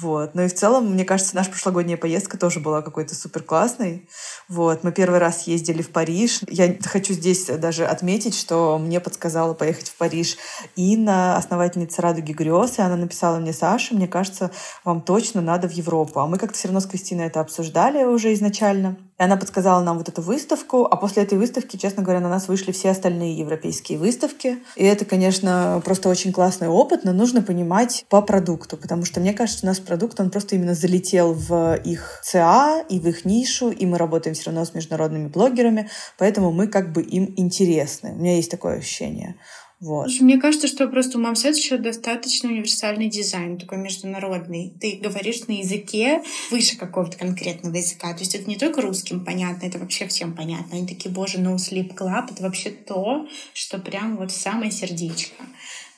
Вот. 0.00 0.34
Но 0.34 0.42
и 0.42 0.48
в 0.48 0.54
целом, 0.54 0.92
мне 0.92 1.04
кажется, 1.04 1.36
наша 1.36 1.50
прошлогодняя 1.50 1.96
поездка 1.96 2.38
тоже 2.38 2.60
была 2.60 2.82
какой-то 2.82 3.14
супер 3.14 3.42
классной. 3.42 4.08
Вот. 4.48 4.84
Мы 4.84 4.92
первый 4.92 5.18
раз 5.18 5.46
ездили 5.46 5.82
в 5.82 5.90
Париж. 5.90 6.40
Я 6.48 6.76
хочу 6.84 7.12
здесь 7.12 7.46
даже 7.46 7.84
отметить, 7.84 8.34
что 8.34 8.78
мне 8.78 9.00
подсказала 9.00 9.54
поехать 9.54 9.88
в 9.88 9.96
Париж 9.96 10.36
Инна, 10.76 11.36
основательница 11.36 12.02
«Радуги 12.02 12.32
грез», 12.32 12.78
и 12.78 12.82
она 12.82 12.96
написала 12.96 13.38
мне, 13.38 13.52
Саша, 13.52 13.94
мне 13.94 14.08
кажется, 14.08 14.50
вам 14.84 15.02
точно 15.02 15.40
надо 15.40 15.68
в 15.68 15.72
Европу. 15.72 16.20
А 16.20 16.26
мы 16.26 16.38
как-то 16.38 16.56
все 16.56 16.68
равно 16.68 16.80
с 16.80 16.86
Кристиной 16.86 17.26
это 17.26 17.40
обсуждали 17.40 18.04
уже 18.04 18.32
изначально. 18.32 18.96
И 19.22 19.24
она 19.24 19.36
подсказала 19.36 19.80
нам 19.84 19.98
вот 19.98 20.08
эту 20.08 20.20
выставку, 20.20 20.84
а 20.84 20.96
после 20.96 21.22
этой 21.22 21.38
выставки, 21.38 21.76
честно 21.76 22.02
говоря, 22.02 22.18
на 22.18 22.28
нас 22.28 22.48
вышли 22.48 22.72
все 22.72 22.90
остальные 22.90 23.38
европейские 23.38 23.96
выставки. 23.96 24.58
И 24.74 24.82
это, 24.82 25.04
конечно, 25.04 25.80
просто 25.84 26.08
очень 26.08 26.32
классный 26.32 26.66
опыт, 26.66 27.04
но 27.04 27.12
нужно 27.12 27.40
понимать 27.40 28.04
по 28.08 28.20
продукту, 28.20 28.76
потому 28.76 29.04
что 29.04 29.20
мне 29.20 29.32
кажется, 29.32 29.64
у 29.64 29.68
нас 29.68 29.78
продукт, 29.78 30.18
он 30.18 30.32
просто 30.32 30.56
именно 30.56 30.74
залетел 30.74 31.34
в 31.34 31.76
их 31.84 32.20
ЦА 32.24 32.82
и 32.88 32.98
в 32.98 33.06
их 33.06 33.24
нишу, 33.24 33.70
и 33.70 33.86
мы 33.86 33.96
работаем 33.96 34.34
все 34.34 34.46
равно 34.46 34.64
с 34.64 34.74
международными 34.74 35.28
блогерами, 35.28 35.88
поэтому 36.18 36.50
мы 36.50 36.66
как 36.66 36.92
бы 36.92 37.00
им 37.00 37.32
интересны. 37.36 38.14
У 38.14 38.16
меня 38.16 38.34
есть 38.34 38.50
такое 38.50 38.78
ощущение. 38.78 39.36
Вот. 39.82 40.10
Слушай, 40.10 40.22
мне 40.22 40.38
кажется, 40.38 40.68
что 40.68 40.86
просто 40.86 41.18
у 41.18 41.20
Мамсет 41.20 41.56
еще 41.56 41.76
достаточно 41.76 42.48
универсальный 42.48 43.08
дизайн, 43.08 43.58
такой 43.58 43.78
международный. 43.78 44.72
Ты 44.80 45.00
говоришь 45.02 45.48
на 45.48 45.54
языке 45.54 46.22
выше 46.52 46.78
какого-то 46.78 47.18
конкретного 47.18 47.74
языка. 47.74 48.12
То 48.12 48.20
есть 48.20 48.36
это 48.36 48.48
не 48.48 48.54
только 48.54 48.80
русским 48.80 49.24
понятно, 49.24 49.66
это 49.66 49.80
вообще 49.80 50.06
всем 50.06 50.36
понятно. 50.36 50.76
Они 50.76 50.86
такие, 50.86 51.10
боже, 51.10 51.38
no 51.38 51.56
sleep 51.56 51.96
club, 51.96 52.28
это 52.30 52.44
вообще 52.44 52.70
то, 52.70 53.26
что 53.54 53.78
прям 53.78 54.18
вот 54.18 54.30
самое 54.30 54.70
сердечко 54.70 55.42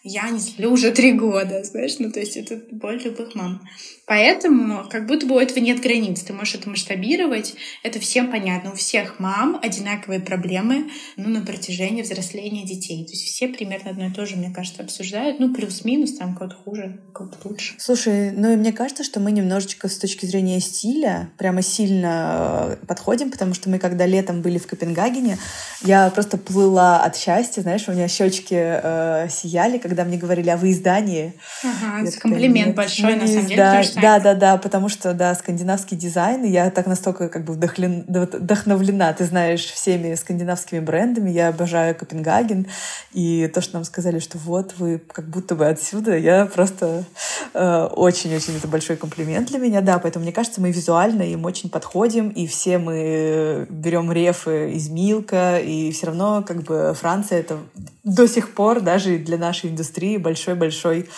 я 0.05 0.29
не 0.29 0.39
сплю 0.39 0.71
уже 0.71 0.93
три 0.93 1.13
года, 1.13 1.65
знаешь, 1.65 1.97
ну 1.99 2.13
то 2.13 2.21
есть 2.21 2.37
это 2.37 2.61
боль 2.71 3.01
любых 3.03 3.35
мам. 3.35 3.63
Поэтому 4.07 4.87
как 4.91 5.07
будто 5.07 5.27
бы 5.27 5.37
у 5.37 5.39
этого 5.39 5.61
нет 5.61 5.81
границ, 5.81 6.21
ты 6.21 6.35
можешь 6.35 6.57
это 6.57 6.69
масштабировать, 6.69 7.55
это 7.83 7.99
всем 8.01 8.31
понятно. 8.31 8.73
У 8.73 8.75
всех 8.75 9.19
мам 9.19 9.59
одинаковые 9.63 10.21
проблемы 10.21 10.91
ну, 11.17 11.31
на 11.31 11.41
протяжении 11.41 12.03
взросления 12.03 12.67
детей. 12.67 13.05
То 13.07 13.13
есть 13.13 13.25
все 13.25 13.49
примерно 13.49 13.91
одно 13.91 14.09
и 14.09 14.13
то 14.13 14.27
же, 14.27 14.37
мне 14.37 14.53
кажется, 14.55 14.83
обсуждают. 14.83 15.41
Ну, 15.41 15.55
плюс-минус, 15.55 16.19
там 16.19 16.37
кого-то 16.37 16.57
хуже, 16.57 17.01
кого-то 17.15 17.37
лучше. 17.45 17.75
Слушай, 17.79 18.33
ну 18.33 18.53
и 18.53 18.57
мне 18.57 18.73
кажется, 18.73 19.05
что 19.05 19.21
мы 19.21 19.33
немножечко 19.33 19.89
с 19.89 19.97
точки 19.97 20.27
зрения 20.27 20.61
стиля 20.61 21.31
прямо 21.39 21.63
сильно 21.63 22.77
э, 22.83 22.87
подходим, 22.87 23.31
потому 23.31 23.55
что 23.55 23.71
мы 23.71 23.79
когда 23.79 24.05
летом 24.05 24.43
были 24.43 24.59
в 24.59 24.67
Копенгагене, 24.67 25.39
я 25.83 26.11
просто 26.11 26.37
плыла 26.37 27.03
от 27.03 27.17
счастья, 27.17 27.63
знаешь, 27.63 27.89
у 27.89 27.93
меня 27.93 28.09
щечки 28.09 28.55
э, 28.55 29.29
сияли, 29.31 29.79
когда 29.79 29.94
мне 30.03 30.17
говорили 30.17 30.51
о 30.51 30.57
выиздании. 30.57 31.35
Ага, 31.63 32.09
это 32.09 32.19
комплимент 32.19 32.75
такая, 32.75 32.89
большой, 32.89 33.15
на 33.17 33.27
самом 33.29 33.47
деле, 33.47 33.57
да, 33.57 33.83
да, 34.01 34.19
да, 34.19 34.35
да, 34.35 34.57
потому 34.57 34.89
что, 34.89 35.13
да, 35.13 35.35
скандинавский 35.35 35.97
дизайн, 35.97 36.45
я 36.45 36.71
так 36.71 36.87
настолько 36.87 37.29
как 37.29 37.45
бы 37.45 37.53
вдохновлена, 37.53 39.13
ты 39.13 39.27
знаешь, 39.27 39.65
всеми 39.65 40.15
скандинавскими 40.15 40.81
брендами, 40.81 41.31
я 41.31 41.49
обожаю 41.49 41.95
Копенгаген, 41.95 42.67
и 43.13 43.49
то, 43.55 43.61
что 43.61 43.75
нам 43.75 43.85
сказали, 43.85 44.19
что 44.19 44.39
вот 44.39 44.75
вы 44.79 45.01
как 45.13 45.29
будто 45.29 45.55
бы 45.55 45.67
отсюда, 45.67 46.17
я 46.17 46.47
просто 46.47 47.05
э, 47.53 47.89
очень-очень, 47.93 48.55
э, 48.55 48.57
это 48.57 48.69
большой 48.69 48.97
комплимент 48.97 49.49
для 49.49 49.59
меня, 49.59 49.83
да, 49.83 49.99
поэтому 49.99 50.25
мне 50.25 50.33
кажется, 50.33 50.61
мы 50.61 50.71
визуально 50.71 51.23
им 51.23 51.45
очень 51.45 51.69
подходим, 51.69 52.31
и 52.31 52.47
все 52.47 52.79
мы 52.79 53.67
берем 53.69 54.11
рефы 54.11 54.73
из 54.73 54.89
Милка, 54.89 55.59
и 55.59 55.93
все 55.93 56.07
равно 56.07 56.43
как 56.43 56.63
бы 56.63 56.95
Франция 56.99 57.41
это 57.41 57.59
до 58.03 58.29
сих 58.29 58.55
пор 58.55 58.81
даже 58.81 59.19
для 59.19 59.39
нашей 59.39 59.71
индустрии 59.71 59.84
большой-большой 60.19 61.09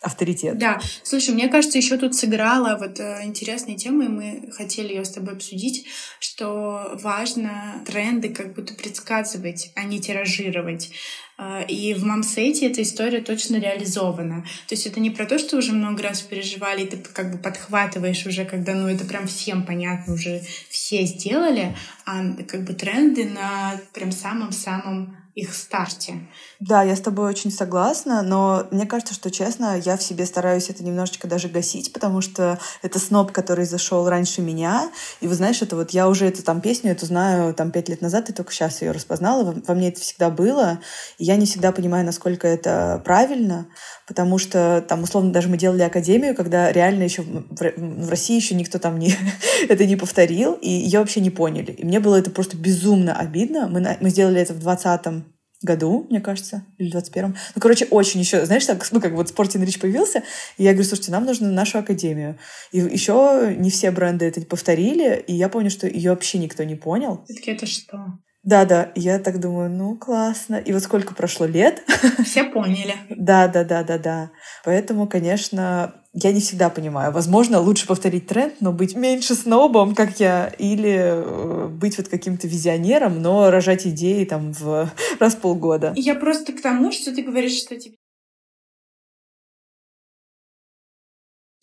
авторитет. 0.00 0.58
Да, 0.58 0.80
слушай, 1.02 1.34
мне 1.34 1.48
кажется, 1.48 1.78
еще 1.78 1.96
тут 1.96 2.14
сыграла 2.14 2.76
вот 2.78 3.00
э, 3.00 3.22
интересная 3.24 3.76
тема, 3.76 4.04
и 4.04 4.08
мы 4.08 4.50
хотели 4.52 4.88
ее 4.88 5.04
с 5.04 5.10
тобой 5.10 5.34
обсудить, 5.34 5.86
что 6.20 6.96
важно 7.02 7.82
тренды 7.86 8.28
как 8.28 8.54
будто 8.54 8.74
предсказывать, 8.74 9.72
а 9.74 9.84
не 9.84 10.00
тиражировать. 10.00 10.90
Э, 11.38 11.64
и 11.66 11.94
в 11.94 12.04
мамсете 12.04 12.66
эта 12.66 12.82
история 12.82 13.20
точно 13.20 13.56
реализована. 13.56 14.42
То 14.68 14.74
есть 14.74 14.86
это 14.86 15.00
не 15.00 15.10
про 15.10 15.26
то, 15.26 15.38
что 15.38 15.56
уже 15.56 15.72
много 15.72 16.02
раз 16.02 16.20
переживали, 16.22 16.84
и 16.84 16.86
ты 16.86 16.96
как 16.98 17.32
бы 17.32 17.38
подхватываешь 17.38 18.26
уже, 18.26 18.44
когда 18.44 18.74
ну 18.74 18.88
это 18.88 19.04
прям 19.04 19.26
всем 19.26 19.64
понятно, 19.64 20.14
уже 20.14 20.42
все 20.68 21.04
сделали, 21.04 21.76
а 22.04 22.22
как 22.48 22.64
бы 22.64 22.74
тренды 22.74 23.24
на 23.24 23.80
прям 23.92 24.12
самом-самом 24.12 25.16
их 25.36 25.54
старте. 25.54 26.26
Да, 26.60 26.82
я 26.82 26.96
с 26.96 27.00
тобой 27.00 27.28
очень 27.28 27.52
согласна, 27.52 28.22
но 28.22 28.66
мне 28.70 28.86
кажется, 28.86 29.12
что 29.12 29.30
честно, 29.30 29.78
я 29.78 29.98
в 29.98 30.02
себе 30.02 30.24
стараюсь 30.24 30.70
это 30.70 30.82
немножечко 30.82 31.28
даже 31.28 31.48
гасить, 31.48 31.92
потому 31.92 32.22
что 32.22 32.58
это 32.80 32.98
сноб, 32.98 33.32
который 33.32 33.66
зашел 33.66 34.08
раньше 34.08 34.40
меня. 34.40 34.90
И 35.20 35.28
вы 35.28 35.34
знаешь, 35.34 35.60
это 35.60 35.76
вот 35.76 35.90
я 35.90 36.08
уже 36.08 36.26
эту 36.26 36.42
там 36.42 36.62
песню, 36.62 36.92
эту 36.92 37.04
знаю 37.04 37.52
там 37.52 37.70
пять 37.70 37.90
лет 37.90 38.00
назад, 38.00 38.30
и 38.30 38.32
только 38.32 38.50
сейчас 38.50 38.80
ее 38.80 38.92
распознала. 38.92 39.44
Во, 39.44 39.54
во 39.66 39.74
мне 39.74 39.90
это 39.90 40.00
всегда 40.00 40.30
было. 40.30 40.80
И 41.18 41.24
я 41.24 41.36
не 41.36 41.44
всегда 41.44 41.70
понимаю, 41.70 42.06
насколько 42.06 42.48
это 42.48 43.02
правильно, 43.04 43.68
потому 44.06 44.38
что 44.38 44.84
там 44.88 45.02
условно 45.02 45.32
даже 45.32 45.48
мы 45.48 45.58
делали 45.58 45.82
академию, 45.82 46.34
когда 46.34 46.70
реально 46.72 47.02
еще 47.02 47.22
в, 47.22 48.08
России 48.08 48.36
еще 48.36 48.54
никто 48.54 48.78
там 48.78 48.98
не 48.98 49.14
это 49.68 49.84
не 49.84 49.96
повторил, 49.96 50.54
и 50.54 50.68
ее 50.68 51.00
вообще 51.00 51.20
не 51.20 51.30
поняли. 51.30 51.72
И 51.72 51.84
мне 51.84 52.00
было 52.00 52.16
это 52.16 52.30
просто 52.30 52.56
безумно 52.56 53.14
обидно. 53.16 53.68
Мы, 53.68 53.96
мы 54.00 54.10
сделали 54.10 54.40
это 54.40 54.54
в 54.54 54.60
20 54.60 55.24
году, 55.62 56.06
мне 56.10 56.20
кажется, 56.20 56.64
или 56.78 56.90
в 56.90 56.94
21-м. 56.94 57.34
Ну, 57.54 57.60
короче, 57.60 57.86
очень 57.86 58.20
еще, 58.20 58.44
знаешь, 58.46 58.66
так, 58.66 58.86
ну, 58.92 59.00
как 59.00 59.12
вот 59.12 59.30
Sporting 59.30 59.64
Rich 59.64 59.80
появился, 59.80 60.22
и 60.58 60.64
я 60.64 60.72
говорю, 60.72 60.88
слушайте, 60.88 61.12
нам 61.12 61.24
нужно 61.24 61.50
нашу 61.50 61.78
академию. 61.78 62.38
И 62.72 62.78
еще 62.78 63.54
не 63.58 63.70
все 63.70 63.90
бренды 63.90 64.26
это 64.26 64.40
повторили, 64.42 65.22
и 65.26 65.34
я 65.34 65.48
помню, 65.48 65.70
что 65.70 65.86
ее 65.86 66.10
вообще 66.10 66.38
никто 66.38 66.62
не 66.64 66.74
понял. 66.74 67.24
Все-таки 67.24 67.50
это 67.52 67.66
что? 67.66 68.18
Да-да, 68.46 68.92
я 68.94 69.18
так 69.18 69.40
думаю, 69.40 69.68
ну, 69.68 69.96
классно. 69.96 70.54
И 70.54 70.72
вот 70.72 70.80
сколько 70.80 71.14
прошло 71.14 71.46
лет. 71.46 71.82
Все 72.24 72.44
поняли. 72.44 72.94
Да-да-да-да-да. 73.10 74.30
Поэтому, 74.64 75.08
конечно, 75.08 75.96
я 76.12 76.30
не 76.30 76.38
всегда 76.38 76.70
понимаю. 76.70 77.10
Возможно, 77.10 77.58
лучше 77.58 77.88
повторить 77.88 78.28
тренд, 78.28 78.54
но 78.60 78.70
быть 78.70 78.94
меньше 78.94 79.34
снобом, 79.34 79.96
как 79.96 80.20
я, 80.20 80.46
или 80.58 80.96
э, 80.96 81.66
быть 81.66 81.98
вот 81.98 82.06
каким-то 82.06 82.46
визионером, 82.46 83.20
но 83.20 83.50
рожать 83.50 83.84
идеи 83.84 84.24
там 84.24 84.52
в 84.52 84.90
раз 85.18 85.34
в 85.34 85.38
полгода. 85.38 85.92
Я 85.96 86.14
просто 86.14 86.52
к 86.52 86.62
тому, 86.62 86.92
что 86.92 87.12
ты 87.12 87.22
говоришь, 87.22 87.58
что 87.58 87.74
тебе 87.74 87.96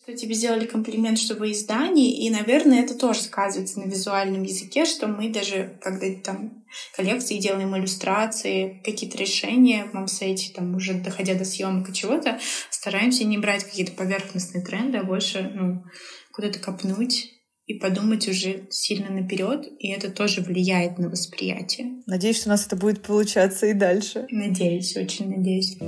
что 0.04 0.14
тебе 0.14 0.34
сделали 0.34 0.66
комплимент, 0.66 1.18
что 1.18 1.34
вы 1.34 1.52
издание, 1.52 2.12
и, 2.12 2.28
наверное, 2.28 2.82
это 2.82 2.94
тоже 2.94 3.22
сказывается 3.22 3.80
на 3.80 3.84
визуальном 3.84 4.42
языке, 4.42 4.84
что 4.84 5.06
мы 5.06 5.30
даже, 5.30 5.78
когда 5.80 6.06
там 6.22 6.62
коллекции 6.94 7.38
делаем 7.38 7.74
иллюстрации, 7.74 8.82
какие-то 8.84 9.16
решения 9.16 9.84
в 9.84 9.94
мамсете, 9.94 10.52
там 10.52 10.74
уже 10.74 10.92
доходя 10.92 11.34
до 11.34 11.46
съемок 11.46 11.88
и 11.88 11.94
чего-то, 11.94 12.38
стараемся 12.68 13.24
не 13.24 13.38
брать 13.38 13.64
какие-то 13.64 13.92
поверхностные 13.92 14.62
тренды, 14.62 14.98
а 14.98 15.04
больше, 15.04 15.50
ну, 15.54 15.84
куда-то 16.32 16.58
копнуть 16.58 17.30
и 17.64 17.78
подумать 17.78 18.28
уже 18.28 18.66
сильно 18.68 19.08
наперед, 19.08 19.66
и 19.78 19.88
это 19.88 20.10
тоже 20.10 20.42
влияет 20.42 20.98
на 20.98 21.08
восприятие. 21.08 22.02
Надеюсь, 22.06 22.40
что 22.40 22.50
у 22.50 22.52
нас 22.52 22.66
это 22.66 22.76
будет 22.76 23.00
получаться 23.02 23.64
и 23.64 23.72
дальше. 23.72 24.26
Надеюсь, 24.30 24.94
очень 24.98 25.30
надеюсь. 25.30 25.78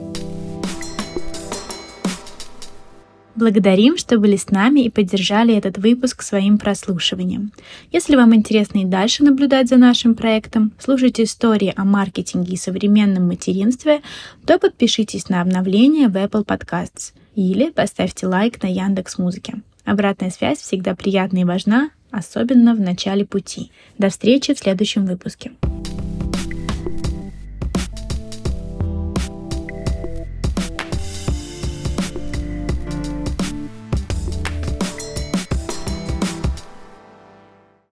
Благодарим, 3.37 3.99
что 3.99 4.19
были 4.19 4.37
с 4.37 4.51
нами 4.51 4.81
и 4.81 4.91
поддержали 4.91 5.55
этот 5.55 5.77
выпуск 5.77 6.23
своим 6.23 6.57
прослушиванием. 6.57 7.53
Если 7.93 8.17
вам 8.17 8.35
интересно 8.35 8.79
и 8.79 8.87
дальше 8.87 9.25
наблюдать 9.25 9.69
за 9.69 9.77
нашим 9.77 10.15
проектом, 10.15 10.73
слушать 10.79 11.21
истории 11.21 11.75
о 11.77 11.85
маркетинге 11.85 12.55
и 12.55 12.57
современном 12.57 13.29
материнстве, 13.29 14.01
то 14.47 14.59
подпишитесь 14.59 15.29
на 15.29 15.43
обновления 15.43 16.09
в 16.09 16.17
Apple 16.17 16.47
Podcasts 16.47 17.13
или 17.35 17.69
поставьте 17.71 18.27
лайк 18.27 18.63
на 18.63 18.69
Яндекс 18.69 19.19
Музыке. 19.19 19.61
Обратная 19.85 20.31
связь 20.31 20.59
всегда 20.59 20.95
приятна 20.95 21.39
и 21.39 21.45
важна, 21.45 21.91
особенно 22.11 22.75
в 22.75 22.81
начале 22.81 23.27
пути. 23.27 23.71
До 23.99 24.09
встречи 24.09 24.55
в 24.55 24.59
следующем 24.59 25.05
выпуске. 25.05 25.53